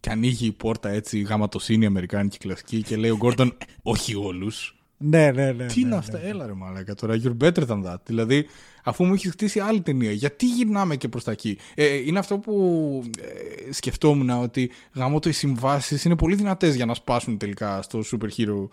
Και 0.00 0.10
ανοίγει 0.10 0.46
η 0.46 0.52
πόρτα 0.52 0.88
έτσι 0.88 1.20
γαματοσύνη 1.20 1.86
αμερικάνικη 1.86 2.38
κλασική 2.38 2.82
και 2.82 2.96
λέει 2.96 3.10
ο 3.10 3.18
Gordon 3.22 3.48
όχι 3.82 4.14
όλους. 4.14 4.78
Ναι, 4.98 5.30
ναι, 5.30 5.52
ναι. 5.52 5.66
Τι 5.66 5.74
ναι, 5.74 5.80
είναι 5.80 5.88
ναι. 5.88 5.96
αυτά, 5.96 6.18
έλα 6.18 6.46
ρε 6.46 6.52
μαλάκα 6.52 6.94
τώρα, 6.94 7.20
you're 7.22 7.44
better 7.44 7.66
than 7.66 7.84
that. 7.84 7.96
Δηλαδή, 8.04 8.46
αφού 8.84 9.04
μου 9.04 9.14
έχεις 9.14 9.30
χτίσει 9.30 9.60
άλλη 9.60 9.80
ταινία, 9.80 10.12
γιατί 10.12 10.46
γυρνάμε 10.46 10.96
και 10.96 11.08
προς 11.08 11.24
τα 11.24 11.30
εκεί; 11.30 11.58
Ε, 11.74 11.94
είναι 11.94 12.18
αυτό 12.18 12.38
που 12.38 13.02
ε, 13.20 13.72
σκεφτόμουν 13.72 14.30
ότι 14.30 14.70
γάμο 14.94 15.18
το 15.18 15.28
οι 15.28 15.32
συμβάσεις 15.32 16.04
είναι 16.04 16.16
πολύ 16.16 16.34
δυνατές 16.34 16.74
για 16.74 16.86
να 16.86 16.94
σπάσουν 16.94 17.38
τελικά 17.38 17.82
στο 17.82 18.00
super 18.12 18.28
hero, 18.36 18.68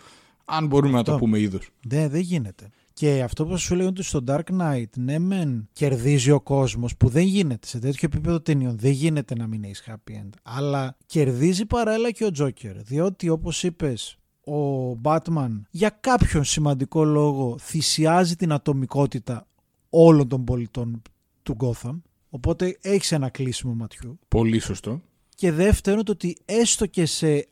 αν 0.46 0.68
μπορούμε 0.68 0.94
να 0.94 1.04
το 1.04 1.12
Αυτό. 1.12 1.24
πούμε 1.24 1.40
είδος. 1.40 1.70
Ναι, 1.88 2.08
δεν 2.08 2.22
γίνεται. 2.22 2.70
Και 2.96 3.24
αυτό 3.24 3.46
που 3.46 3.58
σου 3.58 3.76
λέω 3.76 3.88
ότι 3.88 4.04
στο 4.04 4.24
Dark 4.28 4.44
Knight, 4.60 4.90
ναι, 4.98 5.20
μεν 5.20 5.70
κερδίζει 5.74 6.32
ο 6.32 6.42
κόσμος 6.42 6.98
που 6.98 7.08
δεν 7.10 7.24
γίνεται 7.24 7.68
σε 7.68 7.80
τέτοιο 7.80 8.10
επίπεδο 8.12 8.42
ταινιών. 8.42 8.78
Δεν 8.78 8.92
γίνεται 8.92 9.36
να 9.36 9.48
μην 9.48 9.64
έχεις 9.64 9.84
happy 9.88 10.12
end. 10.12 10.30
Αλλά 10.44 10.98
κερδίζει 11.06 11.66
παράλληλα 11.66 12.12
και 12.12 12.26
ο 12.26 12.30
Joker. 12.40 12.76
Διότι 12.76 13.30
όπως 13.30 13.64
είπες, 13.64 14.18
ο 14.46 14.92
Batman 15.02 15.62
για 15.70 15.90
κάποιον 15.90 16.44
σημαντικό 16.44 17.04
λόγο 17.04 17.58
θυσιάζει 17.60 18.36
την 18.36 18.52
ατομικότητα 18.52 19.48
όλων 19.90 20.28
των 20.28 20.44
πολιτών 20.44 21.02
του 21.44 21.58
Gotham. 21.60 22.02
Οπότε 22.30 22.78
έχεις 22.82 23.12
ένα 23.12 23.30
κλείσιμο 23.30 23.74
ματιού. 23.74 24.20
Πολύ 24.28 24.60
σωστό. 24.60 25.02
Και 25.36 25.52
δεύτερο 25.52 26.04
το 26.04 26.12
ότι 26.12 26.38
έστω 26.46 26.86
και 26.86 27.06
σε 27.06 27.48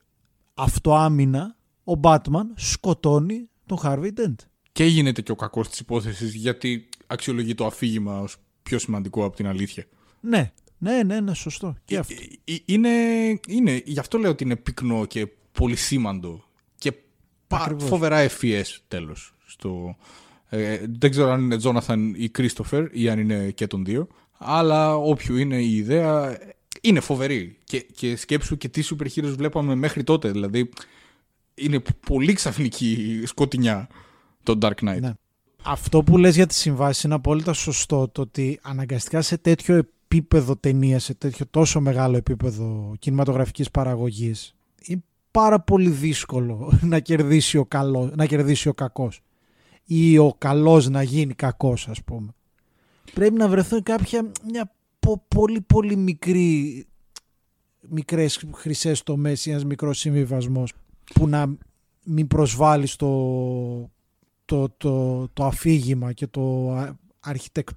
αυτοάμυνα 0.54 1.56
ο 1.84 1.94
Batman 2.02 2.46
σκοτώνει 2.56 3.50
τον 3.66 3.78
Harvey 3.84 4.10
Dent. 4.18 4.36
Και 4.74 4.86
γίνεται 4.86 5.22
και 5.22 5.32
ο 5.32 5.36
κακός 5.36 5.70
της 5.70 5.80
υπόθεσης 5.80 6.34
γιατί 6.34 6.90
αξιολογεί 7.08 7.56
το 7.56 7.66
αφήγημα 7.66 8.20
ως 8.20 8.36
πιο 8.64 8.80
σημαντικό 8.80 9.26
από 9.26 9.36
την 9.36 9.48
αλήθεια. 9.48 9.86
Ναι, 10.20 10.52
ναι, 10.78 11.04
ναι, 11.04 11.20
ναι, 11.20 11.34
σωστό. 11.34 11.76
Και 11.86 11.98
αυτό. 11.98 12.14
Ε, 12.46 12.54
ε, 12.54 12.58
Είναι, 12.66 12.90
είναι, 13.48 13.82
γι' 13.86 14.00
αυτό 14.00 14.18
λέω 14.18 14.32
ότι 14.32 14.44
είναι 14.44 14.56
πυκνό 14.56 15.06
και 15.06 15.28
πολύ 15.52 15.76
σήμαντο 15.76 16.44
και 16.78 16.92
πα- 17.48 17.62
Ακριβώς. 17.62 17.88
φοβερά 17.90 18.18
ευφυές 18.18 18.84
τέλος. 18.88 19.34
Στο, 19.46 19.96
ε, 20.50 20.80
δεν 21.00 21.10
ξέρω 21.12 21.32
αν 21.32 21.42
είναι 21.44 21.58
Τζόναθαν 21.58 22.14
ή 22.18 22.30
Κρίστοφερ 22.30 22.88
ή 22.92 23.10
αν 23.10 23.20
είναι 23.20 23.52
και 23.52 23.68
των 23.68 23.86
δύο, 23.86 24.08
αλλά 24.38 24.96
όποιο 24.96 25.38
είναι 25.38 25.62
η 25.62 25.76
ιδέα 25.76 26.30
ε, 26.42 26.56
είναι 26.82 27.00
φοβερή. 27.00 27.58
Και, 27.64 27.80
και 27.96 28.16
σκέψου 28.16 28.58
και 28.58 28.70
τι 28.70 28.84
super 28.90 29.06
heroes 29.16 29.34
βλέπαμε 29.38 29.76
μέχρι 29.76 30.04
τότε, 30.04 30.32
δηλαδή 30.32 30.70
είναι 31.56 31.80
πολύ 32.08 32.34
ξαφνική 32.34 33.22
σκοτεινιά 33.26 33.88
το 34.44 34.58
Dark 34.62 34.90
Knight. 34.90 35.00
Ναι. 35.00 35.12
Αυτό 35.64 36.04
που 36.04 36.18
λες 36.18 36.36
για 36.36 36.48
τις 36.48 36.58
συμβάσεις 36.58 37.04
είναι 37.04 37.14
απόλυτα 37.14 37.54
σωστό. 37.54 38.08
Το 38.08 38.22
ότι 38.22 38.60
αναγκαστικά 38.62 39.22
σε 39.22 39.38
τέτοιο 39.38 39.76
επίπεδο 39.76 40.56
ταινία, 40.58 41.00
σε 41.00 41.14
τέτοιο 41.14 41.46
τόσο 41.52 41.80
μεγάλο 41.80 42.18
επίπεδο 42.18 42.96
κινηματογραφικής 43.00 43.72
παραγωγής, 43.72 44.56
είναι 44.86 45.04
πάρα 45.32 45.60
πολύ 45.60 45.90
δύσκολο 45.90 46.74
να 46.82 47.00
κερδίσει 47.00 47.58
ο, 47.58 47.66
καλός, 47.66 48.12
να 48.16 48.26
κερδίσει 48.26 48.68
ο 48.68 48.74
κακός. 48.74 49.22
Ή 49.86 50.18
ο 50.18 50.36
καλός 50.38 50.90
να 50.90 51.04
γίνει 51.04 51.34
κακός, 51.34 51.88
ας 51.88 52.04
πούμε. 52.04 52.34
Πρέπει 53.14 53.36
να 53.36 53.48
βρεθούν 53.48 53.84
κάποια 53.84 54.32
μια 54.52 54.72
πο- 55.00 55.26
πολύ 55.28 55.62
πολύ 55.62 55.96
μικρή 55.96 56.86
μικρές 57.90 58.46
χρυσές 58.54 59.04
τομές 59.04 59.46
ή 59.46 59.50
ένας 59.50 59.66
μικρός 59.66 60.00
συμβιβασμός 60.00 60.74
που 61.14 61.28
να 61.28 61.58
μην 62.04 62.28
προσβάλλει 62.28 62.88
στο, 62.88 63.92
το, 64.46 64.70
το, 64.78 65.28
το 65.34 65.46
αφήγημα 65.46 66.14
και 66.14 66.28
το 66.28 66.72
α- 66.72 66.98
αρχιτεκ, 67.20 67.68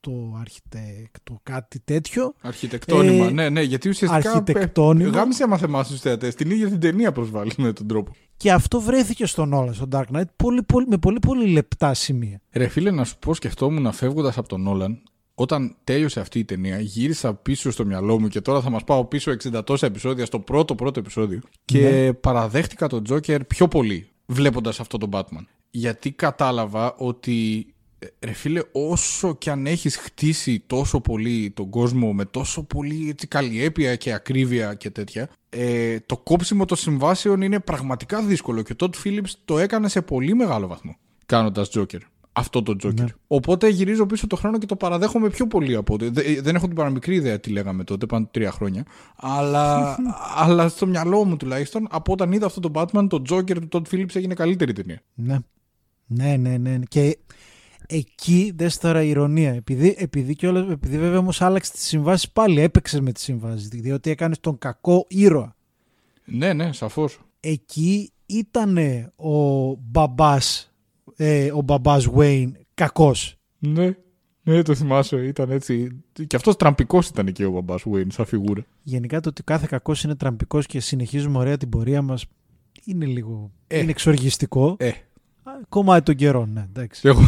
το 0.00 0.36
αρχιτεκτο 0.40 1.40
κάτι 1.42 1.80
τέτοιο 1.84 2.32
Αρχιτεκτόνημα, 2.40 3.26
Ε, 3.26 3.30
ναι, 3.30 3.48
ναι, 3.48 3.62
γιατί 3.62 3.88
ουσιαστικά 3.88 4.30
αρχιτεκτόνημα. 4.30 5.08
ε, 5.08 5.10
γάμισε 5.10 5.42
εμάς 5.42 5.62
εμάς 5.62 5.88
τους 5.88 6.00
θεατές, 6.00 6.34
την 6.34 6.50
ίδια 6.50 6.68
την 6.68 6.80
ταινία 6.80 7.12
προσβάλλει 7.12 7.52
με 7.56 7.72
τον 7.72 7.86
τρόπο. 7.86 8.12
και 8.36 8.52
αυτό 8.52 8.80
βρέθηκε 8.80 9.26
στον 9.26 9.52
Όλα 9.52 9.72
στο 9.72 9.88
Dark 9.92 10.04
Knight 10.12 10.22
πολύ, 10.36 10.62
πολύ, 10.62 10.86
με 10.88 10.98
πολύ 10.98 11.18
πολύ 11.18 11.46
λεπτά 11.46 11.94
σημεία 11.94 12.40
Ρε 12.52 12.68
φίλε, 12.68 12.90
να 12.90 13.04
σου 13.04 13.18
πω, 13.18 13.34
σκεφτόμουν 13.34 13.92
φεύγοντας 13.92 14.38
από 14.38 14.48
τον 14.48 14.60
Νόλαν, 14.62 15.02
όταν 15.34 15.76
τέλειωσε 15.84 16.20
αυτή 16.20 16.38
η 16.38 16.44
ταινία, 16.44 16.80
γύρισα 16.80 17.34
πίσω 17.34 17.70
στο 17.70 17.84
μυαλό 17.84 18.20
μου 18.20 18.28
και 18.28 18.40
τώρα 18.40 18.60
θα 18.60 18.70
μας 18.70 18.84
πάω 18.84 19.04
πίσω 19.04 19.30
60 19.52 19.62
τόσα 19.64 19.86
επεισόδια 19.86 20.24
στο 20.26 20.38
πρώτο 20.40 20.74
πρώτο 20.74 21.00
επεισόδιο. 21.00 21.40
Και 21.64 21.80
Ναι. 21.80 22.12
παραδέχτηκα 22.12 22.86
τον 22.88 23.04
Τζόκερ 23.04 23.44
πιο 23.44 23.68
πολύ 23.68 24.08
βλέποντας 24.26 24.80
αυτό 24.80 24.98
τον 24.98 25.08
Batman. 25.12 25.44
Γιατί 25.78 26.10
κατάλαβα 26.12 26.94
ότι. 26.96 27.66
ε, 27.98 28.06
Ρε 28.26 28.32
φίλε, 28.32 28.60
όσο 28.72 29.34
κι 29.34 29.50
αν 29.50 29.66
έχεις 29.66 29.96
χτίσει 29.96 30.62
τόσο 30.66 31.00
πολύ 31.00 31.50
τον 31.50 31.70
κόσμο 31.70 32.12
με 32.12 32.24
τόσο 32.24 32.62
πολύ 32.62 33.08
έτσι, 33.08 33.26
καλλιέπεια 33.26 33.96
και 33.96 34.12
ακρίβεια 34.12 34.74
και 34.74 34.90
τέτοια, 34.90 35.28
ε, 35.48 36.00
το 36.00 36.16
κόψιμο 36.16 36.64
των 36.64 36.76
συμβάσεων 36.76 37.40
είναι 37.42 37.60
πραγματικά 37.60 38.22
δύσκολο 38.22 38.62
και 38.62 38.72
ο 38.72 38.76
Τότ 38.76 38.94
Φίλιπς 38.96 39.40
το 39.44 39.58
έκανε 39.58 39.88
σε 39.88 40.02
πολύ 40.02 40.34
μεγάλο 40.34 40.66
βαθμό 40.66 40.96
κάνοντας 41.26 41.70
Joker. 41.76 41.98
Αυτό 42.32 42.62
το 42.62 42.76
Joker. 42.82 42.94
Ναι. 42.94 43.04
Οπότε 43.26 43.68
γυρίζω 43.68 44.06
πίσω 44.06 44.26
το 44.26 44.36
χρόνο 44.36 44.58
και 44.58 44.66
το 44.66 44.76
παραδέχομαι 44.76 45.28
πιο 45.28 45.46
πολύ 45.46 45.74
από 45.74 45.94
ότι. 45.94 46.08
δε- 46.08 46.40
Δεν 46.40 46.54
έχω 46.54 46.66
την 46.66 46.76
παραμικρή 46.76 47.14
ιδέα 47.14 47.40
τι 47.40 47.50
λέγαμε 47.50 47.84
τότε, 47.84 48.06
πάνω 48.06 48.28
τρία 48.30 48.50
χρόνια. 48.50 48.84
Αλλά, 49.16 49.96
αλλά 50.42 50.68
στο 50.68 50.86
μυαλό 50.86 51.24
μου 51.24 51.36
τουλάχιστον, 51.36 51.86
από 51.90 52.12
όταν 52.12 52.32
είδα 52.32 52.46
αυτό 52.46 52.60
το 52.60 52.70
Batman, 52.74 53.06
το 53.08 53.22
Joker 53.30 53.56
του 53.68 53.68
Todd 53.72 53.94
Phillips 53.94 54.14
έγινε 54.16 54.34
καλύτερη 54.34 54.72
ταινία. 54.72 55.02
ναι. 55.14 55.36
Ναι 56.06 56.36
ναι 56.36 56.56
ναι 56.58 56.78
και 56.88 57.18
εκεί 57.88 58.52
δες 58.56 58.78
τώρα 58.78 59.02
η 59.02 59.08
ηρωνία 59.08 59.52
επειδή, 59.54 59.94
επειδή, 59.98 60.34
κιόλας, 60.34 60.70
επειδή 60.70 60.98
βέβαια 60.98 61.18
όμως 61.18 61.42
άλλαξε 61.42 61.72
τις 61.72 61.82
συμβάσεις 61.82 62.30
πάλι 62.30 62.60
έπαιξε 62.60 63.00
με 63.00 63.12
τις 63.12 63.22
συμβάσεις 63.22 63.68
διότι 63.68 64.10
έκανες 64.10 64.40
τον 64.40 64.58
κακό 64.58 65.06
ήρωα 65.08 65.56
Ναι, 66.24 66.52
ναι, 66.52 66.72
σαφώς. 66.72 67.18
εκεί 67.40 68.12
ήταν 68.26 68.76
ο 69.16 69.72
μπαμπάς 69.74 70.74
ε, 71.16 71.52
ο 71.52 71.60
μπαμπάς 71.62 72.08
Wayne 72.16 72.50
κακός 72.74 73.36
Ναι, 73.58 73.90
ναι, 74.42 74.62
το 74.62 74.74
θυμάσαι. 74.74 75.16
Ήταν 75.26 75.50
έτσι. 75.50 75.88
Και 76.26 76.36
αυτός 76.36 76.56
τραμπικός 76.56 77.08
ήταν 77.08 77.32
και 77.32 77.44
ο 77.44 77.50
μπαμπάς 77.50 77.84
Wayne, 77.92 78.06
σαν 78.08 78.24
φιγούρα. 78.26 78.64
γενικά 78.82 79.20
το 79.20 79.28
ότι 79.28 79.42
κάθε 79.42 79.66
κακός 79.68 80.02
είναι 80.02 80.14
τραμπικός 80.14 80.66
και 80.66 80.80
συνεχίζουμε 80.80 81.38
ωραία 81.38 81.56
την 81.56 81.68
πορεία 81.68 82.02
μας 82.02 82.24
είναι 82.84 83.06
λίγο 83.06 83.50
Ε. 83.66 83.78
είναι 83.78 83.90
εξοργιστικό 83.90 84.76
Ε, 84.78 84.88
Α, 84.88 84.92
κομμάτι 85.68 86.02
των 86.04 86.14
καιρών 86.14 86.50
ναι 86.52 86.66
εντάξει 86.74 87.08
εγώ, 87.08 87.20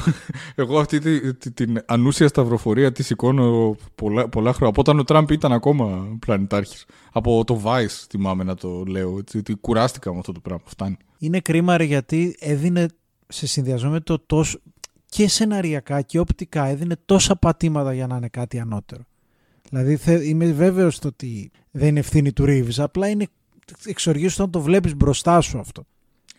εγώ 0.54 0.78
αυτή 0.78 0.98
τη, 0.98 1.34
τη- 1.34 1.50
την 1.52 1.82
ανούσια 1.86 2.28
σταυροφορία 2.28 2.92
τη 2.92 3.02
σηκώνω 3.02 3.76
πολλά, 3.94 4.28
πολλά 4.28 4.52
χρόνια. 4.52 4.68
Από 4.68 4.80
όταν 4.80 4.98
ο 4.98 5.04
Τραμπ 5.04 5.30
ήταν 5.30 5.52
ακόμα 5.52 6.16
πλανητάρχης. 6.26 6.84
Από 7.12 7.44
το 7.44 7.62
Vice 7.64 8.04
θυμάμαι 8.10 8.44
να 8.44 8.54
το 8.54 8.84
λέω. 8.84 9.18
Έτσι, 9.18 9.38
ότι 9.38 9.54
κουράστηκα 9.54 10.12
με 10.12 10.18
αυτό 10.18 10.32
το 10.32 10.40
πράγμα. 10.40 10.62
Φτάνει. 10.66 10.96
είναι 11.18 11.40
κρίμα 11.40 11.76
ρε 11.76 11.84
γιατί 11.84 12.36
έδινε 12.38 12.86
σε 13.28 13.46
συνδυασμό 13.46 13.90
με 13.90 14.00
το 14.00 14.18
τόσο 14.26 14.58
και 15.06 15.28
σεναριακά 15.28 16.00
και 16.02 16.18
οπτικά 16.18 16.64
έδινε 16.66 16.96
τόσα 17.04 17.36
πατήματα 17.36 17.94
για 17.94 18.06
να 18.06 18.16
είναι 18.16 18.28
κάτι 18.28 18.58
ανώτερο. 18.58 19.02
Δηλαδή 19.70 19.96
θε- 19.96 20.24
είμαι 20.24 20.52
βέβαιος 20.52 20.94
στο 20.94 21.08
ότι 21.08 21.50
δεν 21.70 21.88
είναι 21.88 21.98
ευθύνη 21.98 22.32
του 22.32 22.44
Reeves, 22.46 22.76
απλά 22.76 23.08
είναι 23.08 23.26
εξοργίστο 23.84 24.42
όταν 24.42 24.52
το 24.52 24.60
βλέπεις 24.60 24.96
μπροστά 24.96 25.40
σου 25.40 25.58
αυτό. 25.58 25.84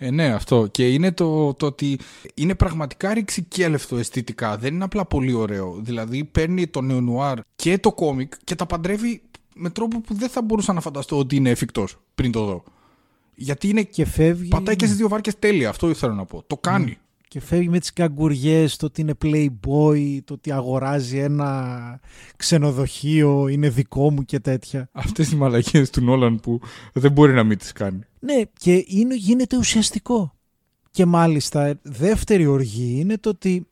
Ε, 0.01 0.11
ναι, 0.11 0.25
αυτό. 0.25 0.67
Και 0.71 0.89
είναι 0.89 1.11
το, 1.11 1.53
το 1.53 1.65
ότι 1.65 1.99
είναι 2.33 2.55
πραγματικά 2.55 3.13
ρηξικέλευτο 3.13 3.97
αισθητικά. 3.97 4.57
Δεν 4.57 4.73
είναι 4.73 4.83
απλά 4.83 5.05
πολύ 5.05 5.33
ωραίο. 5.33 5.79
Δηλαδή 5.81 6.23
παίρνει 6.23 6.67
το 6.67 6.81
νεονουάρ 6.81 7.39
και 7.55 7.77
το 7.77 7.93
κόμικ 7.93 8.33
και 8.43 8.55
τα 8.55 8.65
παντρεύει 8.65 9.21
με 9.55 9.69
τρόπο 9.69 10.01
που 10.01 10.13
δεν 10.13 10.29
θα 10.29 10.41
μπορούσα 10.41 10.73
να 10.73 10.81
φανταστώ 10.81 11.17
ότι 11.17 11.35
είναι 11.35 11.49
εφικτός 11.49 11.97
πριν 12.15 12.31
το 12.31 12.45
δω. 12.45 12.63
Γιατί 13.35 13.69
είναι 13.69 13.83
Και 13.83 14.05
φεύγει... 14.05 14.47
Πατάει 14.47 14.75
και 14.75 14.85
στις 14.85 14.97
δύο 14.97 15.07
βάρκες 15.07 15.39
τέλεια. 15.39 15.69
Αυτό 15.69 15.89
ήθελα 15.89 16.13
να 16.13 16.25
πω. 16.25 16.43
Το 16.47 16.57
κάνει. 16.57 16.97
Και 17.27 17.39
φεύγει 17.39 17.69
με 17.69 17.79
τις 17.79 17.93
καγκουριές, 17.93 18.75
το 18.75 18.85
ότι 18.85 19.01
είναι 19.01 19.13
playboy, 19.23 20.17
το 20.25 20.33
ότι 20.33 20.51
αγοράζει 20.51 21.17
ένα 21.17 21.99
ξενοδοχείο, 22.35 23.47
είναι 23.47 23.69
δικό 23.69 24.11
μου 24.11 24.25
και 24.25 24.39
τέτοια. 24.39 24.89
Αυτές 24.91 25.31
οι 25.31 25.35
μαλακίες 25.35 25.89
του 25.89 26.01
Νόλαν 26.01 26.39
που 26.39 26.59
δεν 26.93 27.11
μπορεί 27.11 27.33
να 27.33 27.43
μην 27.43 27.57
τις 27.57 27.71
κάνει. 27.71 28.03
Ναι, 28.19 28.41
και 28.59 28.85
είναι, 28.87 29.15
γίνεται 29.15 29.57
ουσιαστικό. 29.57 30.33
Και 30.91 31.05
μάλιστα 31.05 31.79
δεύτερη 31.81 32.45
οργή 32.45 32.99
είναι 32.99 33.17
το 33.17 33.29
ότι, 33.29 33.67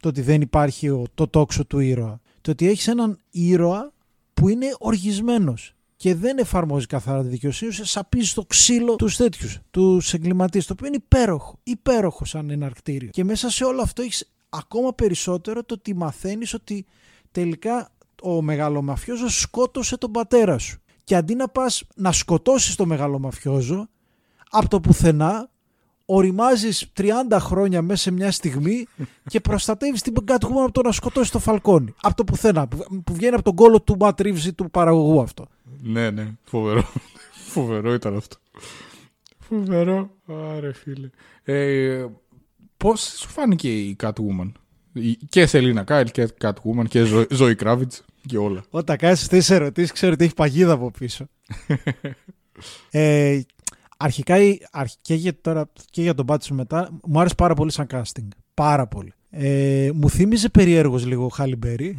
το 0.00 0.08
ότι 0.08 0.20
δεν 0.20 0.40
υπάρχει 0.40 0.88
ο, 0.88 1.04
το 1.14 1.28
τόξο 1.28 1.64
του 1.64 1.78
ήρωα. 1.78 2.20
Το 2.40 2.50
ότι 2.50 2.68
έχεις 2.68 2.88
έναν 2.88 3.18
ήρωα 3.30 3.92
που 4.34 4.48
είναι 4.48 4.66
οργισμένος 4.78 5.74
και 5.96 6.14
δεν 6.14 6.38
εφαρμόζει 6.38 6.86
καθαρά 6.86 7.22
τη 7.22 7.28
δικαιοσύνη, 7.28 7.70
ουσιαστικά 7.70 8.00
σαπίζει 8.00 8.28
στο 8.28 8.44
ξύλο 8.44 8.96
τους 8.96 9.16
τέτοιους, 9.16 9.58
τους 9.70 10.14
εγκληματίες, 10.14 10.66
το 10.66 10.72
οποίο 10.72 10.86
είναι 10.86 10.96
υπέροχο. 10.96 11.58
Υπέροχο 11.62 12.24
σαν 12.24 12.50
εναρκτήριο. 12.50 13.08
Και 13.08 13.24
μέσα 13.24 13.50
σε 13.50 13.64
όλο 13.64 13.82
αυτό 13.82 14.02
έχεις 14.02 14.32
ακόμα 14.48 14.94
περισσότερο 14.94 15.64
το 15.64 15.74
ότι 15.74 15.94
μαθαίνεις 15.94 16.54
ότι 16.54 16.86
τελικά 17.30 17.90
ο 18.22 18.42
μεγαλομαφιόζος 18.42 19.40
σκότωσε 19.40 19.96
τον 19.96 20.10
πατέρα 20.10 20.58
σου. 20.58 20.80
Και 21.04 21.16
αντί 21.16 21.34
να 21.34 21.48
πας 21.48 21.84
να 21.94 22.12
σκοτώσεις 22.12 22.74
τον 22.74 22.88
μεγαλομαφιόζο, 22.88 23.88
από 24.52 24.68
το 24.68 24.80
πουθενά 24.80 25.50
οριμάζεις 26.04 26.92
30 26.96 27.04
χρόνια 27.32 27.82
μέσα 27.82 28.02
σε 28.02 28.10
μια 28.10 28.30
στιγμή 28.32 28.86
και 29.28 29.40
προστατεύεις 29.40 30.02
την 30.02 30.14
Catwoman 30.26 30.62
από 30.62 30.72
το 30.72 30.80
να 30.82 30.92
σκοτώσει 30.92 31.32
το 31.32 31.38
φαλκόνι. 31.38 31.94
Από 32.02 32.14
το 32.16 32.24
πουθενά, 32.24 32.68
που 32.68 33.02
που 33.04 33.14
βγαίνει 33.14 33.34
από 33.34 33.42
τον 33.42 33.54
κόλο 33.54 33.80
του 33.80 33.96
Matt 34.00 34.14
Reeves 34.14 34.44
ή 34.46 34.52
του 34.52 34.70
παραγωγού 34.70 35.20
αυτό. 35.20 35.46
Ναι, 35.82 36.10
ναι, 36.10 36.32
φοβερό. 36.44 36.84
φοβερό 37.52 37.92
ήταν 37.94 38.16
αυτό. 38.16 38.36
Φοβερό. 39.38 40.10
Άρε 40.56 40.72
φίλε. 40.72 41.10
Ε, 41.44 42.06
πώς 42.76 43.00
σου 43.00 43.28
φάνηκε 43.28 43.78
η 43.78 43.96
Catwoman. 44.02 44.52
Η- 44.92 45.16
Και 45.28 45.46
Σελίνα 45.46 45.82
Κάιλ 45.84 46.10
και 46.10 46.28
Catwoman 46.40 46.84
και 46.88 47.04
Ζω- 47.04 47.32
Ζωή 47.32 47.54
Κράβιτς 47.54 48.02
και 48.26 48.38
όλα. 48.38 48.64
Όταν 48.70 48.96
κάνεις 48.96 49.22
αυτές 49.22 49.38
τις 49.38 49.54
ερωτήσεις, 49.54 49.92
ξέρω 49.92 50.12
ότι 50.12 50.24
έχει 50.24 50.34
παγίδα 50.34 50.72
από 50.72 50.90
πίσω. 50.90 51.26
ε, 52.90 53.40
αρχικά, 54.02 54.38
η- 54.42 54.58
αρχ- 54.72 54.94
και, 55.02 55.14
για, 55.14 55.40
τώρα, 55.40 55.70
και 55.90 56.02
για 56.02 56.14
τον 56.14 56.26
Πάτσο 56.26 56.54
μετά, 56.54 56.90
μου 57.06 57.20
άρεσε 57.20 57.34
πάρα 57.34 57.54
πολύ 57.54 57.70
σαν 57.72 57.86
casting. 57.90 58.28
Πάρα 58.54 58.86
πολύ. 58.86 59.12
Ε, 59.30 59.90
μου 59.94 60.10
θύμιζε 60.10 60.48
περιέργως 60.48 61.06
λίγο 61.06 61.24
Χάλι 61.24 61.28
Μπέρι. 61.28 61.96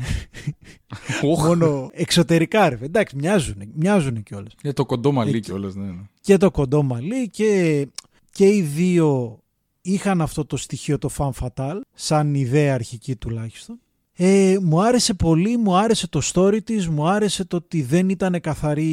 Οχ. 1.24 1.46
Μόνο 1.46 1.90
εξωτερικά, 1.94 2.70
ρε. 2.70 2.78
Εντάξει, 2.82 3.16
μοιάζουν, 3.16 3.56
μοιάζουν 3.76 4.24
κιόλας. 4.24 4.54
Για 4.62 4.74
το 4.74 4.86
κοντό 4.86 5.12
μαλλί 5.12 5.30
Εκεί. 5.30 5.40
κιόλας, 5.40 5.76
ναι, 5.76 5.86
ναι. 5.86 6.02
Και 6.22 6.38
το 6.38 6.52
κοντό 6.52 6.84
μαλλί 6.84 7.30
και, 7.30 7.88
και 8.32 8.48
οι 8.48 8.62
δύο 8.62 9.40
είχαν 9.82 10.22
αυτό 10.22 10.46
το 10.46 10.58
στοιχείο 10.58 10.98
το 10.98 11.10
fan 11.18 11.30
fatal, 11.40 11.80
σαν 11.94 12.34
ιδέα 12.36 12.74
αρχική 12.74 13.16
τουλάχιστον. 13.16 13.80
Ε, 14.16 14.58
μου 14.62 14.82
άρεσε 14.84 15.14
πολύ, 15.14 15.58
μου 15.58 15.76
άρεσε 15.76 16.08
το 16.08 16.22
story 16.24 16.60
της, 16.64 16.88
μου 16.88 17.08
άρεσε 17.08 17.46
το 17.46 17.56
ότι 17.56 17.82
δεν 17.82 18.10
ήταν 18.10 18.42
καθαρή 18.42 18.92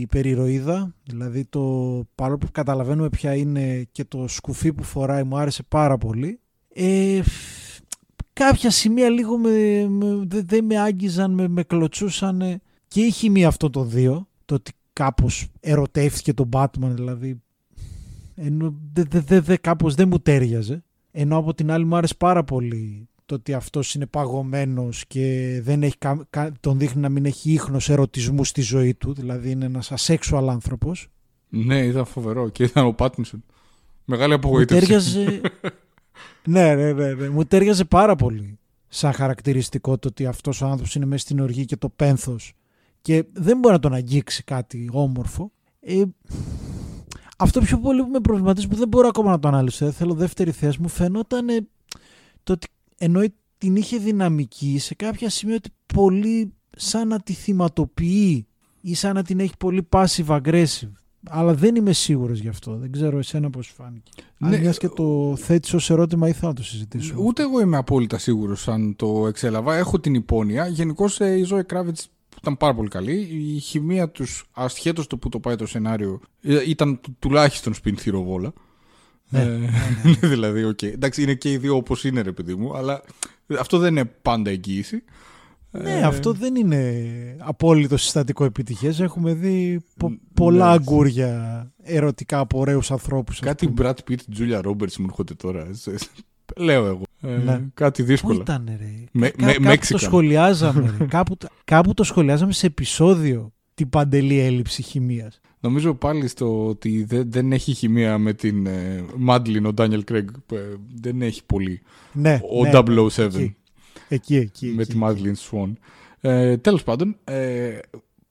υπερηρωίδα, 0.00 0.94
δηλαδή 1.04 1.44
το 1.44 1.60
παρόλο 2.14 2.38
που 2.38 2.48
καταλαβαίνουμε 2.52 3.08
ποια 3.08 3.34
είναι 3.34 3.86
και 3.92 4.04
το 4.04 4.28
σκουφί 4.28 4.72
που 4.72 4.82
φοράει 4.82 5.22
μου 5.22 5.36
άρεσε 5.36 5.62
πάρα 5.62 5.98
πολύ. 5.98 6.40
Ε, 6.74 7.20
κάποια 8.32 8.70
σημεία 8.70 9.08
λίγο 9.08 9.38
με, 9.38 9.86
με- 9.88 10.24
δεν 10.26 10.44
δεν 10.46 10.64
με 10.64 10.78
άγγιζαν, 10.78 11.30
με, 11.32 11.48
με 11.48 11.62
κλωτσούσαν 11.62 12.60
και 12.88 13.00
η 13.00 13.10
χημεία 13.10 13.48
αυτών 13.48 13.70
των 13.72 13.90
δύο, 13.90 14.28
το 14.44 14.54
ότι 14.54 14.72
κάπως 14.92 15.48
ερωτεύτηκε 15.60 16.34
τον 16.34 16.48
Batman 16.52 16.90
δηλαδή 16.94 17.40
ενώ 18.34 18.74
δε, 18.92 19.02
δε, 19.02 19.20
δε, 19.20 19.40
δε, 19.40 19.56
κάπως 19.56 19.94
δεν 19.94 20.08
μου 20.08 20.18
τέριαζε. 20.18 20.84
Ενώ 21.10 21.36
από 21.36 21.54
την 21.54 21.70
άλλη 21.70 21.84
μου 21.84 21.96
άρεσε 21.96 22.14
πάρα 22.18 22.44
πολύ 22.44 23.08
το 23.32 23.38
ότι 23.38 23.52
αυτός 23.54 23.94
είναι 23.94 24.06
παγωμένος 24.06 25.04
και 25.06 25.58
δεν 25.62 25.82
έχει, 25.82 25.98
κα- 25.98 26.26
κα- 26.30 26.52
τον 26.60 26.78
δείχνει 26.78 27.00
να 27.00 27.08
μην 27.08 27.24
έχει 27.24 27.52
ίχνος 27.52 27.88
ερωτισμού 27.88 28.44
στη 28.44 28.60
ζωή 28.60 28.94
του 28.94 29.14
δηλαδή 29.14 29.50
είναι 29.50 29.64
ένας 29.64 29.92
ασέξουαλ 29.92 30.48
άνθρωπος. 30.48 31.08
Ναι, 31.48 31.78
ήταν 31.78 32.04
φοβερό 32.04 32.48
και 32.48 32.64
ήταν 32.64 32.86
ο 32.86 32.92
Πάτινσον. 32.92 33.44
Μεγάλη 34.04 34.28
μου 34.28 34.36
απογοήτευση. 34.36 34.86
τέριαζε 34.86 35.40
ναι, 36.44 36.74
ναι, 36.74 36.92
ναι, 36.92 37.12
ναι, 37.12 37.28
μου 37.28 37.44
τέριαζε 37.44 37.84
πάρα 37.84 38.16
πολύ 38.16 38.58
σαν 38.88 39.12
χαρακτηριστικό 39.12 39.98
το 39.98 40.08
ότι 40.08 40.26
αυτός 40.26 40.60
ο 40.60 40.66
άνθρωπος 40.66 40.94
είναι 40.94 41.06
μέσα 41.06 41.22
στην 41.22 41.40
οργή 41.40 41.64
και 41.64 41.76
το 41.76 41.88
πένθος 41.88 42.52
και 43.02 43.24
δεν 43.32 43.58
μπορεί 43.58 43.74
να 43.74 43.80
τον 43.80 43.94
αγγίξει 43.94 44.44
κάτι 44.44 44.88
όμορφο. 44.92 45.52
Ε, 45.80 46.02
αυτό 47.38 47.60
πιο 47.60 47.78
πολύ 47.78 48.02
που 48.02 48.08
με 48.10 48.20
προβληματίζει 48.20 48.68
που 48.68 48.76
δεν 48.76 48.88
μπορώ 48.88 49.08
ακόμα 49.08 49.30
να 49.30 49.38
το 49.38 49.48
αναλύσω. 49.48 49.84
Δεν 49.84 49.94
θέλω 49.94 50.14
δεύτερη 50.14 50.50
θέση. 50.50 50.78
Μου 50.80 50.88
φαινόταν 50.88 51.48
ε, 51.48 51.66
το 52.42 52.52
ότι 52.52 52.66
ενώ 53.04 53.20
την 53.58 53.76
είχε 53.76 53.96
δυναμική 53.98 54.78
σε 54.78 54.94
κάποια 54.94 55.30
σημεία 55.30 55.54
ότι 55.56 55.70
πολύ 55.94 56.52
σαν 56.76 57.08
να 57.08 57.20
τη 57.20 57.32
θυματοποιεί 57.32 58.46
ή 58.80 58.94
σαν 58.94 59.14
να 59.14 59.22
την 59.22 59.40
έχει 59.40 59.52
πολύ 59.58 59.88
passive 59.90 60.26
aggressive 60.26 60.92
αλλά 61.28 61.54
δεν 61.54 61.74
είμαι 61.74 61.92
σίγουρος 61.92 62.38
γι' 62.40 62.48
αυτό 62.48 62.76
δεν 62.76 62.92
ξέρω 62.92 63.18
εσένα 63.18 63.50
πώς 63.50 63.66
σου 63.66 63.74
φάνηκε 63.74 64.10
Ναι, 64.38 64.54
αν 64.54 64.60
μιας 64.60 64.78
και 64.78 64.88
το 64.88 65.36
θέτεις 65.36 65.74
ως 65.74 65.90
ερώτημα 65.90 66.28
ήθελα 66.28 66.48
να 66.48 66.54
το 66.54 66.62
συζητήσω 66.64 67.14
Ούτε 67.18 67.42
εγώ 67.42 67.60
είμαι 67.60 67.76
απόλυτα 67.76 68.18
σίγουρος 68.18 68.68
αν 68.68 68.96
το 68.96 69.26
εξέλαβα. 69.26 69.76
Έχω 69.76 70.00
την 70.00 70.14
υπόνοια. 70.14 70.66
Γενικώς 70.66 71.06
η 71.38 71.42
Ζωή 71.42 71.64
Κράβιτ 71.64 71.98
ήταν 72.40 72.56
πάρα 72.56 72.74
πολύ 72.74 72.88
καλή. 72.88 73.12
Η 73.54 73.58
χημεία 73.58 74.08
τους, 74.08 74.44
ασχέτως 74.52 75.06
το 75.06 75.16
που 75.18 75.28
το 75.28 75.40
πάει 75.40 75.56
το 75.56 75.66
σενάριο, 75.66 76.20
ε, 76.42 76.62
ήταν 76.70 77.00
του- 77.00 77.16
τουλάχιστον 77.18 77.74
σπινθηροβόλα. 77.74 78.52
Ναι, 79.32 79.40
Ε, 80.22 80.26
δηλαδή, 80.32 80.64
οκ. 80.64 80.82
Εντάξει, 80.82 81.22
είναι 81.22 81.34
και 81.34 81.52
οι 81.52 81.56
δύο 81.56 81.76
όπως 81.76 82.04
είναι, 82.04 82.20
ρε 82.20 82.32
παιδί 82.32 82.54
μου, 82.54 82.76
αλλά 82.76 83.02
αυτό 83.58 83.78
δεν 83.78 83.96
είναι 83.96 84.04
πάντα 84.22 84.50
εγγύηση. 84.50 85.02
Ναι, 85.70 85.90
Ε, 85.90 86.02
αυτό 86.02 86.32
δεν 86.32 86.54
είναι 86.56 87.02
απόλυτο 87.38 87.96
συστατικό 87.96 88.44
επιτυχίες. 88.44 89.00
Έχουμε 89.00 89.34
δει 89.34 89.80
πο- 89.96 90.18
πολλά 90.34 90.66
ναι. 90.66 90.72
αγκούρια 90.72 91.66
ερωτικά 91.82 92.38
από 92.38 92.58
ωραίους 92.58 92.90
ανθρώπους. 92.90 93.34
ας 93.34 93.46
Κάτι 93.46 93.68
πούμε. 93.68 93.88
Brad 94.06 94.10
Pitt, 94.10 94.38
Julia 94.38 94.62
Roberts 94.70 94.96
μου 94.98 95.04
έρχονται 95.08 95.34
τώρα. 95.34 95.60
Ε, 95.60 95.94
Λέω 96.56 96.86
εγώ. 96.86 97.02
Ε, 97.20 97.36
Ναι. 97.36 97.60
Κάτι 97.74 98.02
Πού 98.02 98.08
δύσκολο. 98.08 98.40
ήταν 98.40 98.64
ρε; 98.78 99.04
Με- 99.12 99.28
Κα- 99.30 99.44
με- 99.44 99.52
κάπου 99.52 99.62
το 99.64 99.70
Mexican. 99.70 100.00
σχολιάζαμε. 100.00 100.94
ρε. 100.98 101.04
κάπου, 101.16 101.36
το- 101.36 101.48
κάπου 101.64 101.94
το 101.94 102.04
σχολιάζαμε 102.04 102.52
σε 102.52 102.66
επεισόδιο 102.66 103.52
την 103.74 103.88
παντελή 103.88 104.38
έλλειψη 104.38 104.82
χημίας. 104.82 105.40
Νομίζω 105.64 105.94
πάλι 105.94 106.28
στο 106.28 106.66
ότι 106.66 107.04
δεν, 107.04 107.30
δεν 107.30 107.52
έχει 107.52 107.72
χημεία 107.74 108.18
με 108.18 108.32
την 108.32 108.66
ε, 108.66 109.04
Μάντλιν, 109.16 109.66
ο 109.66 109.72
Ντάνιελ 109.72 110.04
Κρέγκ. 110.04 110.28
που, 110.46 110.54
ε, 110.54 110.76
δεν 111.00 111.22
έχει 111.22 111.44
πολύ. 111.44 111.80
Ναι, 112.12 112.40
Ο 112.50 112.62
ναι, 112.64 112.70
007 112.74 113.18
εκεί. 113.18 113.56
Εκεί, 114.08 114.36
εκεί. 114.36 114.66
με 114.66 114.82
εκεί. 114.82 114.92
τη 114.92 114.96
Μάντλιν 114.98 115.34
Σουόν. 115.36 115.78
Ε, 116.20 116.56
Τέλος 116.56 116.82
πάντων, 116.82 117.16
ε, 117.24 117.78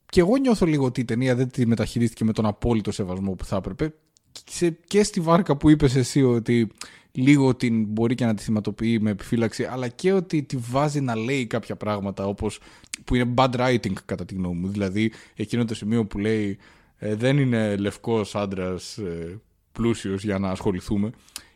και 0.06 0.20
εγώ 0.20 0.38
νιώθω 0.38 0.66
λίγο 0.66 0.86
ότι 0.86 1.02
η 1.02 1.06
ταινία 1.06 1.36
δεν 1.36 1.50
τη 1.52 1.66
μεταχειρίστηκε 1.66 2.24
με 2.24 2.34
τον 2.34 2.46
απόλυτο 2.46 2.92
σεβασμό 2.92 3.32
που 3.32 3.46
θα 3.46 3.56
έπρεπε. 3.56 3.94
Σε- 4.50 4.78
και 4.88 5.04
στη 5.04 5.20
βάρκα 5.20 5.58
που 5.58 5.70
είπες 5.70 5.96
εσύ 5.96 6.24
ότι 6.24 6.68
λίγο 7.12 7.56
την 7.56 7.84
μπορεί 7.84 8.16
και 8.16 8.26
να 8.26 8.34
τη 8.34 8.44
θυματοποιεί 8.44 9.00
με 9.02 9.10
επιφύλαξη, 9.10 9.64
αλλά 9.64 9.88
και 9.88 10.12
ότι 10.14 10.44
τη 10.44 10.58
βάζει 10.58 11.02
να 11.02 11.16
λέει 11.16 11.46
κάποια 11.46 11.76
πράγματα 11.76 12.26
όπως 12.28 12.60
που 13.04 13.16
είναι 13.16 13.34
bad 13.36 13.50
writing 13.56 13.94
κατά 14.06 14.26
τη 14.26 14.36
γνώμη 14.36 14.60
μου. 14.60 14.68
Δηλαδή 14.68 15.12
εκείνο 15.36 15.66
το 15.66 15.76
σημείο 15.76 16.06
που 16.06 16.18
λέει 16.18 16.58
ε, 17.04 17.16
δεν 17.16 17.38
είναι 17.38 17.76
λευκός 17.76 18.36
άντρας 18.36 18.98
ε, 18.98 19.40
πλούσιος 19.72 20.24
για 20.24 20.40
να 20.40 20.50
ασχοληθούμε. 20.50 21.10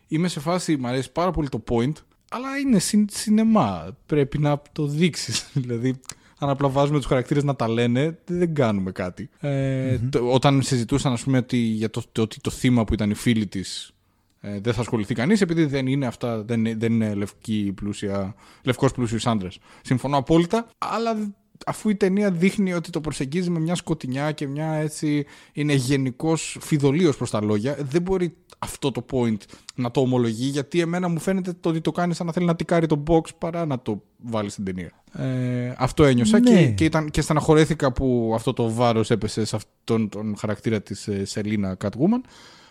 Είμαι 0.07 0.27
σε 0.27 0.39
φάση, 0.39 0.77
μου 0.77 0.87
αρέσει 0.87 1.11
πάρα 1.11 1.31
πολύ 1.31 1.49
το 1.49 1.63
point, 1.69 1.91
αλλά 2.29 2.57
είναι 2.57 2.79
συν, 2.79 3.07
σινεμά. 3.11 3.97
Πρέπει 4.05 4.37
να 4.37 4.61
το 4.71 4.85
δείξεις. 4.85 5.49
δηλαδή, 5.53 5.99
αν 6.39 6.49
απλά 6.49 6.69
βάζουμε 6.69 6.97
τους 6.97 7.07
χαρακτήρες 7.07 7.43
να 7.43 7.55
τα 7.55 7.67
λένε, 7.67 8.17
δεν 8.25 8.53
κάνουμε 8.53 8.91
κάτι. 8.91 9.29
Ε, 9.39 9.97
το- 10.09 10.33
όταν 10.33 10.61
συζητούσαν, 10.61 11.11
ας 11.13 11.23
πούμε, 11.23 11.37
ότι, 11.37 11.57
για 11.57 11.89
το, 11.89 12.03
το, 12.11 12.21
ότι 12.21 12.39
το 12.41 12.49
θύμα 12.49 12.83
που 12.83 12.93
ήταν 12.93 13.09
η 13.09 13.13
φίλη 13.13 13.47
της 13.47 13.93
ε, 14.41 14.59
δεν 14.59 14.73
θα 14.73 14.81
ασχοληθεί 14.81 15.13
κανείς 15.13 15.41
επειδή 15.41 15.65
δεν 15.65 15.87
είναι 15.87 16.05
αυτά, 16.05 16.43
δεν, 16.43 16.59
είναι- 16.59 16.75
δεν 16.75 16.93
είναι 16.93 17.13
λευκή 17.13 17.71
πλούσια, 17.75 18.35
λευκός 18.63 18.91
πλούσιος 18.91 19.27
άντρας. 19.27 19.57
Συμφωνώ 19.81 20.17
απόλυτα, 20.17 20.67
αλλά 20.77 21.35
αφού 21.66 21.89
η 21.89 21.95
ταινία 21.95 22.32
δείχνει 22.32 22.74
ότι 22.74 22.89
το 22.89 23.01
προσεγγίζει 23.01 23.49
με 23.49 23.60
μια 23.60 23.76
σκοτεινιά 23.76 24.32
και 24.32 24.47
μια 24.47 24.72
έτσι 24.72 25.26
είναι 25.53 25.74
γενικώς 25.73 26.36
φειδωλή 26.36 27.01
ως 27.01 27.17
προς 27.18 27.30
τα 27.30 27.41
λόγια, 27.43 27.78
δεν 27.82 28.01
μπορεί 28.01 28.36
αυτό 28.60 28.91
το 28.91 29.06
point 29.12 29.38
να 29.76 29.91
το 29.91 29.99
ομολογεί 29.99 30.45
γιατί 30.45 30.80
εμένα 30.80 31.08
μου 31.08 31.20
φαίνεται 31.20 31.53
το 31.60 31.70
ότι 31.70 31.82
το 31.82 31.91
κάνεις 31.91 32.16
σαν 32.16 32.26
να 32.26 32.32
θέλει 32.32 32.45
να 32.45 32.56
τικάρει 32.56 32.88
το 32.88 33.03
box 33.08 33.22
παρά 33.38 33.66
να 33.66 33.80
το 33.80 34.03
βάλεις 34.18 34.51
στην 34.51 34.66
ταινία. 34.66 34.91
Ε, 35.14 35.74
αυτό 35.78 36.03
ένιωσα 36.03 36.39
Ναι. 36.39 36.49
και, 36.49 36.72
και, 36.72 36.86
ήταν, 36.86 37.10
και 37.10 37.22
στεναχωρέθηκα 37.22 37.91
που 37.91 38.32
αυτό 38.36 38.53
το 38.53 38.74
βάρος 38.74 39.12
έπεσε 39.12 39.45
σε 39.45 39.56
αυτόν 39.56 40.10
τον 40.10 40.36
χαρακτήρα 40.38 40.82
της 40.82 41.08
ε, 41.08 41.26
Σελίνα 41.26 41.78
Catwoman. 41.84 42.22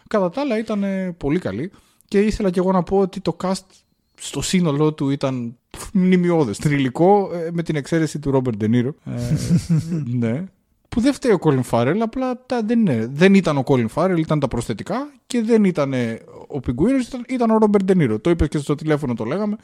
Κατά 0.08 0.30
τα 0.30 0.40
άλλα 0.40 0.58
ήταν 0.58 0.82
ε, 0.82 1.12
πολύ 1.12 1.38
καλή 1.38 1.70
και 2.08 2.20
ήθελα 2.20 2.50
και 2.50 2.58
εγώ 2.58 2.72
να 2.72 2.82
πω 2.82 2.98
ότι 2.98 3.20
το 3.20 3.36
cast 3.42 3.64
στο 4.14 4.42
σύνολό 4.42 4.92
του 4.92 5.10
ήταν 5.10 5.56
μνημειώδες, 5.92 6.58
θρυλικό 6.58 7.30
ε, 7.34 7.50
με 7.52 7.62
την 7.62 7.76
εξαίρεση 7.76 8.18
του 8.18 8.30
Ρόμπερτ 8.30 8.56
Ντενίρο. 8.56 8.94
Ε, 9.04 9.12
ναι. 10.18 10.44
Που 10.94 11.00
δεν 11.00 11.12
φταίει 11.12 11.32
ο 11.32 11.38
Colin 11.40 11.60
Farrell, 11.70 11.96
απλά 12.02 12.42
τα, 12.46 12.62
δεν, 12.62 12.78
είναι. 12.80 13.08
δεν 13.12 13.34
ήταν 13.34 13.56
ο 13.56 13.62
Colin 13.66 13.86
Farrell, 13.94 14.18
ήταν 14.18 14.40
τα 14.40 14.48
προσθετικά 14.48 14.96
και 15.26 15.42
δεν 15.42 15.64
ήταν 15.64 15.92
ε, 15.92 16.18
ο 16.48 16.60
Πιγκουίνος, 16.60 17.06
ήταν, 17.06 17.24
ήταν 17.28 17.50
ο 17.50 17.58
Ρόμπερ 17.58 17.84
Ντενίρο. 17.84 18.18
Το 18.18 18.30
είπες 18.30 18.48
και 18.48 18.58
στο 18.58 18.74
τηλέφωνο, 18.74 19.14
το 19.14 19.24
λέγαμε. 19.24 19.56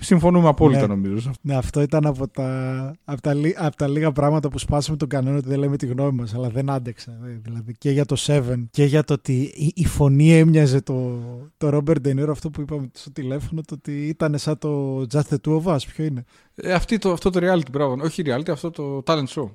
Συμφωνούμε 0.00 0.48
απόλυτα 0.48 0.80
Ναι. 0.80 0.86
νομίζω. 0.86 1.30
Ναι, 1.40 1.56
αυτό 1.56 1.80
ήταν 1.80 2.06
από 2.06 2.28
τα, 2.28 2.92
από, 3.04 3.20
τα, 3.20 3.34
λι- 3.34 3.56
από 3.58 3.76
τα 3.76 3.88
λίγα 3.88 4.12
πράγματα 4.12 4.48
που 4.48 4.58
σπάσαμε 4.58 4.96
τον 4.96 5.08
κανόνα 5.08 5.36
ότι 5.36 5.48
δεν 5.48 5.58
λέμε 5.58 5.76
τη 5.76 5.86
γνώμη 5.86 6.12
μας, 6.16 6.34
αλλά 6.34 6.48
δεν 6.48 6.70
άντεξα. 6.70 7.10
ε, 7.12 7.40
Δηλαδή 7.42 7.74
και 7.78 7.90
για 7.90 8.04
το 8.04 8.16
Seven 8.18 8.64
και 8.70 8.84
για 8.84 9.04
το 9.04 9.12
ότι 9.12 9.32
η, 9.54 9.72
η 9.74 9.86
φωνή 9.86 10.32
έμοιαζε 10.32 10.80
το, 10.80 11.18
το 11.58 11.68
Robert 11.76 12.06
De 12.08 12.20
Niro, 12.22 12.28
αυτό 12.30 12.50
που 12.50 12.60
είπαμε 12.60 12.90
στο 12.94 13.12
τηλέφωνο, 13.12 13.60
το 13.60 13.74
ότι 13.74 14.06
ήταν 14.06 14.38
σαν 14.38 14.58
το 14.58 14.98
Just 15.12 15.22
the 15.30 15.36
Two 15.48 15.62
of 15.62 15.74
Us. 15.74 15.78
Ποιο 15.94 16.04
είναι. 16.04 16.24
Ε, 16.54 16.72
αυτή 16.72 16.98
το, 16.98 17.12
αυτό 17.12 17.30
το 17.30 17.40
reality, 17.42 17.70
μπράβο. 17.72 17.96
Όχι 18.02 18.22
reality, 18.26 18.50
αυτό 18.50 18.70
το 18.70 19.02
talent 19.06 19.26
show. 19.34 19.48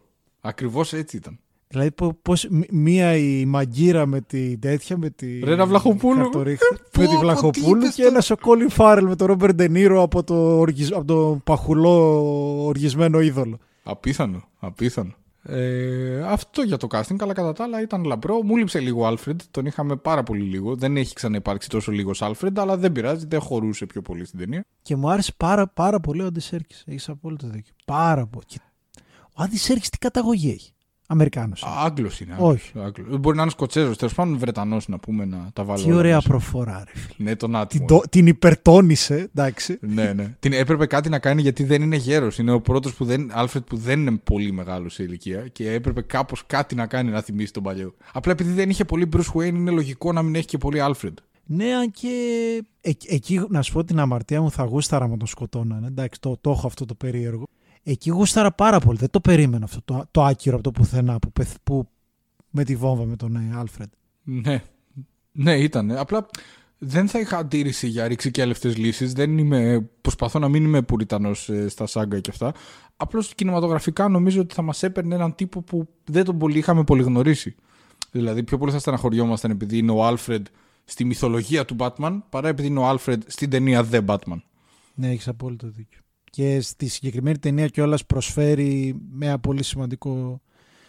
Ακριβώς 0.48 0.94
έτσι 0.94 1.18
ήταν. 1.18 1.40
Δηλαδή 1.68 1.92
πώ- 1.92 2.18
πώς 2.22 2.48
μ- 2.50 2.70
μία 2.72 3.16
η 3.18 3.46
Μαγκύρα 3.46 4.06
με 4.06 4.22
την 4.22 4.60
τέτοια, 4.60 4.98
με 4.98 5.10
τη 5.10 5.40
Ρένα 5.40 5.66
Βλαχοπούλου. 5.66 6.16
Χαρτορίχτη, 6.22 6.66
Πω, 6.92 7.02
με 7.02 7.06
τη 7.08 7.12
πω, 7.12 7.12
τι 7.12 7.18
Βλαχοπούλου 7.18 7.76
είπες 7.82 7.96
και 7.96 8.02
τώρα. 8.02 8.14
ένας 8.14 8.30
ο 8.32 8.36
Colin 8.42 8.76
Farrell 8.78 9.04
με 9.08 9.16
τον 9.16 9.38
Robert 9.40 9.56
De 9.60 9.70
Niro 9.76 9.98
από 10.02 10.24
το, 10.24 10.58
οργισ- 10.60 10.94
από 10.94 11.06
το 11.06 11.40
παχουλό 11.44 12.66
οργισμένο 12.66 13.20
είδωλο. 13.22 13.58
Απίθανο, 13.84 14.44
απίθανο. 14.60 15.14
Ε, 15.48 16.22
αυτό 16.26 16.62
για 16.62 16.78
το 16.78 16.88
casting, 16.92 17.16
αλλά 17.20 17.34
κατά 17.34 17.54
τα 17.54 17.64
άλλα 17.64 17.82
ήταν 17.82 18.04
λαμπρό. 18.04 18.42
Μου 18.44 18.58
λείψε 18.58 18.80
λίγο 18.80 19.06
ο 19.06 19.14
Alfred, 19.14 19.36
τον 19.52 19.66
είχαμε 19.66 19.96
πάρα 19.96 20.24
πολύ 20.24 20.42
λίγο. 20.42 20.76
Δεν 20.76 20.98
έχει 20.98 21.14
ξαναυπάρξει 21.14 21.70
τόσο 21.70 21.92
λίγος 21.92 22.22
Alfred, 22.24 22.52
αλλά 22.56 22.78
δεν 22.78 22.92
πειράζει, 22.92 23.26
δεν 23.28 23.40
χωρούσε 23.40 23.86
πιο 23.86 24.02
πολύ 24.02 24.26
στην 24.26 24.40
ταινία. 24.40 24.66
Και 24.82 24.96
μου 24.96 25.10
άρεσε 25.10 25.34
πάρα, 25.38 25.68
πάρα 25.68 26.00
πολύ 26.00 26.22
ο 26.22 26.26
Άντι 26.26 26.40
Σέρκης. 26.40 26.84
Έχεις 26.88 27.10
απόλυτο 27.10 27.48
δίκιο. 27.48 27.74
Πάρα 27.86 28.26
πολύ. 28.26 28.46
Και 28.48 28.58
Ο 29.38 29.44
Άντι 29.44 29.58
Σέρκης 29.58 29.90
τι 29.90 29.98
καταγωγή 29.98 30.50
έχει; 30.50 30.72
Αμερικάνος. 31.08 31.62
είναι. 31.62 31.72
Άγγλος 31.78 32.20
είναι. 32.20 32.36
Όχι. 32.40 32.72
Άγγλος. 32.80 33.20
Μπορεί 33.20 33.36
να 33.36 33.42
είναι 33.42 33.52
Σκοτσέζος, 33.52 33.98
τέλος 33.98 34.14
πάντων 34.14 34.38
Βρετανός 34.38 34.88
να 34.88 35.00
πούμε 35.00 35.26
να 35.26 35.50
τα 35.54 35.64
βάλω. 35.64 35.84
Τι 35.84 35.90
όλα 35.90 35.98
ωραία 35.98 36.16
μέσα. 36.16 36.28
προφορά, 36.28 36.84
ρε 36.86 37.00
φίλε. 37.00 37.30
Ναι, 37.30 37.36
τον 37.36 37.50
Την, 37.50 37.58
άτιμο. 37.60 37.86
το- 37.86 38.02
την 38.10 38.28
υπερτόνισε, 38.28 39.16
εντάξει. 39.16 39.78
ναι, 39.82 40.14
ναι. 40.14 40.36
Την 40.40 40.54
έπρεπε 40.54 40.86
κάτι 40.86 41.10
να 41.10 41.20
κάνει 41.20 41.42
γιατί 41.42 41.64
δεν 41.64 41.82
είναι 41.82 41.96
γέρος. 41.96 42.38
Είναι 42.38 42.52
ο 42.52 42.62
πρώτος 42.62 42.94
που 42.94 43.06
δεν, 43.06 43.32
Alfred 43.36 43.66
που 43.66 43.78
δεν 43.78 44.00
είναι 44.00 44.18
πολύ 44.24 44.52
μεγάλος 44.52 44.94
σε 44.94 45.04
ηλικία 45.04 45.48
και 45.48 45.72
έπρεπε 45.72 46.02
κάπως 46.02 46.44
κάτι 46.48 46.76
να 46.76 46.88
κάνει 46.88 47.12
να 47.12 47.22
θυμίσει 47.22 47.54
τον 47.54 47.64
παλιό. 47.64 47.94
Απλά 48.14 48.32
επειδή 48.32 48.52
δεν 48.52 48.70
είχε 48.70 48.86
πολύ 48.86 49.10
Bruce 49.16 49.34
Wayne, 49.40 49.46
είναι 49.56 49.72
λογικό 49.72 50.12
να 50.12 50.22
μην 50.22 50.36
έχει 50.36 50.46
και 50.48 50.58
πολύ 50.58 50.80
Alfred. 50.82 51.14
Ναι, 51.48 51.74
αν 51.74 51.92
και 51.92 52.10
ε- 52.82 52.92
εκεί, 53.08 53.46
να 53.50 53.62
σου 53.62 53.74
πω 53.74 53.84
την 53.84 54.00
αμαρτία 54.00 54.42
μου, 54.42 54.52
θα 54.52 54.64
γούσταρα 54.64 55.08
με 55.08 55.18
τον 55.18 55.28
σκοτώνανε. 55.28 55.88
Εντάξει, 55.88 56.20
το, 56.20 56.38
το 56.42 56.52
έχω 56.52 56.68
αυτό 56.68 56.86
το 56.86 56.94
περίεργο. 56.96 57.48
Εκεί 57.88 58.10
γούσταρα 58.10 58.52
πάρα 58.52 58.80
πολύ. 58.80 58.98
Δεν 58.98 59.10
το 59.10 59.20
περίμενα 59.22 59.66
αυτό 59.66 59.82
το, 59.86 60.06
το 60.12 60.24
άκυρο 60.24 60.56
από 60.56 60.64
το 60.64 60.72
πουθενά 60.72 61.20
που, 61.20 61.32
πεθ- 61.32 61.58
που 61.64 61.88
με 62.50 62.64
τη 62.64 62.76
βόμβα 62.76 63.06
με 63.06 63.16
τον 63.16 63.36
ε, 63.36 63.54
Άλφρεντ. 63.56 63.90
Ναι. 64.24 64.64
Ναι, 65.32 65.58
ήταν. 65.58 65.92
Απλά 65.92 66.26
δεν 66.78 67.08
θα 67.08 67.20
είχα 67.20 67.38
αντίρρηση 67.38 67.88
για 67.88 68.08
ρηξικέλευτες 68.08 68.78
λύσεις. 68.78 69.14
Δεν 69.14 69.38
είμαι. 69.38 69.90
Προσπαθώ 70.02 70.40
να 70.40 70.50
μην 70.50 70.64
είμαι 70.64 70.82
πουριτανός 70.82 71.50
στα 71.68 71.86
σάγκα 71.86 72.20
και 72.20 72.30
αυτά. 72.30 72.54
Απλώς 72.98 73.36
κινηματογραφικά 73.36 74.08
νομίζω 74.08 74.42
ότι 74.42 74.54
θα 74.54 74.62
μας 74.62 74.84
έπαιρνε 74.84 75.16
έναν 75.16 75.36
τύπο 75.36 75.62
που 75.62 75.88
δεν 76.04 76.24
τον 76.26 76.38
πολύ 76.38 76.58
είχαμε 76.58 76.84
πολύ 76.84 77.04
γνωρίσει. 77.04 77.56
Δηλαδή, 78.12 78.44
πιο 78.44 78.58
πολύ 78.58 78.72
θα 78.72 78.80
στεναχωριόμασταν 78.80 79.52
επειδή 79.52 79.78
είναι 79.78 79.92
ο 79.92 80.06
Άλφρεντ 80.06 80.46
στη 80.86 81.06
μυθολογία 81.06 81.66
του 81.66 81.76
Batman 81.80 82.20
παρά 82.30 82.48
επειδή 82.48 82.68
είναι 82.68 82.80
ο 82.80 82.88
Άλφρεντ 82.88 83.22
στην 83.28 83.50
ταινία 83.50 83.88
The 83.92 84.06
Batman. 84.06 84.38
Ναι, 84.94 85.10
έχεις 85.10 85.28
απόλυτο 85.28 85.68
δίκιο. 85.68 86.00
Και 86.36 86.62
στη 86.62 86.88
συγκεκριμένη 86.88 87.38
ταινία 87.38 87.68
κιόλας 87.68 88.06
προσφέρει 88.06 88.96
με 89.12 89.26
ένα 89.26 89.40
πολύ 89.40 89.64
σημαντικό 89.64 90.42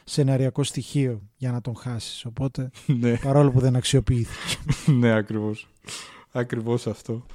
σεναριακό 0.05 0.65
στοιχείο 0.65 1.23
για 1.37 1.53
να 1.53 1.61
τον 1.61 1.77
χάσεις. 1.77 2.25
Οπότε, 2.25 2.71
ναι, 3.01 3.17
παρόλο 3.17 3.51
που 3.51 3.61
δεν 3.61 3.77
αξιοποιήθηκε. 3.77 4.59
ναι, 5.01 5.13
ακριβώς. 5.13 5.69
Ακριβώς 6.33 6.87
αυτό. 6.87 7.27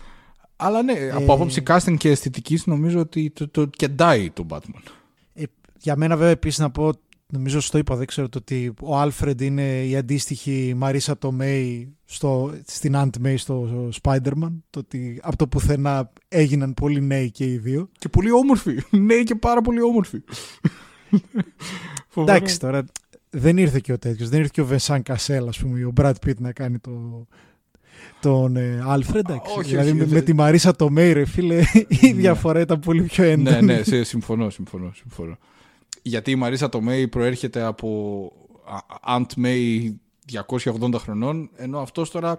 Αλλά 0.56 0.84
ναι, 0.84 1.10
από 1.14 1.34
άποψη 1.34 1.64
casting 1.68 1.96
και 1.98 2.10
αισθητικής 2.10 2.66
νομίζω 2.66 3.00
ότι 3.00 3.30
το, 3.30 3.50
το 3.50 3.66
κεντάει 3.66 4.30
τον 4.30 4.48
Batman. 4.50 4.92
Ε, 5.34 5.44
για 5.78 5.96
μένα, 5.96 6.16
βέβαια, 6.16 6.32
επίσης 6.32 6.60
να 6.60 6.72
πω, 6.72 6.92
νομίζω 7.32 7.60
στο 7.60 7.78
είπα, 7.78 7.96
δεν 7.96 8.08
ξέρω 8.08 8.30
το 8.30 8.38
ότι 8.38 8.74
ο 8.82 8.98
Άλφρεντ 8.98 9.42
είναι 9.42 9.86
η 9.86 9.96
αντίστοιχη 9.96 10.74
Μαρίσα 10.78 11.18
Τομέη 11.18 11.96
στο, 12.06 12.54
στην 12.66 12.94
Aunt 12.96 13.26
May 13.26 13.34
στο 13.38 13.90
Spider-Man. 14.02 14.52
Το 14.70 14.80
ότι 14.80 15.20
από 15.24 15.36
το 15.38 15.48
πουθενά 15.48 16.12
έγιναν 16.28 16.74
πολύ 16.74 17.02
νέοι 17.02 17.32
και 17.32 17.46
οι 17.46 17.58
δύο. 17.58 17.90
Και 18.00 18.10
πολύ 18.10 18.32
όμορφη. 18.32 18.78
Ναι, 19.06 19.16
και 19.24 19.36
πάρα 19.36 19.62
πολύ 19.62 19.82
όμορφη. 19.82 20.18
Φοβερό. 22.08 22.36
Εντάξει, 22.38 22.60
τώρα 22.60 22.84
δεν 23.30 23.58
ήρθε 23.58 23.80
και 23.80 23.94
ο 23.94 23.98
τέτοιος. 24.00 24.30
Δεν 24.30 24.38
ήρθε 24.40 24.52
και 24.54 24.62
ο 24.62 24.66
Βεσάν 24.66 25.04
Κασέλ, 25.04 25.48
ας 25.48 25.60
πούμε, 25.60 25.80
ή 25.80 25.84
ο 25.84 25.92
Μπρατ 25.92 26.18
Πίτ 26.26 26.40
να 26.40 26.52
κάνει 26.52 26.80
το, 26.80 27.28
τον 28.22 28.58
Άλφρεντ. 28.88 29.30
εντάξει. 29.30 29.54
όχι, 29.58 29.70
δηλαδή 29.70 29.90
όχι, 29.90 29.98
με, 29.98 30.04
δεν- 30.06 30.14
με 30.14 30.22
τη 30.22 30.34
Μαρίσα 30.34 30.76
Τομέη, 30.76 31.12
ρε 31.14 31.26
φίλε, 31.26 31.62
η 32.02 32.12
διαφορά 32.12 32.60
ήταν 32.60 32.80
πολύ 32.80 33.02
πιο 33.04 33.24
έντονη. 33.24 33.50
ναι, 33.50 33.62
ναι, 33.62 33.84
σε- 33.84 34.04
συμφωνώ, 34.04 34.50
συμφωνώ, 34.50 34.92
συμφωνώ. 34.96 35.38
Γιατί 36.02 36.32
η 36.32 36.36
Μαρίσα 36.36 36.70
Τομέι 36.70 37.08
προέρχεται 37.08 37.62
από 37.62 38.32
Α- 38.66 39.18
Aunt 39.18 39.44
May 39.46 39.90
280 40.32 40.94
χρονών, 41.00 41.50
ενώ 41.56 41.80
αυτός 41.80 42.12
τώρα 42.12 42.38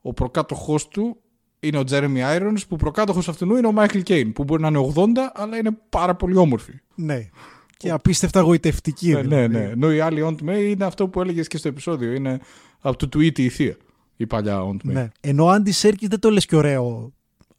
ο 0.00 0.12
προκάτοχός 0.12 0.88
του 0.88 1.16
είναι 1.60 1.78
ο 1.78 1.82
Jeremy 1.90 2.36
Irons, 2.38 2.58
που 2.68 2.76
προκάτοχος 2.76 3.28
αυτού 3.28 3.56
είναι 3.56 3.66
ο 3.66 3.72
Michael 3.76 4.02
Caine, 4.02 4.30
που 4.34 4.44
μπορεί 4.44 4.62
να 4.62 4.68
είναι 4.68 4.92
80, 4.94 5.06
αλλά 5.34 5.56
είναι 5.56 5.70
πάρα 5.88 6.14
πολύ 6.14 6.36
όμορφη. 6.36 6.72
Ναι. 6.94 7.28
Και 7.76 7.90
απίστευτα 7.90 8.40
γοητευτική. 8.40 9.06
Ναι, 9.12 9.22
ναι, 9.22 9.22
δηλαδή. 9.46 9.48
ναι. 9.48 9.70
Ενώ 9.70 9.92
η 9.92 10.00
άλλη 10.00 10.22
Aunt 10.26 10.48
May 10.48 10.62
είναι 10.68 10.84
αυτό 10.84 11.08
που 11.08 11.20
έλεγες 11.20 11.46
και 11.48 11.56
στο 11.56 11.68
επεισόδιο, 11.68 12.12
είναι 12.12 12.40
από 12.80 13.06
το 13.06 13.18
Tweety 13.18 13.38
η 13.38 13.48
θεία, 13.48 13.76
η 14.16 14.26
παλιά 14.26 14.60
Aunt 14.60 14.88
May. 14.88 14.92
Ναι. 14.92 15.08
Ενώ 15.20 15.44
ο 15.44 15.48
Άντι 15.50 15.72
Σέρκη 15.72 16.06
δεν 16.06 16.20
το 16.20 16.30
λες 16.30 16.46
και 16.46 16.56
ωραίο, 16.56 17.12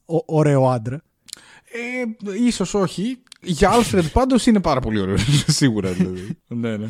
ο- 0.05 0.23
ωραίο 0.25 0.69
άντρα. 0.69 1.01
Ε, 1.71 2.33
ίσως 2.45 2.73
όχι. 2.73 3.17
Για 3.41 3.71
Alfred 3.73 4.05
πάντως 4.13 4.45
είναι 4.45 4.61
πάρα 4.61 4.79
πολύ 4.79 4.99
ωραίο. 4.99 5.17
Σίγουρα 5.59 5.91
δηλαδή. 5.91 6.37
ναι, 6.47 6.77
ναι. 6.77 6.87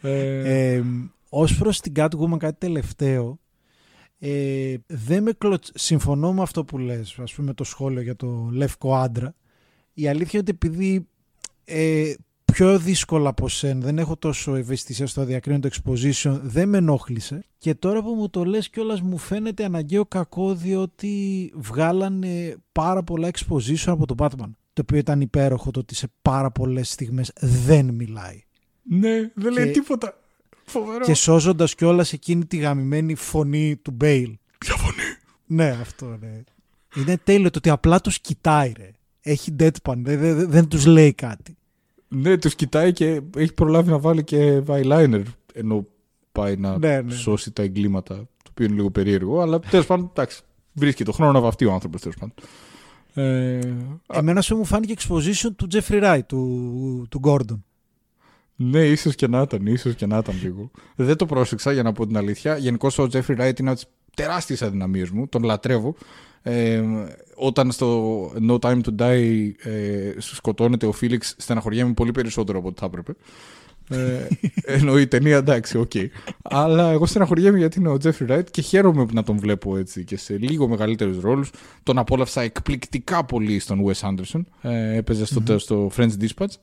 Ε, 0.00 0.74
Ε, 0.74 0.84
Ω 1.28 1.44
προς 1.58 1.80
την 1.80 1.92
Catwoman, 1.96 2.36
κάτι 2.38 2.58
τελευταίο. 2.58 3.38
Ε, 4.18 4.74
δεν 4.86 5.22
με 5.22 5.32
κλωτ... 5.32 5.64
Συμφωνώ 5.74 6.32
με 6.32 6.42
αυτό 6.42 6.64
που 6.64 6.78
λες, 6.78 7.18
ας 7.18 7.34
πούμε 7.34 7.54
το 7.54 7.64
σχόλιο 7.64 8.00
για 8.00 8.16
το 8.16 8.48
λευκό 8.52 8.96
άντρα. 8.96 9.34
Η 9.94 10.08
αλήθεια 10.08 10.40
είναι 10.40 10.48
ότι 10.50 10.50
επειδή 10.68 11.08
ε, 11.64 12.12
πιο 12.44 12.78
δύσκολα 12.78 13.28
από 13.28 13.48
σένα, 13.48 13.80
δεν 13.80 13.98
έχω 13.98 14.16
τόσο 14.16 14.54
ευαισθησία 14.54 15.06
στο 15.06 15.24
διακρίνω 15.24 15.58
το 15.58 15.68
exposition, 15.72 16.40
δεν 16.42 16.68
με 16.68 16.78
ενόχλησε. 16.78 17.44
Και 17.58 17.74
τώρα 17.74 18.02
που 18.02 18.14
μου 18.14 18.30
το 18.30 18.44
λες 18.44 18.70
κιόλας 18.70 19.00
μου 19.00 19.18
φαίνεται 19.18 19.64
αναγκαίο 19.64 20.06
κακό 20.06 20.54
διότι 20.54 21.52
βγάλανε 21.54 22.56
πάρα 22.72 23.02
πολλά 23.02 23.30
exposition 23.32 23.86
από 23.86 24.06
τον 24.06 24.16
Batman. 24.20 24.50
Το 24.72 24.82
οποίο 24.82 24.98
ήταν 24.98 25.20
υπέροχο 25.20 25.70
το 25.70 25.80
ότι 25.80 25.94
σε 25.94 26.08
πάρα 26.22 26.50
πολλές 26.50 26.90
στιγμές 26.90 27.32
δεν 27.40 27.94
μιλάει. 27.94 28.42
ναι, 28.82 29.30
δεν 29.34 29.52
λέει 29.52 29.66
και- 29.66 29.72
τίποτα. 29.72 30.16
Φοβερό. 30.64 31.04
Και 31.04 31.14
σώζοντας 31.14 31.74
κιόλας 31.74 32.12
εκείνη 32.12 32.46
τη 32.46 32.56
γαμημένη 32.56 33.14
φωνή 33.14 33.76
του 33.76 33.90
Μπέιλ. 33.90 34.36
Ποια 34.58 34.74
φωνή; 34.76 34.96
Ναι, 35.46 35.68
αυτό 35.80 36.06
ναι. 36.20 36.42
Είναι 36.96 37.16
τέλειο 37.24 37.50
το 37.50 37.58
ότι 37.58 37.70
απλά 37.70 38.00
τους 38.00 38.20
κοιτάει, 38.20 38.72
ρε. 38.76 38.90
Έχει 39.20 39.56
deadpan, 39.58 39.94
δεν, 39.96 40.18
δεν, 40.20 40.50
δεν 40.50 40.68
τους 40.68 40.86
λέει 40.86 41.12
κάτι. 41.12 41.56
Ναι, 42.08 42.38
τους 42.38 42.54
κοιτάει 42.54 42.92
και 42.92 43.20
έχει 43.36 43.52
προλάβει 43.52 43.90
να 43.90 43.98
βάλει 43.98 44.24
και 44.24 44.62
eyeliner 44.66 45.22
ενώ 45.54 45.86
πάει 46.32 46.56
να 46.56 46.78
Ναι, 46.78 47.00
ναι. 47.00 47.12
σώσει 47.14 47.50
τα 47.50 47.62
εγκλήματα, 47.62 48.14
το 48.16 48.50
οποίο 48.50 48.64
είναι 48.66 48.74
λίγο 48.74 48.90
περίεργο, 48.90 49.40
αλλά 49.40 49.60
τέλος 49.60 49.86
πάντων, 49.86 50.08
εντάξει, 50.10 50.42
βρίσκει 50.72 51.04
το 51.04 51.12
χρόνο 51.12 51.32
να 51.32 51.40
βαφτεί 51.40 51.64
ο 51.64 51.72
άνθρωπος, 51.72 52.00
τέλος 52.00 52.16
πάντων. 52.16 52.34
Ε, 53.14 53.58
α, 54.06 54.18
Εμένα 54.18 54.40
σου 54.40 54.56
μου 54.56 54.64
φάνηκε 54.64 54.94
exposition 54.98 55.50
του 55.56 55.68
Jeffrey 55.72 56.02
Wright, 56.02 56.20
του, 56.26 57.06
του 57.10 57.20
Gordon. 57.24 57.60
ναι, 58.56 58.86
ίσως 58.86 59.14
και 59.14 59.26
να 59.26 59.40
ήταν, 59.40 59.66
ίσως 59.66 59.94
και 59.94 60.06
να 60.06 60.16
ήταν 60.16 60.34
λίγο. 60.42 60.70
Δεν 60.96 61.16
το 61.16 61.26
πρόσεξα 61.26 61.72
για 61.72 61.82
να 61.82 61.92
πω 61.92 62.06
την 62.06 62.16
αλήθεια. 62.16 62.56
Γενικώς 62.56 62.98
ο 62.98 63.08
Jeffrey 63.12 63.38
Wright 63.40 63.60
είναι 63.60 63.70
από 63.70 63.78
τις 63.78 63.86
τεράστιες 64.16 64.62
αδυναμίες 64.62 65.10
μου, 65.10 65.28
τον 65.28 65.42
λατρεύω. 65.42 65.94
Ε, 66.42 66.82
όταν 67.34 67.72
στο 67.72 68.26
No 68.48 68.58
Time 68.58 68.80
to 68.80 68.96
Die 68.98 69.50
ε, 69.62 70.12
σκοτώνεται 70.18 70.86
ο 70.86 70.92
Φίλιξ, 70.92 71.34
στεναχωριέμαι 71.38 71.92
πολύ 71.92 72.12
περισσότερο 72.12 72.58
από 72.58 72.68
ό,τι 72.68 72.80
θα 72.80 72.86
έπρεπε. 72.86 73.14
Ε, 73.88 74.28
ενώ 74.64 74.98
η 74.98 75.06
ταινία 75.06 75.36
εντάξει, 75.36 75.78
οκ. 75.78 75.92
Αλλά 76.42 76.90
εγώ 76.90 77.06
στεναχωριέμαι 77.06 77.58
γιατί 77.58 77.78
είναι 77.78 77.88
ο 77.88 77.96
Jeffrey 78.02 78.28
Wright 78.28 78.50
και 78.50 78.62
χαίρομαι 78.62 79.06
να 79.12 79.22
τον 79.22 79.38
βλέπω 79.38 79.76
έτσι 79.76 80.04
και 80.04 80.16
σε 80.16 80.36
λίγο 80.38 80.68
μεγαλύτερους 80.68 81.20
ρόλους. 81.20 81.50
Τον 81.82 81.98
απόλαυσα 81.98 82.40
εκπληκτικά 82.40 83.24
πολύ 83.24 83.58
στον 83.58 83.80
Wes 83.86 84.08
Anderson. 84.08 84.40
Ε, 84.62 84.96
έπαιζε 84.96 85.24
στο, 85.24 85.58
στο 85.58 85.90
French 85.96 86.12
Dispatch 86.20 86.54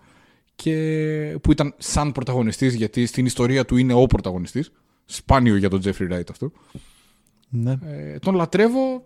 και 0.55 1.37
που 1.41 1.51
ήταν 1.51 1.73
σαν 1.77 2.11
πρωταγωνιστής 2.11 2.73
γιατί 2.73 3.05
στην 3.05 3.25
ιστορία 3.25 3.65
του 3.65 3.77
είναι 3.77 3.93
ο 3.93 4.05
πρωταγωνιστής. 4.05 4.71
Σπάνιο 5.05 5.55
για 5.55 5.69
τον 5.69 5.81
Jeffrey 5.83 6.11
Wright 6.11 6.29
αυτό. 6.31 6.51
Ναι. 7.49 7.77
Ε, 7.85 8.19
τον 8.19 8.35
λατρεύω. 8.35 9.03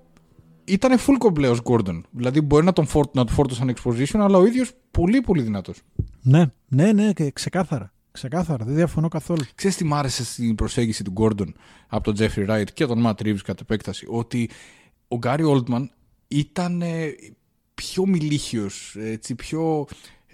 Ήταν 0.65 0.97
full 0.99 1.15
κομπλέ 1.17 1.47
ως 1.47 1.61
Gordon. 1.63 2.01
Δηλαδή 2.11 2.41
μπορεί 2.41 2.65
να 2.65 2.73
τον 2.73 2.85
φόρ, 2.85 3.05
να 3.13 3.25
του 3.25 3.33
φόρτωσαν 3.33 3.75
exposition, 3.75 4.19
αλλά 4.19 4.37
ο 4.37 4.45
ίδιος 4.45 4.71
πολύ 4.91 5.21
πολύ 5.21 5.41
δυνατός. 5.41 5.81
ναι, 6.21 6.45
ναι, 6.67 6.91
ναι, 6.91 7.13
και 7.13 7.31
ξεκάθαρα. 7.31 7.93
Ξεκάθαρα, 8.13 8.65
δεν 8.65 8.75
διαφωνώ 8.75 9.07
καθόλου. 9.07 9.43
Ξέρεις 9.55 9.77
τι 9.77 9.83
μ' 9.83 9.93
άρεσε 9.93 10.25
στην 10.25 10.55
προσέγγιση 10.55 11.03
του 11.03 11.13
Gordon 11.17 11.47
από 11.87 12.13
τον 12.13 12.15
Jeffrey 12.17 12.49
Wright 12.49 12.71
και 12.73 12.85
τον 12.85 13.03
Matt 13.05 13.21
Reeves 13.21 13.41
κατ' 13.43 13.59
επέκταση; 13.59 14.05
Ότι 14.09 14.49
ο 15.07 15.19
Gary 15.23 15.45
Oldman 15.45 15.85
ήταν 16.27 16.81
ε, 16.81 17.15
πιο 17.73 18.05
μιλίχιος, 18.05 18.95
έτσι, 18.99 19.35
πιο 19.35 19.87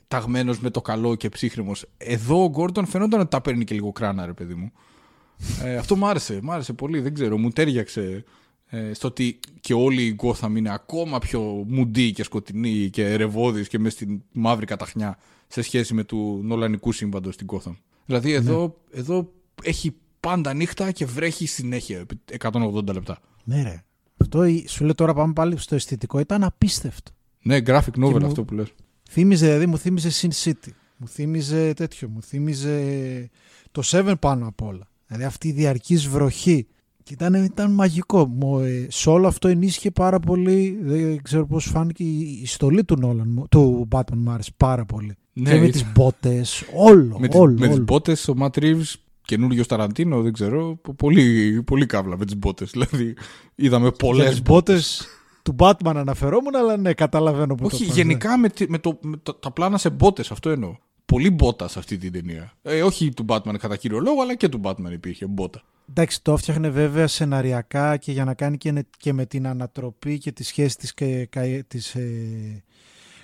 ταγμένος 0.07 0.59
με 0.59 0.69
το 0.69 0.81
καλό 0.81 1.15
και 1.15 1.29
ψύχρεμος. 1.29 1.85
Εδώ 1.97 2.43
ο 2.43 2.51
Gordon 2.55 2.83
φαινόταν 2.85 3.19
ότι 3.19 3.29
τα 3.29 3.41
παίρνει 3.41 3.63
και 3.63 3.73
λίγο 3.73 3.91
κράνα, 3.91 4.25
ρε 4.25 4.33
παιδί 4.33 4.53
μου. 4.53 4.71
Ε, 5.63 5.75
αυτό 5.75 5.95
μ' 5.95 6.05
άρεσε, 6.05 6.39
μ' 6.43 6.51
άρεσε 6.51 6.73
πολύ, 6.73 6.99
δεν 6.99 7.13
ξέρω, 7.13 7.37
μου 7.37 7.49
τέριαξε 7.49 8.23
ε, 8.65 8.93
στο 8.93 9.07
ότι 9.07 9.39
και 9.59 9.73
όλοι 9.73 10.03
οι 10.03 10.15
Gotham 10.21 10.55
είναι 10.55 10.73
ακόμα 10.73 11.19
πιο 11.19 11.41
μουντοί 11.67 12.11
και 12.11 12.23
σκοτεινοί 12.23 12.89
και 12.89 13.15
ρευώδεις 13.15 13.67
και 13.67 13.79
μες 13.79 13.93
στην 13.93 14.21
μαύρη 14.31 14.65
καταχνιά 14.65 15.17
σε 15.51 15.61
σχέση 15.61 15.93
με 15.93 16.03
του 16.03 16.39
νολανικού 16.43 16.91
σύμπαντο 16.91 17.31
στην 17.31 17.47
Gotham. 17.51 17.75
Δηλαδή 18.05 18.31
εδώ, 18.31 18.75
εδώ 18.91 19.31
έχει 19.63 19.95
πάντα 20.19 20.53
νύχτα 20.53 20.91
και 20.91 21.05
βρέχει 21.05 21.45
συνέχεια 21.45 21.99
επί 21.99 22.19
180 22.39 22.93
λεπτά. 22.93 23.19
Ναι, 23.43 23.61
ρε. 23.63 23.83
Αυτό 24.17 24.43
η- 24.45 24.65
σου 24.67 24.83
λέω 24.85 24.95
τώρα 24.95 25.13
πάμε 25.13 25.33
πάλι 25.33 25.57
στο 25.57 25.75
αισθητικό. 25.75 26.19
Ήταν 26.19 26.43
απίστευτο. 26.43 27.11
Ναι, 27.41 27.57
graphic 27.65 27.79
novel 28.05 28.19
μου- 28.19 28.25
αυτό 28.25 28.43
που 28.43 28.53
λες. 28.53 28.73
Θύμιζε, 29.09 29.45
δηλαδή 29.45 29.65
μου 29.65 29.77
θύμιζε 29.77 30.09
Sin 30.21 30.43
City. 30.43 30.69
Μου 30.97 31.07
θύμιζε 31.07 31.73
τέτοιο. 31.73 32.09
Μου 32.09 32.21
θύμιζε 32.21 33.29
το 33.71 33.81
Seven 33.85 34.13
πάνω 34.19 34.47
απ' 34.47 34.61
όλα. 34.61 34.87
Δηλαδή 35.07 35.25
αυτή 35.25 35.47
η 35.47 35.51
διαρκής 35.51 36.07
βροχή. 36.07 36.67
Και 37.03 37.13
ήταν, 37.13 37.33
ήταν 37.43 37.71
μαγικό. 37.71 38.25
Μου, 38.27 38.59
ε, 38.59 38.87
σε 38.89 39.09
όλο 39.09 39.27
αυτό 39.27 39.47
ενίσχυε 39.47 39.91
πάρα 39.91 40.19
πολύ. 40.19 40.79
Δεν 40.81 41.21
ξέρω 41.21 41.45
πώς 41.45 41.65
φάνηκε 41.65 42.03
η, 42.03 42.39
η 42.41 42.45
στολή 42.45 42.83
του 42.83 42.95
Nolan, 43.03 43.23
μου- 43.27 43.47
του 43.49 43.87
Batman 43.91 44.15
μου 44.15 44.29
άρεσε 44.31 44.51
πάρα 44.57 44.85
πολύ. 44.85 45.15
Ναι, 45.41 45.49
και 45.49 45.59
με 45.59 45.65
ήταν- 45.65 45.71
τις 45.71 45.91
μπότες, 45.93 46.63
όλο, 46.75 47.19
Με, 47.19 47.27
τις, 47.27 47.39
όλο. 47.39 47.53
με 47.59 47.67
τις 47.67 47.75
όλο. 47.75 47.83
μπότες 47.83 48.27
ο 48.27 48.33
Matt 48.41 48.59
Reeves, 48.59 48.93
καινούριο 49.21 49.65
Ταραντίνο, 49.65 50.21
δεν 50.21 50.33
ξέρω, 50.33 50.79
πολύ, 50.95 51.61
πολύ 51.65 51.85
κάβλα 51.85 52.17
με 52.17 52.25
τις 52.25 52.37
μπότες. 52.37 52.69
Δηλαδή 52.71 53.13
είδαμε 53.55 53.87
Για 53.87 53.91
πολλές 54.07 54.29
τις 54.29 54.41
μπότες 54.41 55.07
του 55.43 55.55
Batman 55.57 55.93
αναφερόμουν, 55.95 56.55
αλλά 56.55 56.77
ναι, 56.77 56.93
καταλαβαίνω 56.93 57.55
που 57.55 57.69
το 57.69 57.75
Όχι, 57.75 57.85
πας, 57.85 57.95
γενικά 57.95 58.37
με, 58.37 58.49
τη- 58.49 58.69
με, 58.69 58.77
το, 58.77 58.99
με 59.01 59.17
το- 59.23 59.33
τα 59.33 59.51
πλάνα 59.51 59.77
σε 59.77 59.89
μπότες, 59.89 60.31
αυτό 60.31 60.49
εννοώ. 60.49 60.75
Πολύ 61.05 61.29
μπότα 61.29 61.67
σε 61.67 61.79
αυτή 61.79 61.97
την 61.97 62.11
ταινία. 62.11 62.53
Ε, 62.61 62.81
όχι 62.83 63.13
του 63.13 63.25
Batman 63.27 63.55
κατά 63.59 63.75
κύριο 63.77 63.99
λόγο, 63.99 64.21
αλλά 64.21 64.35
και 64.35 64.49
του 64.49 64.59
Batman 64.63 64.91
υπήρχε 64.91 65.25
μπότα. 65.27 65.61
Εντάξει, 65.89 66.21
το 66.23 66.31
έφτιαχνε 66.33 66.69
βέβαια 66.69 67.07
σεναριακά 67.07 67.97
και 67.97 68.11
για 68.11 68.25
να 68.25 68.33
κάνει 68.33 68.57
και, 68.57 68.71
νε- 68.71 68.85
και 68.97 69.13
με 69.13 69.25
την 69.25 69.47
ανατροπή 69.47 70.17
και 70.17 70.31
τη 70.31 70.43
σχέση 70.43 70.77
της, 70.77 70.93
και, 70.93 71.25
κα- 71.31 71.63
της 71.67 71.95
ε, 71.95 72.63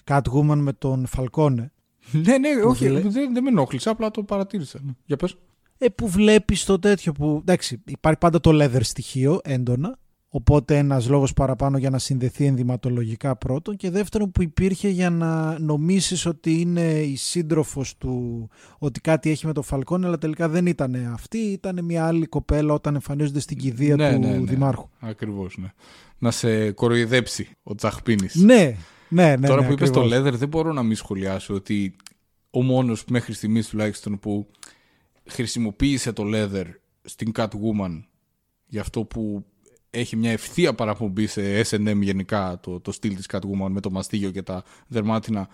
Catwoman 0.03 0.57
με 0.57 0.73
τον 0.73 1.05
Φαλκόνε. 1.05 1.71
Ναι, 2.11 2.37
ναι, 2.37 2.49
όχι, 2.65 2.87
βλέ- 2.89 3.07
δεν, 3.07 3.33
δεν 3.33 3.43
με 3.43 3.49
ενόχλησε, 3.49 3.89
απλά 3.89 4.11
το 4.11 4.23
παρατήρησα. 4.23 4.79
Ναι. 4.85 4.91
Για 5.05 5.15
πες. 5.15 5.37
Ε, 5.77 5.89
που 5.89 6.07
βλέπεις 6.07 6.65
το 6.65 6.79
τέτοιο 6.79 7.11
που... 7.11 7.37
Εντάξει, 7.41 7.81
υπάρχει 7.85 8.19
πάντα 8.19 8.39
το 8.39 8.51
leather 8.53 8.79
στοιχείο 8.81 9.39
έντονα, 9.43 9.97
οπότε 10.29 10.77
ένας 10.77 11.09
λόγος 11.09 11.33
παραπάνω 11.33 11.77
για 11.77 11.89
να 11.89 11.97
συνδεθεί 11.99 12.45
ενδυματολογικά 12.45 13.35
πρώτον 13.35 13.75
και 13.75 13.89
δεύτερον 13.89 14.31
που 14.31 14.41
υπήρχε 14.41 14.87
για 14.89 15.09
να 15.09 15.59
νομίσεις 15.59 16.25
ότι 16.25 16.59
είναι 16.61 16.91
η 16.91 17.15
σύντροφος 17.15 17.97
του, 17.97 18.47
ότι 18.77 19.01
κάτι 19.01 19.29
έχει 19.29 19.45
με 19.45 19.53
τον 19.53 19.63
Φαλκόνε, 19.63 20.07
αλλά 20.07 20.17
τελικά 20.17 20.49
δεν 20.49 20.65
ήταν 20.65 20.95
αυτή, 21.13 21.37
ήταν 21.37 21.85
μια 21.85 22.05
άλλη 22.05 22.25
κοπέλα 22.25 22.73
όταν 22.73 22.93
εμφανίζονται 22.93 23.39
στην 23.39 23.57
κηδεία 23.57 23.95
Ναι, 23.95 24.13
του 24.13 24.19
ναι, 24.19 24.27
ναι. 24.27 24.37
Δημάρχου. 24.45 24.89
Ακριβώς, 24.99 25.57
ναι. 25.57 25.71
Να 26.17 26.31
σε 26.31 26.71
κοροϊδέψει 26.71 27.49
ο 27.63 27.75
Τσαχπίνης. 27.75 28.35
Ναι, 28.35 28.75
ναι, 29.15 29.35
ναι. 29.35 29.47
Τώρα 29.47 29.61
ναι, 29.61 29.67
που 29.67 29.73
είπες 29.73 29.89
το 29.89 29.99
ακριβώς. 29.99 30.27
leather 30.27 30.33
δεν 30.33 30.47
μπορώ 30.47 30.73
να 30.73 30.83
μην 30.83 30.95
σχολιάσω 30.95 31.53
ότι 31.53 31.95
ο 32.49 32.61
μόνος 32.61 33.05
μέχρι 33.05 33.33
στιγμής 33.33 33.67
τουλάχιστον 33.67 34.19
που 34.19 34.47
χρησιμοποίησε 35.25 36.11
το 36.11 36.23
leather 36.25 36.65
στην 37.03 37.31
Catwoman 37.35 38.03
για 38.67 38.81
αυτό 38.81 39.03
που 39.03 39.45
έχει 39.89 40.15
μια 40.15 40.31
ευθεία 40.31 40.73
παραπομπή 40.73 41.27
σε 41.27 41.61
S&M 41.69 41.99
γενικά 42.01 42.59
το, 42.61 42.79
το 42.79 42.91
στυλ 42.91 43.15
της 43.15 43.25
Catwoman 43.31 43.69
με 43.69 43.79
το 43.79 43.91
μαστίγιο 43.91 44.31
και 44.31 44.41
τα 44.41 44.63
δερμάτινα 44.87 45.47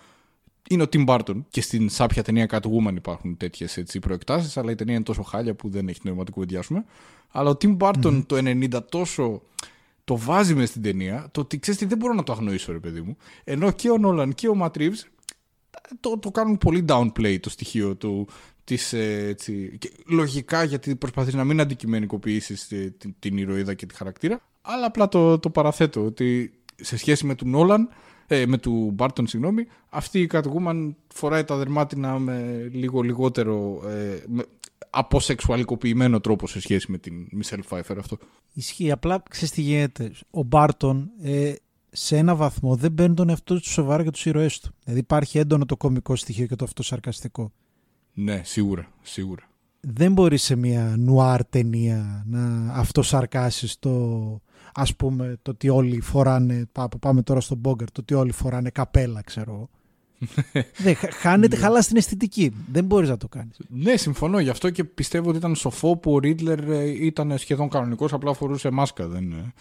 είναι 0.68 0.82
ο 0.82 0.86
Tim 0.92 1.06
Burton 1.06 1.42
και 1.48 1.60
στην 1.60 1.88
σάπια 1.88 2.22
ταινία 2.22 2.46
Catwoman 2.50 2.94
υπάρχουν 2.94 3.36
τέτοιες 3.36 3.76
έτσι, 3.76 3.98
προεκτάσεις 3.98 4.56
αλλά 4.56 4.70
η 4.70 4.74
ταινία 4.74 4.94
είναι 4.94 5.02
τόσο 5.02 5.22
χάλια 5.22 5.54
που 5.54 5.68
δεν 5.68 5.88
έχει 5.88 6.00
νόημα 6.02 6.18
να 6.18 6.24
το 6.24 6.32
κουβεντιάσουμε 6.32 6.84
αλλά 7.30 7.50
ο 7.50 7.56
Tim 7.60 7.76
Burton 7.76 8.22
το 8.26 8.36
90 8.36 8.88
τόσο 8.88 9.42
το 10.12 10.18
βάζει 10.18 10.54
μες 10.54 10.68
στην 10.68 10.82
ταινία 10.82 11.28
το 11.30 11.40
ότι 11.40 11.58
ξέρεις 11.58 11.80
τι 11.80 11.86
δεν 11.86 11.98
μπορώ 11.98 12.12
να 12.12 12.22
το 12.22 12.32
αγνοήσω 12.32 12.72
ρε 12.72 12.78
παιδί 12.78 13.00
μου. 13.00 13.16
Ενώ 13.44 13.70
και 13.70 13.90
ο 13.90 13.98
Νόλαν 13.98 14.34
και 14.34 14.48
ο 14.48 14.56
Matt 14.62 14.78
Reeves 14.78 15.02
το, 16.00 16.18
το 16.18 16.30
κάνουν 16.30 16.58
πολύ 16.58 16.84
downplay 16.88 17.38
το 17.40 17.50
στοιχείο 17.50 17.96
του 17.96 18.28
της, 18.64 18.92
ε, 18.92 19.26
έτσι, 19.28 19.76
και 19.78 19.92
λογικά 20.06 20.64
γιατί 20.64 20.96
προσπαθείς 20.96 21.34
να 21.34 21.44
μην 21.44 21.60
αντικειμενικοποιήσεις 21.60 22.72
ε, 22.72 22.94
την, 22.98 23.14
την 23.18 23.36
ηρωίδα 23.36 23.74
και 23.74 23.86
τη 23.86 23.94
χαρακτήρα 23.94 24.40
αλλά 24.62 24.86
απλά 24.86 25.08
το, 25.08 25.38
το 25.38 25.50
παραθέτω 25.50 26.04
ότι 26.04 26.52
σε 26.74 26.96
σχέση 26.96 27.26
με 27.26 27.34
του 27.34 27.48
Νόλαν 27.48 27.88
ε, 28.26 28.46
με 28.46 28.58
του 28.58 28.90
Μπάρτον 28.94 29.26
συγγνώμη 29.26 29.66
αυτή 29.88 30.20
η 30.20 30.30
Catwoman 30.32 30.94
φοράει 31.14 31.44
τα 31.44 31.56
δερμάτινα 31.56 32.18
με 32.18 32.68
λίγο 32.72 33.00
λιγότερο 33.00 33.82
ε, 33.88 34.22
με, 34.26 34.44
αποσεξουαλικοποιημένο 34.94 36.20
τρόπο 36.20 36.46
σε 36.46 36.60
σχέση 36.60 36.90
με 36.90 36.98
την 36.98 37.26
Μισελ 37.30 37.62
Φάιφερ 37.62 37.98
αυτό 37.98 38.18
Ισχύει. 38.52 38.90
Απλά 38.90 39.22
ξέρεις 39.30 39.50
τι 39.50 39.60
γίνεται. 39.60 40.12
Ο 40.30 40.42
Μπάρτον 40.42 41.10
ε, 41.22 41.52
σε 41.90 42.16
ένα 42.16 42.34
βαθμό 42.34 42.76
δεν 42.76 42.94
παίρνει 42.94 43.14
τον 43.14 43.28
εαυτό 43.28 43.54
του 43.54 43.68
σοβαρά 43.70 44.02
για 44.02 44.10
τους 44.12 44.26
ήρωές 44.26 44.60
του. 44.60 44.74
Δηλαδή 44.84 45.00
υπάρχει 45.00 45.38
έντονο 45.38 45.64
το 45.66 45.76
κωμικό 45.76 46.16
στοιχείο 46.16 46.46
και 46.46 46.56
το 46.56 46.64
αυτοσαρκαστικό. 46.64 47.52
ναι 48.12 48.40
σίγουρα 48.44 48.88
σίγουρα 49.02 49.42
Δεν 49.80 50.12
μπορεί 50.12 50.36
σε 50.36 50.56
μια 50.56 50.94
νουάρ 50.98 51.44
ταινία 51.44 52.22
να 52.26 52.72
αυτοσαρκάσεις 52.72 53.78
το 53.78 54.40
ας 54.74 54.96
πούμε 54.96 55.36
το 55.42 55.50
ότι 55.50 55.68
όλοι 55.68 56.00
φοράνε 56.00 56.66
πά- 56.72 56.96
πάμε 56.98 57.22
τώρα 57.22 57.40
στον 57.40 57.58
Μπόγκερ 57.58 57.90
το 57.92 58.00
ότι 58.00 58.14
όλοι 58.14 58.32
φοράνε 58.32 58.70
καπέλα 58.70 59.20
ξέρω 59.22 59.68
εγώ. 60.22 60.64
δεν, 60.84 60.94
χα- 60.96 61.12
χάνεται, 61.12 61.56
χαλά 61.56 61.80
την 61.80 61.96
αισθητική. 61.96 62.52
Δεν 62.72 62.84
μπορείς 62.84 63.08
να 63.08 63.16
το 63.16 63.28
κάνεις. 63.28 63.56
Ναι, 63.68 63.96
συμφωνώ. 63.96 64.40
Γι' 64.40 64.48
αυτό 64.50 64.70
και 64.70 64.84
πιστεύω 64.84 65.28
ότι 65.28 65.38
ήταν 65.38 65.54
σοφό 65.54 65.96
που 65.96 66.12
ο 66.12 66.18
Ρίτλερ 66.18 66.58
ε, 66.70 67.04
ήταν 67.04 67.38
σχεδόν 67.38 67.68
κανονικός, 67.68 68.12
απλά 68.12 68.32
φορούσε 68.34 68.70
μάσκα. 68.70 69.06
Δεν... 69.06 69.22
είναι. 69.22 69.52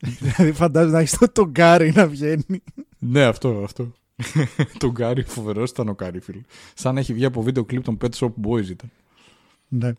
δηλαδή 0.00 0.52
φαντάζομαι 0.52 0.92
να 0.92 0.98
έχεις 1.00 1.18
το, 1.18 1.28
τον 1.32 1.50
Γκάρι 1.50 1.92
να 1.92 2.06
βγαίνει. 2.06 2.62
Ναι, 2.98 3.24
αυτό, 3.24 3.60
αυτό. 3.64 3.92
τον 4.78 4.90
Γκάρι, 4.90 5.22
φοβερός 5.22 5.70
ήταν 5.70 5.88
ο 5.88 5.92
Γκάρι, 5.92 6.20
φίλε. 6.20 6.40
Σαν 6.74 6.94
να 6.94 7.00
έχει 7.00 7.12
βγει 7.12 7.24
από 7.24 7.42
βίντεο 7.42 7.64
κλιπ 7.64 7.82
των 7.84 7.98
Pet 8.00 8.10
Shop 8.18 8.32
Boys 8.46 8.68
ήταν. 8.68 8.90
Ναι. 9.68 9.92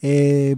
Ε, 0.00 0.52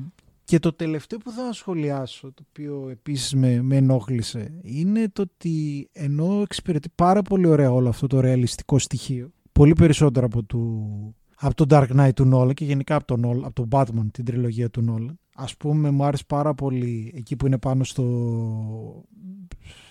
και 0.44 0.58
το 0.58 0.72
τελευταίο 0.72 1.18
που 1.18 1.30
θα 1.30 1.52
σχολιάσω, 1.52 2.32
το 2.32 2.42
οποίο 2.48 2.88
επίσης 2.90 3.34
με, 3.34 3.62
με 3.62 3.76
ενόχλησε, 3.76 4.58
είναι 4.62 5.08
το 5.08 5.22
ότι 5.22 5.88
ενώ 5.92 6.40
εξυπηρετεί 6.40 6.88
πάρα 6.94 7.22
πολύ 7.22 7.46
ωραία 7.46 7.72
όλο 7.72 7.88
αυτό 7.88 8.06
το 8.06 8.20
ρεαλιστικό 8.20 8.78
στοιχείο, 8.78 9.30
πολύ 9.52 9.72
περισσότερο 9.72 10.26
από, 10.26 10.42
του, 10.42 11.14
από 11.36 11.54
τον 11.54 11.66
Dark 11.70 12.00
Knight 12.00 12.14
του 12.14 12.30
Nolan 12.34 12.54
και 12.54 12.64
γενικά 12.64 12.94
από 12.94 13.04
τον, 13.04 13.22
Nolan- 13.26 13.44
από 13.44 13.52
τον 13.52 13.68
Batman, 13.70 14.10
την 14.12 14.24
τριλογία 14.24 14.70
του 14.70 14.84
Nolan. 14.88 15.14
Ας 15.34 15.56
πούμε, 15.56 15.90
μου 15.90 16.04
άρεσε 16.04 16.24
πάρα 16.26 16.54
πολύ 16.54 17.12
εκεί 17.16 17.36
που 17.36 17.46
είναι 17.46 17.58
πάνω 17.58 17.84
στο, 17.84 19.04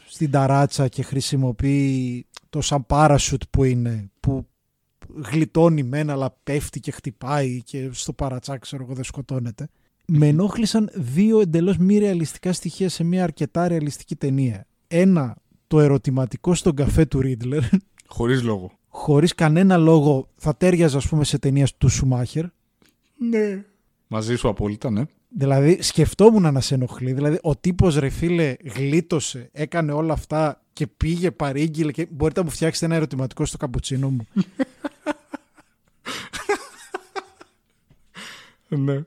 στην 0.07 0.31
ταράτσα 0.31 0.87
και 0.87 1.03
χρησιμοποιεί 1.03 2.25
το 2.49 2.61
σαν 2.61 2.85
parachute 2.87 3.47
που 3.49 3.63
είναι, 3.63 4.11
που 4.19 4.47
γλιτώνει 5.15 5.83
μένα 5.83 6.13
αλλά 6.13 6.37
πέφτει 6.43 6.79
και 6.79 6.91
χτυπάει 6.91 7.61
και 7.63 7.89
στο 7.91 8.13
παρατσάκι 8.13 8.59
ξέρω 8.59 8.83
εγώ 8.83 8.93
δεν 8.93 9.03
σκοτώνεται. 9.03 9.67
Με 10.07 10.27
ενόχλησαν 10.27 10.89
δύο 10.93 11.39
εντελώς 11.39 11.77
μη 11.77 11.97
ρεαλιστικά 11.97 12.53
στοιχεία 12.53 12.89
σε 12.89 13.03
μια 13.03 13.23
αρκετά 13.23 13.67
ρεαλιστική 13.67 14.15
ταινία. 14.15 14.67
Ένα, 14.87 15.35
το 15.67 15.79
ερωτηματικό 15.79 16.53
στον 16.53 16.75
καφέ 16.75 17.05
του 17.05 17.21
Ρίτλερ, 17.21 17.63
Χωρίς 18.07 18.43
λόγο. 18.43 18.71
χωρίς 18.87 19.35
κανένα 19.35 19.77
λόγο 19.77 20.27
θα 20.35 20.55
τέριαζε 20.55 20.97
ας 20.97 21.07
πούμε 21.07 21.23
σε 21.23 21.37
ταινία 21.39 21.67
του 21.77 21.89
Σουμάχερ. 21.89 22.45
Ναι. 23.17 23.63
Μαζί 24.07 24.35
σου 24.35 24.47
απόλυτα, 24.49 24.89
ναι. 24.91 25.03
Δηλαδή 25.37 25.81
σκεφτόμουν 25.81 26.53
να 26.53 26.59
σε 26.59 26.73
ενοχλεί. 26.73 27.13
Δηλαδή 27.13 27.37
ο 27.41 27.55
τύπος 27.55 27.95
ρε 27.95 28.09
φίλε 28.09 28.55
γλίτωσε, 28.75 29.49
έκανε 29.51 29.91
όλα 29.91 30.13
αυτά 30.13 30.61
και 30.73 30.87
πήγε 30.87 31.31
παρήγγειλε 31.31 31.91
και 31.91 32.07
μπορείτε 32.11 32.39
να 32.39 32.45
μου 32.45 32.51
φτιάξετε 32.51 32.85
ένα 32.85 32.95
ερωτηματικό 32.95 33.45
στο 33.45 33.57
καπουτσίνο 33.57 34.09
μου. 34.09 34.27
ναι. 38.77 39.03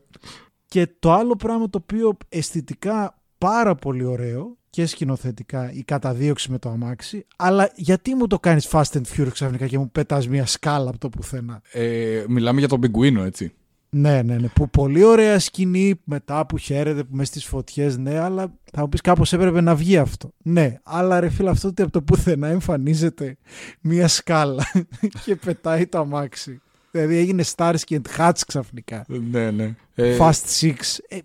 Και 0.77 0.89
το 0.99 1.13
άλλο 1.13 1.37
πράγμα 1.37 1.71
το 1.71 1.79
οποίο 1.83 2.17
αισθητικά 2.29 3.19
πάρα 3.39 3.75
πολύ 3.75 4.05
ωραίο 4.05 4.57
και 4.71 4.87
σκηνοθετικά 4.87 5.73
η 5.73 5.83
καταδίωξη 5.83 6.51
με 6.51 6.59
το 6.59 6.69
αμάξι, 6.69 7.27
αλλά 7.37 7.71
γιατί 7.75 8.15
μου 8.15 8.27
το 8.27 8.39
κάνεις 8.39 8.69
Fast 8.71 8.93
and 8.93 9.03
Furious 9.17 9.33
ξαφνικά 9.33 9.67
και 9.67 9.79
μου 9.79 9.91
πετάς 9.91 10.29
μια 10.29 10.47
σκάλα 10.47 10.89
από 10.89 10.99
το 10.99 11.09
πουθενά; 11.09 11.61
Ε, 11.73 12.25
μιλάμε 12.29 12.59
για 12.59 12.69
τον 12.69 12.81
πιγκουίνο, 12.81 13.23
έτσι. 13.23 13.53
Ναι, 13.91 14.23
ναι, 14.23 14.39
ναι. 14.39 14.49
Που 14.49 14.71
πολύ 14.71 15.05
ωραία 15.05 15.39
σκηνή 15.39 16.01
μετά 16.05 16.47
που 16.47 16.57
χαίρεται 16.57 17.05
που 17.05 17.17
μέσα 17.17 17.31
στις 17.31 17.45
φωτιές, 17.45 17.97
ναι, 17.97 18.19
αλλά 18.19 18.53
θα 18.73 18.81
μου 18.81 18.89
πεις 18.89 19.01
κάπως 19.01 19.33
έπρεπε 19.33 19.61
να 19.61 19.75
βγει 19.75 19.97
αυτό. 19.97 20.33
Ναι, 20.43 20.79
αλλά 20.83 21.21
ρε 21.21 21.29
φίλε 21.29 21.51
αυτό 21.51 21.69
ότι 21.69 21.83
από 21.83 21.93
το 21.93 22.03
πουθενά 22.03 22.49
εμφανίζεται 22.49 23.37
μια 23.81 24.09
σκάλα 24.09 24.65
και 25.25 25.37
πετάει 25.37 25.87
το 25.87 25.99
αμάξι. 25.99 26.61
Δηλαδή 26.91 27.17
έγινε 27.17 27.45
Starsky 27.57 27.97
and 27.97 28.03
Hutch 28.19 28.41
ξαφνικά. 28.47 29.05
ναι, 29.31 29.51
ναι. 29.51 29.75
Ε, 29.99 30.17
Fast 30.21 30.45
Six. 30.61 30.75
Ε, 31.09 31.19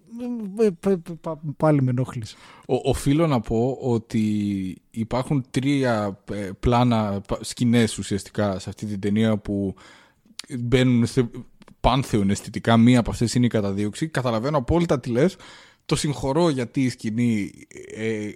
ε, 0.59 0.91
ε, 0.91 0.95
πα- 1.21 1.41
πάλι 1.57 1.81
με 1.81 1.89
ενόχλησε. 1.89 2.35
Ο- 2.67 2.89
οφείλω 2.89 3.27
να 3.27 3.39
πω 3.39 3.77
ότι 3.81 4.21
υπάρχουν 4.91 5.45
τρία 5.49 6.19
ε, 6.31 6.49
πλάνα, 6.59 7.21
πα- 7.27 7.39
σκηνές 7.41 7.97
ουσιαστικά 7.97 8.59
σε 8.59 8.69
αυτή 8.69 8.85
την 8.85 8.99
ταινία 8.99 9.37
που 9.37 9.75
μπαίνουν 10.59 11.05
σε 11.05 11.29
πάνθεον 11.79 12.29
αισθητικά. 12.29 12.77
Μία 12.77 12.99
από 12.99 13.11
αυτές 13.11 13.33
είναι 13.33 13.45
η 13.45 13.49
καταδίωξη. 13.49 14.07
Καταλαβαίνω 14.07 14.57
απόλυτα 14.57 14.99
τι 14.99 15.09
λες. 15.09 15.35
Το 15.85 15.95
συγχωρώ 15.95 16.49
γιατί 16.49 16.83
η 16.83 16.89
σκηνή... 16.89 17.51
ε, 17.95 18.29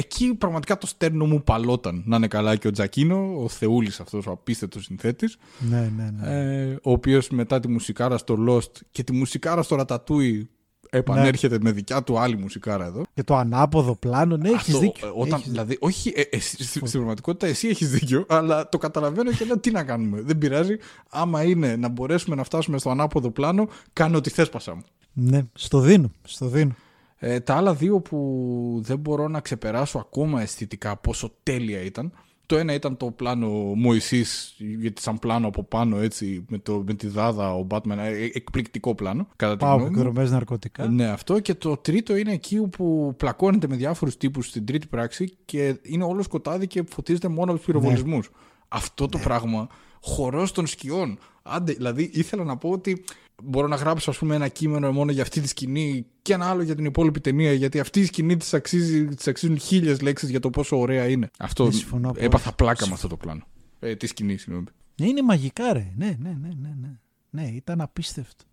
εκεί 0.00 0.34
πραγματικά 0.34 0.78
το 0.78 0.86
στέρνο 0.86 1.24
μου 1.26 1.42
παλόταν. 1.42 2.02
Να 2.06 2.16
είναι 2.16 2.28
καλά 2.28 2.56
και 2.56 2.68
ο 2.68 2.70
Τζακίνο, 2.70 3.42
ο 3.42 3.48
Θεούλης 3.48 4.00
αυτός, 4.00 4.26
ο 4.26 4.30
απίστευτος 4.30 4.84
συνθέτης. 4.84 5.36
Ναι, 5.58 5.92
ναι, 5.96 6.10
ναι. 6.20 6.60
Ε, 6.62 6.78
ο 6.82 6.90
οποίος 6.90 7.28
μετά 7.30 7.60
τη 7.60 7.68
μουσικάρα 7.68 8.18
στο 8.18 8.36
Lost 8.48 8.70
και 8.90 9.02
τη 9.02 9.12
μουσικάρα 9.12 9.62
στο 9.62 9.76
Ratatouille 9.86 10.42
επανέρχεται 10.90 11.58
με 11.60 11.72
δικιά 11.72 12.02
του 12.02 12.18
άλλη 12.18 12.36
μουσικάρα 12.36 12.84
εδώ. 12.86 13.02
Και 13.14 13.22
το 13.22 13.36
ανάποδο 13.36 13.94
πλάνο, 13.96 14.36
ναι, 14.36 14.48
έχεις 14.48 14.60
Αυτό, 14.60 14.78
δίκιο. 14.78 15.08
ε, 15.08 15.12
Όταν, 15.14 15.38
Έχεις 15.38 15.50
δηλαδή, 15.50 15.76
όχι, 15.80 16.12
ε, 16.16 16.22
εσύ, 16.30 16.54
στη- 16.64 16.64
στην 16.78 16.90
πραγματικότητα 16.90 17.46
εσύ 17.46 17.68
έχεις 17.68 17.90
δίκιο, 17.90 18.24
αλλά 18.28 18.68
το 18.68 18.78
καταλαβαίνω 18.78 19.30
και 19.32 19.44
λέω 19.44 19.58
τι 19.58 19.70
να 19.70 19.84
κάνουμε. 19.84 20.20
Δεν 20.20 20.38
πειράζει. 20.38 20.76
Άμα 21.10 21.42
είναι 21.44 21.76
να 21.76 21.88
μπορέσουμε 21.88 22.36
να 22.36 22.44
φτάσουμε 22.44 22.78
στο 22.78 22.90
ανάποδο 22.90 23.30
πλάνο, 23.30 23.68
κάνε 23.92 24.16
ό,τι 24.16 24.30
θες 24.30 24.48
πασά 24.48 24.74
μου. 24.74 24.82
Ναι, 25.12 25.42
στο 25.54 25.80
δίνω. 25.80 26.10
Στο 26.22 26.46
δίνω. 26.46 26.74
Ε, 27.22 27.40
τα 27.40 27.54
άλλα 27.54 27.74
δύο 27.74 28.00
που 28.00 28.80
δεν 28.84 28.98
μπορώ 28.98 29.28
να 29.28 29.40
ξεπεράσω 29.40 29.98
ακόμα 29.98 30.42
αισθητικά 30.42 30.96
πόσο 30.96 31.32
τέλεια 31.42 31.80
ήταν. 31.80 32.12
Το 32.46 32.56
ένα 32.56 32.72
ήταν 32.74 32.96
το 32.96 33.10
πλάνο 33.10 33.48
Μωυσής, 33.76 34.54
γιατί 34.58 35.02
σαν 35.02 35.18
πλάνο 35.18 35.46
από 35.46 35.62
πάνω 35.62 35.98
έτσι 36.00 36.44
με, 36.48 36.58
το, 36.58 36.82
με 36.86 36.94
τη 36.94 37.06
δάδα 37.06 37.54
ο 37.54 37.66
Batman, 37.70 37.96
ε, 37.96 38.24
εκπληκτικό 38.24 38.94
πλάνο 38.94 39.28
κατά 39.36 39.52
τη 39.52 39.58
Πάω 39.64 39.76
γνώμη 39.76 39.90
μου. 39.90 39.96
εκδρομέ 39.96 40.28
ναρκωτικά. 40.28 40.86
Ναι, 40.86 41.06
αυτό. 41.06 41.40
Και 41.40 41.54
το 41.54 41.76
τρίτο 41.76 42.16
είναι 42.16 42.32
εκεί 42.32 42.58
όπου 42.58 43.14
πλακώνεται 43.16 43.68
με 43.68 43.76
διάφορους 43.76 44.16
τύπους 44.16 44.46
στην 44.46 44.64
τρίτη 44.64 44.86
πράξη 44.86 45.36
και 45.44 45.78
είναι 45.82 46.04
όλο 46.04 46.22
σκοτάδι 46.22 46.66
και 46.66 46.84
φωτίζεται 46.88 47.28
μόνο 47.28 47.50
από 47.50 47.56
τους 47.56 47.64
πυροβολισμούς. 47.64 48.30
Αυτό 48.68 49.06
το 49.06 49.18
πράγμα, 49.18 49.68
χορός 50.02 50.52
των 50.52 50.66
σκιών. 50.66 51.18
Άντε, 51.42 51.72
δηλαδή 51.72 52.10
ήθελα 52.12 52.44
να 52.44 52.56
πω 52.56 52.68
ότι 52.68 53.04
μπορώ 53.42 53.66
να 53.66 53.76
γράψω 53.76 54.10
ας 54.10 54.18
πούμε, 54.18 54.34
ένα 54.34 54.48
κείμενο 54.48 54.92
μόνο 54.92 55.12
για 55.12 55.22
αυτή 55.22 55.40
τη 55.40 55.48
σκηνή 55.48 56.06
και 56.22 56.32
ένα 56.32 56.46
άλλο 56.50 56.62
για 56.62 56.74
την 56.74 56.84
υπόλοιπη 56.84 57.20
ταινία, 57.20 57.52
γιατί 57.52 57.80
αυτή 57.80 58.00
η 58.00 58.04
σκηνή 58.04 58.36
της 58.36 58.54
αξίζει, 58.54 59.04
της 59.04 59.28
αξίζουν 59.28 59.58
χίλιες 59.58 60.00
λέξεις 60.00 60.30
για 60.30 60.40
το 60.40 60.50
πόσο 60.50 60.78
ωραία 60.78 61.08
είναι. 61.08 61.30
Αυτό 61.38 61.64
Δεν 61.64 61.72
συμφωνώ 61.72 62.08
απόλυτα. 62.08 62.24
έπαθα 62.24 62.52
πλάκα 62.52 62.86
με 62.86 62.92
αυτό 62.92 63.08
το 63.08 63.16
πλάνο. 63.16 63.42
Ε, 63.80 63.96
τη 63.96 64.06
σκηνή, 64.06 64.36
συγγνώμη. 64.36 64.66
Ναι, 65.00 65.06
είναι 65.06 65.22
μαγικά, 65.22 65.72
ρε. 65.72 65.92
Ναι, 65.96 66.16
ναι, 66.20 66.36
ναι, 66.40 66.48
ναι. 66.60 66.74
Ναι, 66.80 67.42
ναι 67.42 67.48
ήταν 67.48 67.80
απίστευτο. 67.80 68.44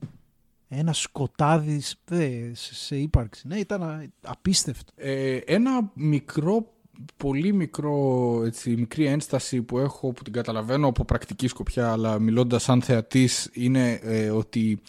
Ένα 0.69 0.93
σκοτάδι 0.93 1.81
δε, 2.05 2.29
σε, 2.53 2.75
σε 2.75 2.95
ύπαρξη. 2.97 3.47
Ναι, 3.47 3.57
ήταν 3.57 3.83
α- 3.83 4.05
απίστευτο. 4.21 4.93
Ε, 4.95 5.35
ένα 5.35 5.91
μικρό, 5.93 6.73
πολύ 7.17 7.53
μικρό, 7.53 8.41
έτσι, 8.45 8.69
μικρή 8.69 9.05
ένσταση 9.05 9.61
που 9.61 9.77
έχω 9.77 10.11
που 10.11 10.23
την 10.23 10.33
καταλαβαίνω 10.33 10.87
από 10.87 11.05
πρακτική 11.05 11.47
σκοπιά 11.47 11.91
αλλά 11.91 12.19
μιλώντας 12.19 12.63
σαν 12.63 12.81
θεατής 12.81 13.49
είναι 13.53 13.99
ε, 14.03 14.29
ότι 14.29 14.79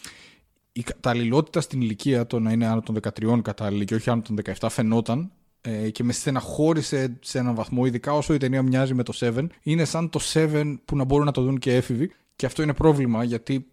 η 0.71 0.83
καταλληλότητα 0.83 1.61
στην 1.61 1.81
ηλικία 1.81 2.27
το 2.27 2.39
να 2.39 2.51
είναι 2.51 2.65
άνω 2.65 2.81
των 2.81 2.97
13 3.19 3.39
κατάλληλη 3.41 3.85
και 3.85 3.95
όχι 3.95 4.09
άνω 4.09 4.21
των 4.21 4.37
17 4.59 4.67
φαινόταν 4.69 5.31
ε, 5.61 5.89
και 5.89 6.03
με 6.03 6.13
στεναχώρησε 6.13 7.17
σε 7.19 7.37
έναν 7.37 7.55
βαθμό, 7.55 7.85
ειδικά 7.85 8.13
όσο 8.13 8.33
η 8.33 8.37
ταινία 8.37 8.61
μοιάζει 8.61 8.93
με 8.93 9.03
το 9.03 9.13
7. 9.19 9.45
Είναι 9.63 9.85
σαν 9.85 10.09
το 10.09 10.19
7 10.33 10.75
που 10.85 10.95
να 10.95 11.03
μπορούν 11.03 11.25
να 11.25 11.31
το 11.31 11.41
δουν 11.41 11.57
και 11.57 11.75
έφηβοι 11.75 12.11
και 12.35 12.45
αυτό 12.45 12.61
είναι 12.61 12.73
πρόβλημα 12.73 13.23
γιατί 13.23 13.67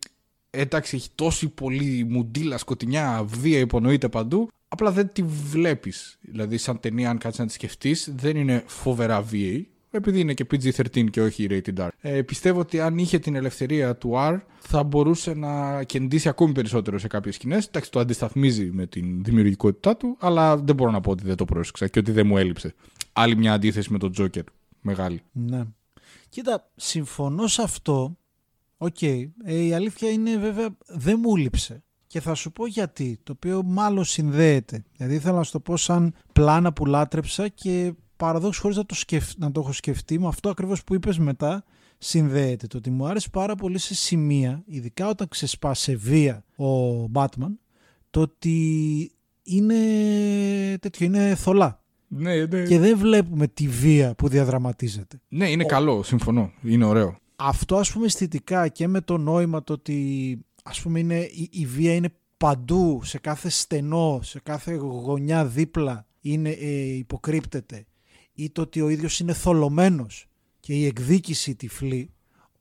εντάξει, 0.51 0.97
έχει 0.97 1.09
τόση 1.15 1.49
πολύ 1.49 2.07
μουντίλα, 2.09 2.59
σκοτεινιά, 2.59 3.25
βία 3.27 3.59
υπονοείται 3.59 4.09
παντού. 4.09 4.49
Απλά 4.77 4.91
δεν 4.91 5.13
τη 5.13 5.23
βλέπεις. 5.23 6.19
Δηλαδή, 6.21 6.57
σαν 6.57 6.81
ταινία, 6.81 7.11
αν 7.11 7.19
κάτσεις 7.19 7.41
να 7.41 7.47
τη 7.47 7.53
σκεφτείς, 7.53 8.13
δεν 8.17 8.37
είναι 8.37 8.63
φοβερά 8.67 9.23
βίαιη. 9.23 9.69
Επειδή 9.91 10.21
είναι 10.21 10.35
και 10.35 10.47
PG-13 10.51 11.11
και 11.11 11.21
όχι 11.21 11.47
rated 11.51 11.79
R. 11.79 11.89
Ε, 12.01 12.23
πιστεύω 12.23 12.61
ότι 12.61 12.81
αν 12.81 12.99
είχε 12.99 13.19
την 13.19 13.35
ελευθερία 13.35 13.97
του 13.97 14.13
R, 14.15 14.41
θα 14.59 14.83
μπορούσε 14.83 15.35
να 15.35 15.83
κεντήσει 15.85 16.29
ακόμη 16.29 16.53
περισσότερο 16.53 16.99
σε 16.99 17.07
κάποιες 17.07 17.35
σκηνές. 17.35 17.67
Εντάξει, 17.67 17.91
το 17.91 18.01
αντισταθμίζει 18.01 18.71
με 18.73 18.87
την 18.87 19.25
δημιουργικότητά 19.25 19.97
του, 19.97 20.17
αλλά 20.21 20.57
δεν 20.57 20.75
μπορώ 20.75 20.91
να 20.91 21.01
πω 21.01 21.11
ότι 21.11 21.25
δεν 21.25 21.37
το 21.37 21.45
πρόσεξα 21.45 21.89
και 21.89 21.99
ότι 21.99 22.13
δεν 22.13 22.27
μου 22.27 22.37
έλειψε. 22.37 22.75
Άλλη 23.13 23.37
μια 23.37 23.53
αντίθεση 23.53 23.93
με 23.93 23.99
τον 23.99 24.13
Τζόκερ. 24.13 24.45
Μεγάλη. 24.81 25.23
Ναι. 25.33 25.65
Κοίτα, 26.29 26.71
συμφωνώ 26.77 27.47
σε 27.47 27.63
αυτό. 27.63 28.17
Οκ. 28.77 29.03
Ε, 29.03 29.31
η 29.45 29.73
αλήθεια 29.73 30.11
είναι 30.11 30.37
βέβαια 30.37 30.77
δεν 30.87 31.19
μου 31.23 31.37
έλειψε. 31.37 31.85
Και 32.07 32.21
θα 32.21 32.35
σου 32.35 32.53
πω 32.53 32.67
γιατί, 32.67 33.19
το 33.23 33.33
οποίο 33.33 33.63
μάλλον 33.63 34.05
συνδέεται. 34.05 34.85
Δηλαδή 34.97 35.15
ήθελα 35.15 35.37
να 35.37 35.43
σου 35.43 35.53
το 35.53 35.61
πω 35.61 35.77
σαν 35.77 36.15
πλάνα 36.33 36.73
που 36.73 36.87
λάτρεψα 36.87 37.49
και 37.49 37.93
παραδόξως 38.17 38.63
χωρίς 38.63 38.77
να 38.77 38.87
το, 38.87 38.95
σκεφ... 38.95 39.37
να 39.37 39.53
το 39.53 39.61
έχω 39.61 39.73
σκεφτεί 39.73 40.19
με 40.19 40.27
αυτό 40.27 40.49
ακριβώς 40.49 40.85
που 40.85 40.95
είπες 40.95 41.19
μετά 41.19 41.65
συνδέεται. 41.99 42.67
Το 42.67 42.77
ότι 42.77 42.91
μου 42.91 43.07
άρεσε 43.07 43.29
πάρα 43.33 43.55
πολύ 43.55 43.79
σε 43.79 43.95
σημεία, 43.95 44.63
ειδικά 44.67 45.09
όταν 45.09 45.29
ξεσπάς 45.29 45.79
σε 45.79 45.97
βία 45.97 46.45
ο 46.57 47.03
Batman, 47.13 47.53
το 48.11 48.21
ότι 48.21 49.11
είναι 49.43 49.75
τέτοιο, 50.81 51.07
είναι 51.07 51.35
θολά. 51.35 51.81
Ναι, 52.09 52.45
ναι. 52.45 52.63
Και 52.63 52.79
δεν 52.79 52.99
βλέπουμε 52.99 53.47
τη 53.47 53.69
βία 53.69 54.15
που 54.15 54.29
διαδραματίζεται. 54.29 55.21
Ναι, 55.29 55.51
είναι 55.51 55.65
καλό. 55.65 56.03
Συμφωνώ. 56.03 56.53
Είναι 56.63 56.85
ωραίο. 56.85 57.19
αυτό 57.37 57.77
ας 57.77 57.93
πούμε 57.93 58.07
αισθητικά 58.07 58.69
και 58.69 58.89
με 58.89 59.01
το 59.01 59.17
νόημα 59.19 59.63
το 59.63 59.73
ότι 59.73 60.39
ας 60.69 60.81
πούμε 60.81 60.99
είναι, 60.99 61.19
η, 61.19 61.49
η 61.53 61.67
βία 61.67 61.95
είναι 61.95 62.13
παντού, 62.37 63.01
σε 63.05 63.19
κάθε 63.19 63.49
στενό, 63.49 64.21
σε 64.23 64.41
κάθε 64.41 64.75
γωνιά 64.75 65.47
δίπλα 65.47 66.07
είναι, 66.21 66.51
ε, 66.51 66.83
υποκρύπτεται. 66.83 67.87
Ή 68.33 68.51
το 68.51 68.61
ότι 68.61 68.81
ο 68.81 68.89
ίδιος 68.89 69.21
είναι 69.21 69.33
θολωμένος 69.33 70.27
και 70.61 70.73
η 70.73 70.87
εκδίκηση 70.87 71.55
τυφλή 71.55 72.11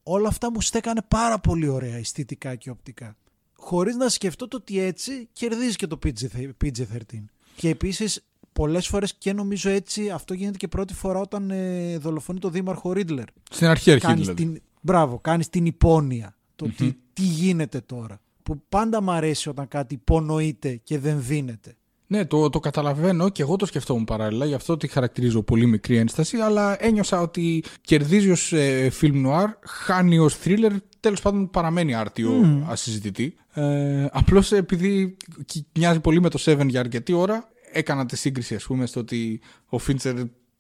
όλα 0.04 0.28
αυτά 0.28 0.52
μου 0.52 0.62
στέκανε 0.62 1.02
πάρα 1.08 1.40
πολύ 1.40 1.68
ωραία 1.68 1.96
αισθητικά 1.96 2.56
και 2.56 2.70
οπτικά. 2.70 3.18
Χωρίς 3.54 3.96
να 3.96 4.10
σκεφτώ 4.10 4.48
το 4.48 4.58
ότι 4.58 4.80
έτσι 4.80 5.28
κερδίζει 5.32 5.76
και 5.76 5.88
το 5.88 6.00
PG- 6.04 6.50
PG-13 6.64 7.24
και 7.56 7.70
επίσης 7.70 8.26
πολλές 8.54 8.88
φορές 8.88 9.14
και 9.16 9.34
νομίζω 9.34 9.70
έτσι 9.70 10.10
αυτό 10.10 10.34
γίνεται 10.34 10.58
και 10.58 10.68
πρώτη 10.68 10.94
φορά 10.94 11.20
όταν 11.20 11.52
ε, 11.52 11.98
δολοφονεί 11.98 12.40
το 12.40 12.50
δήμαρχο 12.50 12.92
Ρίτλερ. 12.92 13.26
Στην 13.52 13.68
αρχή 13.68 13.92
αρχή 13.92 14.06
κάνεις 14.06 14.22
δηλαδή. 14.22 14.44
την, 14.44 14.62
μπράβο, 14.82 15.20
κάνεις 15.20 15.50
την 15.50 15.66
υπόνοια. 15.66 16.36
Το 16.56 16.70
τι, 16.70 16.94
τι 17.16 17.22
γίνεται 17.22 17.82
τώρα. 17.86 18.20
Που 18.44 18.62
πάντα 18.70 19.02
μ' 19.02 19.10
αρέσει 19.10 19.50
όταν 19.50 19.68
κάτι 19.68 19.94
υπονοείται 19.94 20.80
και 20.84 21.00
δεν 21.00 21.18
δίνεται. 21.22 21.76
Ναι, 22.08 22.26
το, 22.26 22.50
το 22.50 22.60
καταλαβαίνω 22.60 23.30
και 23.30 23.42
εγώ 23.42 23.56
το 23.56 23.66
σκεφτόμουν 23.66 24.04
παράλληλα, 24.04 24.46
γι' 24.46 24.54
αυτό 24.54 24.78
τη 24.78 24.88
χαρακτηρίζω 24.88 25.44
πολύ 25.44 25.66
μικρή 25.66 25.98
ένσταση, 25.98 26.38
αλλά 26.38 26.84
ένιωσα 26.84 27.22
ότι 27.22 27.64
κερδίζει 27.82 28.30
ως 28.32 28.54
ε, 28.54 28.92
film 29.02 29.26
noir, 29.26 29.46
χάνει 29.66 30.20
ως 30.20 30.38
thriller, 30.44 30.72
τέλος 31.00 31.22
πάντων 31.22 31.50
παραμένει 31.50 31.96
άρτιο 31.96 32.64
ασυζητητή. 32.70 33.36
Ε, 33.54 34.06
απλώς 34.12 34.52
επειδή 34.52 35.18
κι- 35.46 35.66
μοιάζει 35.78 36.00
πολύ 36.00 36.22
με 36.22 36.30
το 36.30 36.40
Seven 36.46 36.66
για 36.68 36.80
αρκετή 36.80 37.14
ώρα, 37.14 37.50
έκανα 37.72 38.06
τη 38.06 38.18
σύγκριση 38.18 38.56
ας 38.56 38.64
πούμε 38.64 38.86
στο 38.86 39.00
ότι 39.00 39.42
ο 39.66 39.78
Φίντσερ 39.78 40.16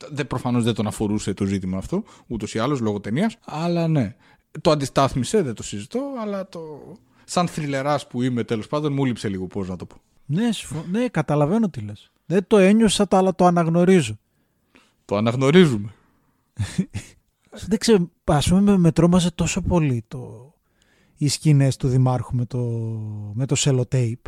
δεν, 0.10 0.28
προφανώς 0.28 0.64
δεν 0.64 0.74
τον 0.74 0.88
αφορούσε 0.88 1.34
το 1.34 1.46
ζήτημα 1.46 1.78
αυτό, 1.78 2.04
ούτως 2.28 2.54
ή 2.54 2.60
άλλως 2.60 2.80
λόγω 2.80 3.00
ταινίας, 3.00 3.38
αλλά 3.46 3.88
ναι. 3.88 4.16
Το 4.62 4.72
αντιστάθμισε, 4.72 5.42
δεν 5.42 5.54
το 5.54 5.64
συζητώ, 5.64 6.02
αλλά 6.22 6.48
το... 6.50 6.80
Σαν 7.26 7.48
θρυλεράς 7.48 8.08
που 8.08 8.22
είμαι 8.22 8.44
τέλος 8.44 8.68
πάντων 8.68 8.94
μου 8.94 9.06
λείψε 9.06 9.28
λίγο 9.30 9.48
πώς 9.48 9.70
να 9.70 9.76
το 9.76 9.86
πω. 9.86 9.96
Ναι, 10.26 10.52
συμφω- 10.52 10.86
ναι, 10.92 11.08
καταλαβαίνω 11.08 11.70
τι 11.70 11.80
λες. 11.82 12.12
Δεν 12.26 12.48
το 12.48 12.58
ένιωσα, 12.58 13.08
το- 13.08 13.18
αλλά 13.18 13.36
το 13.36 13.46
αναγνωρίζω. 13.46 14.18
Το 15.06 15.16
αναγνωρίζουμε. 15.16 15.94
δεν 17.68 17.78
ξέρω, 17.80 18.10
ας 18.24 18.48
πούμε 18.50 18.62
με, 18.62 18.78
με 18.78 18.92
τρόμαζε 18.92 19.32
τόσο 19.32 19.62
πολύ 19.62 20.04
το, 20.08 20.54
οι 21.18 21.28
σκηνές 21.28 21.78
του 21.78 21.88
Δημάρχου 21.88 22.36
με 22.36 22.46
το, 22.46 22.60
με 23.34 23.46
το 23.46 23.56
σελοτέιπ 23.56 24.20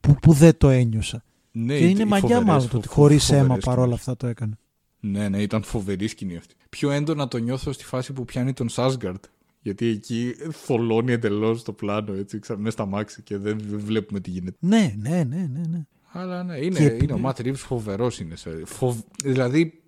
που, 0.00 0.14
που 0.14 0.32
δεν 0.32 0.56
το 0.58 0.68
ένιωσα. 0.68 1.24
Ναι, 1.52 1.78
και 1.78 1.88
είναι 1.88 2.02
οι 2.02 2.04
μαγιά 2.04 2.20
φοβερές, 2.28 2.44
μάλλον 2.46 2.62
το 2.62 2.68
φο- 2.68 2.78
ότι 2.78 2.88
χωρίς 2.88 3.22
φοβερές 3.24 3.44
αίμα 3.44 3.54
σκηνές. 3.56 3.64
παρόλα 3.76 3.94
αυτά 3.94 4.16
το 4.16 4.26
έκανε. 4.26 4.58
Ναι, 5.00 5.28
ναι, 5.28 5.42
ήταν 5.42 5.62
φοβερή 5.62 6.06
σκηνή 6.08 6.36
αυτή. 6.36 6.54
Πιο 6.68 6.90
έντονα 6.90 7.28
το 7.28 7.38
νιώθω 7.38 7.72
στη 7.72 7.84
φάση 7.84 8.12
που 8.12 8.24
πιάνει 8.24 8.52
τον 8.52 8.68
Σάσγκαρτ. 8.68 9.24
Γιατί 9.62 9.86
εκεί 9.86 10.34
θολώνει 10.50 11.12
εντελώς 11.12 11.62
το 11.62 11.72
πλάνο, 11.72 12.12
έτσι, 12.12 12.38
ξα- 12.38 12.56
μέσα 12.56 12.70
στα 12.70 12.86
μάξι 12.86 13.22
και 13.22 13.36
δεν 13.38 13.58
δεν 13.58 13.78
βλέπουμε 13.78 14.20
τι 14.20 14.30
γίνεται. 14.30 14.56
Ναι, 14.60 14.94
ναι, 14.98 15.24
ναι, 15.24 15.46
ναι, 15.52 15.60
ναι. 15.68 15.86
Αλλά 16.12 16.42
ναι, 16.42 16.56
είναι, 16.58 16.78
Και 16.78 16.84
επειδή- 16.84 17.02
είναι 17.02 17.12
ο 17.12 17.18
Ματ 17.18 17.40
Ρίβς 17.40 17.60
φοβερός 17.60 18.20
είναι. 18.20 18.36
σε- 18.36 18.64
φοβ... 18.64 18.98
Δηλαδή, 19.24 19.82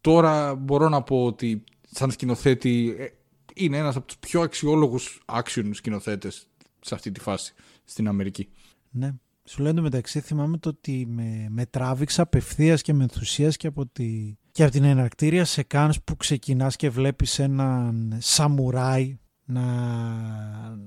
τώρα 0.00 0.54
μπορώ 0.54 0.88
να 0.88 1.02
πω 1.02 1.24
ότι 1.24 1.64
σαν 1.90 2.10
σκηνοθέτη 2.10 2.94
ε, 2.98 3.06
είναι 3.54 3.76
ένας 3.76 3.96
από 3.96 4.06
τους 4.06 4.18
πιο 4.18 4.40
αξιόλογους 4.40 5.22
action 5.32 5.68
σκηνοθέτες 5.72 6.46
σε 6.80 6.94
αυτή 6.94 7.12
τη 7.12 7.20
φάση 7.20 7.54
στην 7.84 8.08
Αμερική. 8.08 8.48
Ναι. 8.90 9.12
Σου 9.44 9.62
λένε 9.62 9.80
μεταξύ 9.80 10.20
θυμάμαι 10.20 10.58
το 10.58 10.68
ότι 10.68 11.06
με, 11.08 11.46
με 11.50 11.66
τράβηξε 11.66 12.20
απευθείας 12.20 12.82
και 12.82 12.92
με 12.92 13.02
ενθουσίας 13.02 13.56
και 13.56 13.66
από, 13.66 13.86
τη, 13.86 14.34
και 14.56 14.62
από 14.62 14.72
την 14.72 14.84
εναρκτήρια 14.84 15.44
σε 15.44 15.62
κάνεις 15.62 16.02
που 16.02 16.16
ξεκινάς 16.16 16.76
και 16.76 16.90
βλέπεις 16.90 17.38
έναν 17.38 18.16
σαμουράι 18.18 19.18
να, 19.44 19.62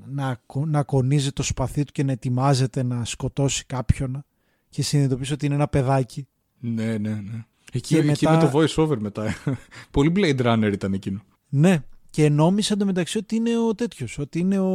να, 0.08 0.42
κο- 0.46 0.66
να 0.66 0.84
κονίζει 0.84 1.32
το 1.32 1.44
σπαθί 1.44 1.84
του 1.84 1.92
και 1.92 2.04
να 2.04 2.12
ετοιμάζεται 2.12 2.84
να 2.84 3.06
σκοτώσει 3.06 3.66
κάποιον 3.66 4.26
και 4.70 4.82
συνειδητοποιήσει 4.82 5.34
ότι 5.34 5.46
είναι 5.46 5.56
ένα 5.56 5.68
παιδάκι. 5.68 6.28
Ναι, 6.60 6.98
ναι, 6.98 7.10
ναι. 7.10 7.46
Εκεί, 7.74 7.96
Και 7.96 7.98
εκεί 8.10 8.26
μετά- 8.28 8.32
με 8.46 8.52
το 8.52 8.58
voice 8.60 8.84
over 8.84 8.98
μετά. 9.00 9.36
Πολύ 9.92 10.12
Blade 10.16 10.42
Runner 10.46 10.70
ήταν 10.74 10.94
εκείνο. 10.94 11.22
Ναι, 11.50 11.84
και 12.10 12.30
νόμισε 12.30 12.74
εντωμεταξύ 12.74 13.18
ότι 13.18 13.36
είναι 13.36 13.58
ο 13.58 13.76
τέτοιος, 13.76 14.18
ότι 14.18 14.40
είναι 14.40 14.60
ο, 14.60 14.74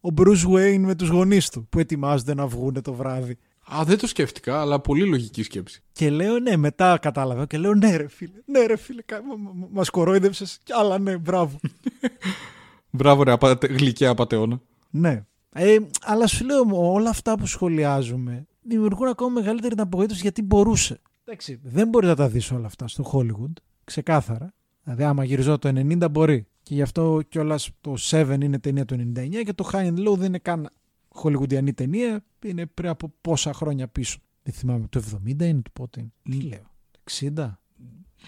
ο 0.00 0.08
Bruce 0.16 0.46
Wayne 0.54 0.78
με 0.78 0.94
τους 0.94 1.08
γονείς 1.08 1.48
του 1.48 1.66
που 1.68 1.78
ετοιμάζονται 1.78 2.34
να 2.34 2.46
βγούνε 2.46 2.80
το 2.80 2.92
βράδυ. 2.94 3.36
Α, 3.72 3.82
δεν 3.84 3.98
το 3.98 4.06
σκέφτηκα, 4.06 4.60
αλλά 4.60 4.80
πολύ 4.80 5.04
λογική 5.06 5.42
σκέψη. 5.42 5.82
Και 5.92 6.10
λέω 6.10 6.38
ναι, 6.38 6.56
μετά 6.56 6.98
κατάλαβα 6.98 7.46
και 7.46 7.58
λέω 7.58 7.74
ναι 7.74 7.96
ρε 7.96 8.08
φίλε, 8.08 8.32
ναι 8.46 8.66
ρε 8.66 8.76
φίλε, 8.76 9.02
κα- 9.02 9.22
μα- 9.22 9.36
μα- 9.36 9.68
μας 9.70 9.90
κορόιδεψες, 9.90 10.58
κι 10.62 10.72
άλλα 10.72 10.98
ναι, 10.98 11.16
μπράβο. 11.16 11.60
Μπράβο, 12.90 13.22
ρε, 13.22 13.32
απατε, 13.32 13.66
γλυκιά 13.66 14.10
απαταιώνα. 14.10 14.60
ναι. 14.90 15.24
Ε, 15.56 15.76
αλλά 16.02 16.26
σου 16.26 16.44
λέω 16.44 16.64
όλα 16.70 17.10
αυτά 17.10 17.38
που 17.38 17.46
σχολιάζουμε 17.46 18.46
δημιουργούν 18.62 19.08
ακόμα 19.08 19.30
μεγαλύτερη 19.30 19.74
την 19.74 19.82
απογοήτευση 19.82 20.22
γιατί 20.22 20.42
μπορούσε. 20.42 21.00
Εντάξει, 21.24 21.60
δεν 21.62 21.88
μπορεί 21.88 22.06
να 22.06 22.14
τα 22.16 22.28
δεις 22.28 22.50
όλα 22.50 22.66
αυτά 22.66 22.88
στο 22.88 23.10
Hollywood, 23.12 23.52
ξεκάθαρα. 23.84 24.54
Δηλαδή 24.82 25.02
άμα 25.04 25.24
γυριζό 25.24 25.58
το 25.58 25.68
90 25.68 26.10
μπορεί. 26.10 26.46
Και 26.62 26.74
γι' 26.74 26.82
αυτό 26.82 27.20
κιόλας 27.28 27.70
το 27.80 27.94
7 28.10 28.38
είναι 28.42 28.58
ταινία 28.58 28.84
του 28.84 29.12
99 29.16 29.28
και 29.44 29.52
το 29.52 29.68
High 29.72 29.86
and 29.86 30.08
Low 30.08 30.16
δεν 30.16 30.26
είναι 30.26 30.38
καν 30.38 30.70
χολιγουντιανή 31.14 31.72
ταινία, 31.72 32.24
είναι 32.44 32.66
πριν 32.66 32.88
από 32.88 33.12
πόσα 33.20 33.52
χρόνια 33.52 33.88
πίσω. 33.88 34.18
Δεν 34.42 34.54
θυμάμαι, 34.54 34.86
το 34.90 35.02
70 35.26 35.28
είναι 35.42 35.52
το 35.62 35.70
πότε 35.72 36.00
είναι. 36.00 36.10
Τι 36.38 36.46
λέω, 36.48 36.70
60. 37.10 37.58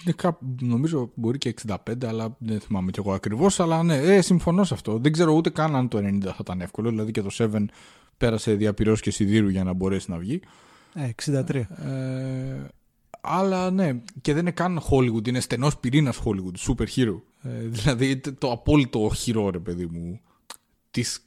Είναι 0.05 0.15
κάπου, 0.17 0.55
νομίζω 0.61 1.11
μπορεί 1.15 1.39
και 1.39 1.55
65, 1.67 1.77
αλλά 2.05 2.37
δεν 2.39 2.61
θυμάμαι 2.61 2.91
κι 2.91 2.99
εγώ 2.99 3.13
ακριβώς. 3.13 3.61
Αλλά 3.61 3.83
ναι, 3.83 3.97
ε, 3.97 4.21
συμφωνώ 4.21 4.65
σε 4.65 4.75
αυτό. 4.75 4.99
Δεν 4.99 5.13
ξέρω 5.13 5.33
ούτε 5.33 5.51
καν 5.51 5.77
αν 5.77 5.89
το 5.89 5.99
90 5.99 6.21
θα 6.23 6.37
ήταν 6.41 6.61
εύκολο. 6.61 6.91
Δηλαδή 6.91 7.11
και 7.11 7.23
το 7.23 7.31
7 7.39 7.65
πέρασε 8.17 8.55
διαπυρός 8.55 9.01
και 9.01 9.11
σιδήρου 9.11 9.49
για 9.49 9.65
να 9.65 9.73
μπορέσει 9.73 10.11
να 10.11 10.19
βγει. 10.19 10.41
Ε, 10.95 11.11
63. 11.25 11.55
Ε, 11.55 12.67
αλλά 13.21 13.71
ναι, 13.71 14.03
και 14.21 14.33
δεν 14.33 14.41
είναι 14.43 14.51
καν 14.51 14.81
Hollywood, 14.91 15.29
είναι 15.29 15.41
στενός 15.41 15.79
πυρήνας 15.79 16.21
Hollywood, 16.25 16.57
super 16.73 16.87
hero. 16.97 17.21
Ε, 17.43 17.59
δηλαδή 17.67 18.17
το- 18.17 18.35
το 18.35 18.53
απόλυτο 18.53 19.11
χειρό, 19.15 19.51
ρε 19.51 19.59
παιδί 19.59 19.87
μου, 19.87 20.21
της 20.91 21.26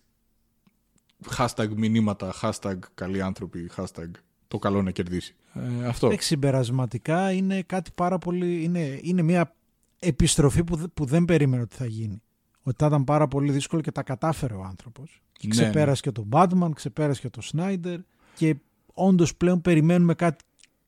hashtag 1.37 1.67
μηνύματα, 1.75 2.33
hashtag 2.41 2.77
καλοί 2.93 3.21
άνθρωποι, 3.21 3.69
hashtag 3.75 4.09
το 4.47 4.59
καλό 4.59 4.81
να 4.81 4.91
κερδίσει. 4.91 5.35
Ε, 5.53 5.87
αυτό. 5.87 6.05
Εντάξει, 6.07 6.27
συμπερασματικά 6.27 7.31
είναι 7.31 7.61
κάτι 7.61 7.91
πάρα 7.95 8.17
πολύ. 8.17 8.63
Είναι, 8.63 8.99
είναι 9.01 9.21
μια 9.21 9.55
επιστροφή 9.99 10.63
που, 10.63 10.75
δε- 10.75 10.87
που 10.87 11.05
δεν 11.05 11.25
περίμενε 11.25 11.61
ότι 11.61 11.75
θα 11.75 11.85
γίνει. 11.85 12.21
Ότι 12.63 12.75
θα 12.79 12.85
ήταν 12.85 13.03
πάρα 13.03 13.27
πολύ 13.27 13.51
δύσκολο 13.51 13.81
και 13.81 13.91
τα 13.91 14.03
κατάφερε 14.03 14.53
ο 14.53 14.63
άνθρωπος. 14.63 15.21
Και 15.31 15.47
Ναι, 15.47 15.53
ξεπέρασε 15.53 16.01
και 16.01 16.11
τον 16.11 16.25
Batman, 16.31 16.69
ξεπέρασε 16.75 17.21
και 17.21 17.29
τον 17.29 17.43
Snyder. 17.53 17.97
Και 18.35 18.55
όντως 18.93 19.35
πλέον 19.35 19.61
περιμένουμε 19.61 20.13
κάτι. 20.13 20.43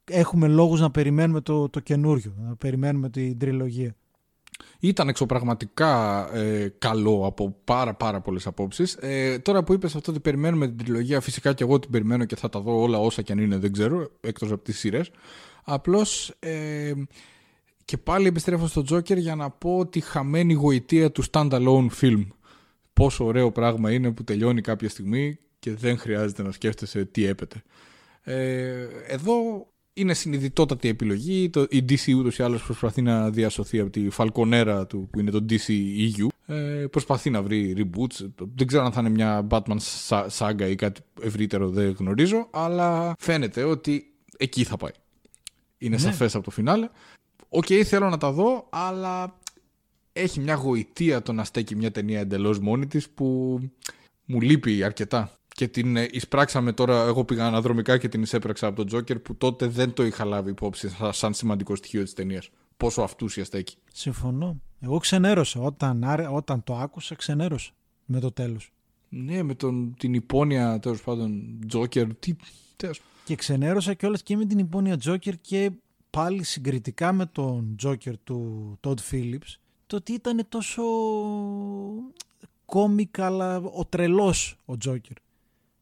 Έχουμε 0.06 0.48
λόγους 0.48 0.80
να 0.80 0.92
περιμένουμε 0.92 1.42
το, 1.42 1.70
το 1.70 1.80
καινούριο, 1.80 2.34
να 2.38 2.56
περιμένουμε 2.56 3.10
την 3.10 3.38
τριλογία. 3.38 3.96
Ήταν 4.80 5.08
εξωπραγματικά 5.08 6.28
ε, 6.36 6.74
καλό 6.78 7.26
από 7.26 7.56
πάρα 7.64 7.94
πάρα 7.94 8.22
πολλές 8.22 8.48
απόψεις. 8.48 8.94
Ε, 9.00 9.40
τώρα 9.40 9.64
που 9.64 9.74
είπες 9.74 9.96
αυτό 9.96 10.12
ότι 10.12 10.20
περιμένουμε 10.20 10.68
την 10.68 10.78
τριλογία, 10.78 11.22
φυσικά 11.22 11.54
και 11.54 11.64
εγώ 11.64 11.80
την 11.80 11.92
περιμένω 11.92 12.26
και 12.26 12.36
θα 12.36 12.50
τα 12.50 12.60
δω 12.60 12.82
όλα 12.82 13.00
όσα 13.00 13.22
και 13.22 13.32
αν 13.32 13.40
είναι, 13.40 13.58
δεν 13.58 13.72
ξέρω, 13.72 14.12
εκτός 14.22 14.52
από 14.52 14.64
τις 14.64 14.80
σειρές. 14.80 15.12
Απλώς 15.64 16.34
ε, 16.40 16.92
και 17.86 17.98
πάλι 17.98 18.28
επιστρέφω 18.28 18.68
στο 18.68 18.84
Joker 18.90 19.18
για 19.18 19.36
να 19.36 19.50
πω 19.50 19.88
τη 19.88 20.00
χαμένη 20.00 20.54
γοητεία 20.54 21.12
του 21.12 21.24
standalone 21.32 21.88
film. 22.02 22.28
Πόσο 22.94 23.26
ωραίο 23.26 23.52
πράγμα 23.52 23.92
είναι 23.92 24.12
που 24.12 24.24
τελειώνει 24.24 24.62
κάποια 24.62 24.90
στιγμή 24.90 25.40
και 25.60 25.74
δεν 25.74 25.98
χρειάζεται 25.98 26.44
να 26.44 26.52
σκέφτεσαι 26.52 27.06
τι 27.06 27.26
έπεται. 27.26 27.64
Ε, 28.24 28.88
εδώ 29.08 29.68
είναι 29.94 30.14
συνειδητότατη 30.14 30.88
επιλογή. 30.88 31.50
Το, 31.50 31.66
η 31.70 31.86
DC 31.90 32.16
ούτως 32.18 32.38
ή 32.38 32.44
άλλως 32.44 32.64
προσπαθεί 32.64 33.02
να 33.02 33.30
διασωθεί 33.30 33.80
από 33.80 33.90
τη 33.90 34.10
φαλκονέρα 34.10 34.88
του 34.88 35.08
που 35.12 35.20
είναι 35.20 35.32
το 35.32 35.46
DC 35.50 35.68
EU. 35.98 36.28
Ε, 36.56 36.86
προσπαθεί 36.92 37.30
να 37.30 37.42
βρει 37.42 37.74
reboots. 37.78 38.30
Δεν 38.56 38.68
ξέρω 38.68 38.84
αν 38.86 38.92
θα 38.92 39.00
είναι 39.00 39.10
μια 39.10 39.48
Batman 39.50 39.78
sa- 40.10 40.28
saga 40.38 40.70
ή 40.70 40.76
κάτι 40.76 41.02
ευρύτερο, 41.22 41.70
δεν 41.70 41.96
γνωρίζω. 42.00 42.48
Αλλά 42.52 43.16
φαίνεται 43.20 43.64
ότι 43.64 44.14
εκεί 44.38 44.64
θα 44.64 44.78
πάει. 44.78 44.92
Είναι 45.78 45.96
Ναι. 45.96 46.02
σαφές 46.02 46.36
από 46.36 46.44
το 46.44 46.52
φινάλε. 46.52 46.90
Οκ, 47.50 47.66
θέλω 47.86 48.10
να 48.10 48.18
τα 48.18 48.32
δω, 48.32 48.68
αλλά 48.70 49.40
έχει 50.14 50.40
μια 50.40 50.54
γοητεία 50.54 51.22
το 51.22 51.34
να 51.34 51.44
στέκει 51.44 51.76
μια 51.76 51.92
ταινία 51.92 52.20
εντελώς 52.20 52.60
μόνη 52.60 52.88
της 52.88 53.10
που 53.10 53.60
μου 54.26 54.42
λείπει 54.42 54.84
αρκετά. 54.84 55.32
Και 55.56 55.68
την 55.68 55.96
ε, 55.98 56.08
εισπράξαμε 56.12 56.74
τώρα, 56.74 57.04
εγώ 57.06 57.24
πήγα 57.26 57.46
αναδρομικά 57.46 57.98
και 57.98 58.10
την 58.10 58.22
εισέπραξα 58.22 58.68
από 58.68 58.76
τον 58.76 58.86
Τζόκερ 58.86 59.20
που 59.20 59.36
τότε 59.36 59.68
δεν 59.68 59.94
το 59.94 60.04
είχα 60.06 60.26
λάβει 60.26 60.50
υπόψη 60.50 60.90
σα- 60.90 61.12
σαν 61.12 61.34
σημαντικό 61.34 61.76
στοιχείο 61.76 62.04
της 62.04 62.14
ταινίας. 62.14 62.50
Πόσο 62.78 63.02
αυτούσιας 63.02 63.48
στέκει. 63.48 63.76
Συμφωνώ. 63.94 64.62
Εγώ 64.80 64.98
ξενέρωσα. 64.98 65.60
Όταν, 65.60 66.04
άρε- 66.04 66.28
όταν 66.32 66.64
το 66.64 66.76
άκουσα, 66.76 67.16
ξενέρωσα 67.16 67.72
με 68.06 68.20
το 68.20 68.32
τέλος. 68.32 68.72
Ναι, 69.10 69.44
με 69.44 69.56
τον, 69.56 69.94
την 69.98 70.14
υπόνοια 70.14 70.80
τέλος 70.80 71.02
πάντων 71.02 71.60
Τζόκερ. 71.68 72.16
Τι. 72.16 72.36
Τέλος. 72.76 73.02
Και 73.26 73.36
ξενέρωσα 73.36 73.94
κιόλας 73.94 74.24
και 74.24 74.38
με 74.38 74.46
την 74.46 74.60
υπόνοια 74.60 74.98
Joker 75.06 75.34
και 75.42 75.72
πάλι 76.10 76.44
συγκριτικά 76.44 77.14
με 77.14 77.26
τον 77.26 77.76
Joker 77.84 78.14
του 78.24 78.78
Todd 78.82 78.96
Phillips 79.12 79.56
το 79.88 79.96
ότι 79.96 80.14
ήταν 80.14 80.46
τόσο 80.50 80.82
κόμικ 82.66 83.20
αλλά 83.20 83.58
ο 83.58 83.86
τρελός 83.86 84.58
ο 84.66 84.74
Joker. 84.86 85.16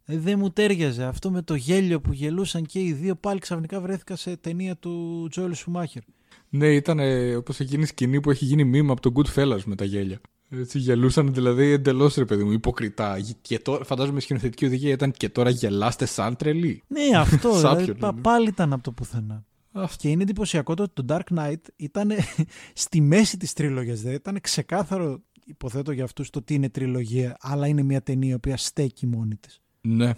Δηλαδή 0.10 0.30
δεν 0.30 0.40
μου 0.40 0.50
τέριαζε 0.50 1.04
αυτό 1.04 1.32
με 1.32 1.42
το 1.42 1.56
γέλιο 1.56 2.02
που 2.02 2.14
γελούσαν 2.14 2.66
και 2.66 2.80
οι 2.80 2.94
δύο 2.94 3.16
πάλι 3.16 3.40
ξαφνικά 3.40 3.82
βρέθηκα 3.82 4.16
σε 4.16 4.38
ταινία 4.38 4.76
του 4.76 5.28
Joel 5.36 5.52
Schumacher. 5.52 6.02
Ναι, 6.50 6.68
ήταν 6.68 7.00
όπως 7.38 7.60
εκείνη 7.60 7.84
η 7.84 7.86
σκηνή 7.86 8.22
που 8.22 8.32
έχει 8.32 8.46
γίνει 8.46 8.64
μήμα 8.64 8.92
από 8.92 9.02
τον 9.02 9.14
Goodfellas 9.16 9.64
με 9.66 9.76
τα 9.76 9.86
γέλια. 9.86 10.20
Έτσι 10.50 10.80
γελούσαν 10.80 11.34
δηλαδή 11.34 11.72
εντελώς 11.72 12.16
ρε 12.16 12.26
παιδί 12.26 12.44
μου, 12.44 12.52
υποκριτά. 12.52 13.18
Και 13.42 13.60
τώρα, 13.60 13.84
φαντάζομαι 13.84 14.18
η 14.18 14.22
σκηνοθετική 14.22 14.66
οδηγία 14.66 14.92
ήταν 14.92 15.12
και 15.12 15.30
τώρα 15.30 15.50
γελάστε 15.50 16.06
σαν 16.06 16.36
τρελή. 16.36 16.84
Ναι, 16.88 17.18
αυτό 17.18 17.54
δηλαδή, 17.58 17.80
Σάπιο, 17.80 17.96
πα- 17.96 18.14
ναι. 18.14 18.22
πάλι 18.22 18.48
ήταν 18.48 18.74
από 18.74 18.84
το 18.84 18.92
πουθενά. 18.92 19.46
Αυτό. 19.72 19.98
Και 20.00 20.10
είναι 20.10 20.22
εντυπωσιακό 20.22 20.74
το 20.74 20.84
ότι 20.84 21.04
το 21.04 21.06
Dark 21.08 21.38
Knight 21.38 21.62
ήταν 21.76 22.12
στη 22.74 23.02
μέση 23.02 23.38
της 23.38 23.54
τριλογίας. 23.54 23.98
Δηλαδή 23.98 24.16
ήταν 24.16 24.38
ξεκάθαρο, 24.42 25.22
υποθέτω 25.46 25.92
για 25.92 26.04
αυτούς, 26.04 26.30
το 26.30 26.42
τι 26.42 26.54
είναι 26.54 26.70
τριλογία, 26.70 27.38
αλλά 27.40 27.68
είναι 27.68 27.84
μια 27.84 28.02
ταινία 28.02 28.30
η 28.30 28.34
οποία 28.34 28.58
στέκει 28.58 29.08
μόνη 29.08 29.36
της. 29.36 29.62
Ναι, 29.82 30.14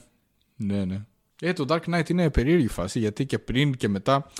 ναι, 0.56 0.86
ναι. 0.86 1.06
Ε, 1.42 1.54
το 1.54 1.66
Dark 1.68 1.82
Knight 1.82 2.10
είναι 2.10 2.30
περίεργη 2.30 2.68
φάση 2.68 3.00
γιατί 3.00 3.26
και 3.26 3.40
πριν 3.40 3.74
και 3.74 3.88
μετά 3.88 4.32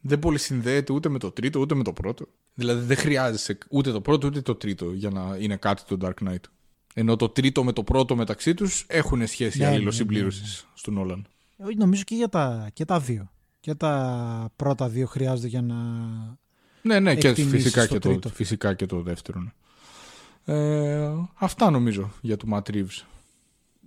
δεν 0.00 0.18
πολύ 0.18 0.38
συνδέεται 0.38 0.92
ούτε 0.92 1.08
με 1.08 1.18
το 1.18 1.30
τρίτο 1.30 1.60
ούτε 1.60 1.74
με 1.74 1.82
το 1.82 1.92
πρώτο. 1.92 2.26
Δηλαδή 2.54 2.84
δεν 2.84 2.96
χρειάζεσαι 2.96 3.58
ούτε 3.68 3.92
το 3.92 4.00
πρώτο 4.00 4.26
ούτε 4.26 4.40
το 4.40 4.54
τρίτο 4.54 4.92
για 4.92 5.10
να 5.10 5.36
είναι 5.38 5.56
κάτι 5.56 5.82
το 5.86 5.96
Dark 6.00 6.28
Knight. 6.28 6.40
Ενώ 6.94 7.16
το 7.16 7.28
τρίτο 7.28 7.64
με 7.64 7.72
το 7.72 7.82
πρώτο 7.82 8.16
μεταξύ 8.16 8.54
τους 8.54 8.84
έχουν 8.88 9.26
σχέση 9.26 9.58
Ναι, 9.58 9.64
ναι, 9.64 9.74
αλληλοσυμπλήρωσης 9.74 10.66
στον 10.74 10.98
Όλαν. 10.98 11.26
Ε, 11.56 11.64
Νομίζω 11.76 12.02
και 12.02 12.14
για 12.14 12.28
τα, 12.28 12.70
και 12.72 12.84
τα 12.84 13.00
δύο. 13.00 13.30
Και 13.60 13.74
τα 13.74 14.52
πρώτα 14.56 14.88
δύο 14.88 15.06
χρειάζονται 15.06 15.48
για 15.48 15.62
να... 15.62 15.76
Ναι, 16.82 17.00
ναι, 17.00 17.16
και 17.16 17.28
Εκτιμήσεις 17.28 17.62
φυσικά 17.62 17.86
το 17.86 17.92
και, 17.92 17.98
το, 17.98 18.08
τρίτο. 18.08 18.28
φυσικά 18.28 18.74
και 18.74 18.86
το 18.86 19.00
δεύτερο. 19.00 19.40
ναι. 19.40 19.50
Ε, 20.44 21.12
αυτά 21.34 21.70
νομίζω 21.70 22.12
για 22.20 22.36
το 22.36 22.46
Matt 22.52 22.74
Reeves. 22.74 23.04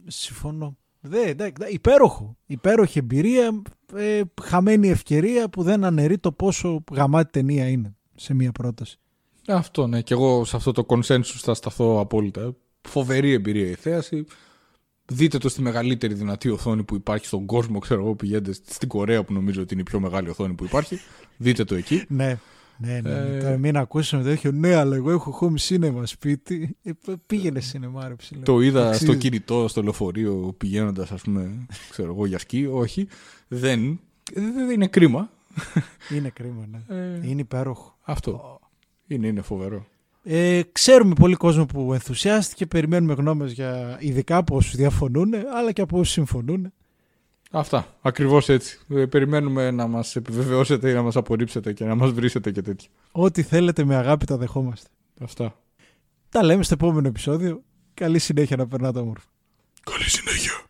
Συμφωνώ. 0.07 0.77
Δε, 1.01 1.33
δε, 1.33 1.51
δε, 1.57 1.67
υπέροχο. 1.69 2.37
Υπέροχη 2.45 2.99
εμπειρία, 2.99 3.61
ε, 3.95 4.21
χαμένη 4.43 4.89
ευκαιρία 4.89 5.49
που 5.49 5.63
δεν 5.63 5.83
αναιρεί 5.83 6.17
το 6.17 6.31
πόσο 6.31 6.83
γαμάτη 6.91 7.31
ταινία 7.31 7.69
είναι 7.69 7.95
σε 8.15 8.33
μία 8.33 8.51
πρόταση. 8.51 8.99
Αυτό 9.47 9.87
ναι, 9.87 10.01
και 10.01 10.13
εγώ 10.13 10.45
σε 10.45 10.55
αυτό 10.55 10.71
το 10.71 10.85
consensus 10.87 11.21
θα 11.23 11.53
σταθώ 11.53 11.99
απόλυτα. 11.99 12.55
Φοβερή 12.81 13.31
εμπειρία 13.31 13.69
η 13.69 13.73
θέαση. 13.73 14.25
Δείτε 15.05 15.37
το 15.37 15.49
στη 15.49 15.61
μεγαλύτερη 15.61 16.13
δυνατή 16.13 16.49
οθόνη 16.49 16.83
που 16.83 16.95
υπάρχει 16.95 17.25
στον 17.25 17.45
κόσμο. 17.45 17.79
Ξέρω 17.79 18.01
εγώ, 18.01 18.15
πηγαίνετε 18.15 18.53
στην 18.53 18.87
Κορέα 18.87 19.23
που 19.23 19.33
νομίζω 19.33 19.61
ότι 19.61 19.73
είναι 19.73 19.81
η 19.81 19.85
πιο 19.85 19.99
μεγάλη 19.99 20.29
οθόνη 20.29 20.53
που 20.53 20.63
υπάρχει. 20.63 20.99
Δείτε 21.37 21.63
το 21.63 21.75
εκεί. 21.75 22.05
Ναι, 22.07 22.37
ναι, 22.77 22.99
ναι. 23.01 23.09
Ε, 23.09 23.39
Τώρα 23.39 23.57
μην 23.57 23.77
ακούσουμε 23.77 24.23
τέτοιο. 24.23 24.51
Ναι, 24.51 24.75
αλλά 24.75 24.95
εγώ 24.95 25.11
έχω 25.11 25.37
home 25.41 25.67
cinema 25.69 26.01
σπίτι. 26.03 26.77
Ε, 26.83 26.91
π- 26.91 27.17
πήγαινε 27.27 27.61
cinema, 27.73 28.03
ρε 28.07 28.15
ψηλό. 28.15 28.41
Το 28.43 28.61
είδα 28.61 28.87
Αξίζει. 28.87 29.05
στο 29.05 29.15
κινητό, 29.15 29.67
στο 29.67 29.81
λεωφορείο, 29.83 30.53
πηγαίνοντας, 30.57 31.11
ας 31.11 31.21
πούμε, 31.21 31.65
ξέρω 31.89 32.11
εγώ, 32.11 32.25
για 32.25 32.37
σκι. 32.39 32.67
Όχι. 32.71 33.07
Δεν. 33.47 33.99
Δεν 34.33 34.69
είναι 34.69 34.87
κρίμα. 34.87 35.29
Είναι 36.15 36.29
κρίμα, 36.29 36.65
ναι. 36.71 36.95
Ε, 36.97 37.27
Είναι 37.29 37.41
υπέροχο. 37.41 37.97
αυτό. 38.01 38.59
Είναι, 39.07 39.27
είναι 39.27 39.41
φοβερό. 39.41 39.85
Ε, 40.23 40.61
ξέρουμε 40.71 41.13
πολύ 41.13 41.35
κόσμο 41.35 41.65
που 41.65 41.93
ενθουσιάστηκε. 41.93 42.65
Περιμένουμε 42.65 43.13
γνώμες 43.13 43.51
για 43.51 43.97
ειδικά 43.99 44.37
από 44.37 44.55
όσους 44.55 44.75
διαφωνούν, 44.75 45.33
αλλά 45.55 45.71
και 45.71 45.81
από 45.81 45.99
όσους 45.99 46.13
συμφωνούν. 46.13 46.73
Αυτά. 47.51 47.87
Ακριβώς 48.01 48.49
έτσι. 48.49 48.79
Ε, 48.89 49.05
περιμένουμε 49.05 49.71
να 49.71 49.87
μας 49.87 50.15
επιβεβαιώσετε 50.15 50.89
ή 50.89 50.93
να 50.93 51.01
μας 51.01 51.15
απορρίψετε 51.15 51.73
και 51.73 51.85
να 51.85 51.95
μας 51.95 52.11
βρίσετε 52.11 52.51
και 52.51 52.61
τέτοια. 52.61 52.89
Ό,τι 53.11 53.41
θέλετε 53.41 53.83
με 53.83 53.95
αγάπη 53.95 54.25
τα 54.25 54.37
δεχόμαστε. 54.37 54.89
Αυτά. 55.21 55.55
Τα 56.29 56.43
λέμε 56.43 56.63
στο 56.63 56.73
επόμενο 56.73 57.07
επεισόδιο. 57.07 57.63
Καλή 57.93 58.19
συνέχεια 58.19 58.55
να 58.57 58.67
περνάτε 58.67 58.99
όμορφα. 58.99 59.27
Καλή 59.83 60.09
συνέχεια. 60.09 60.65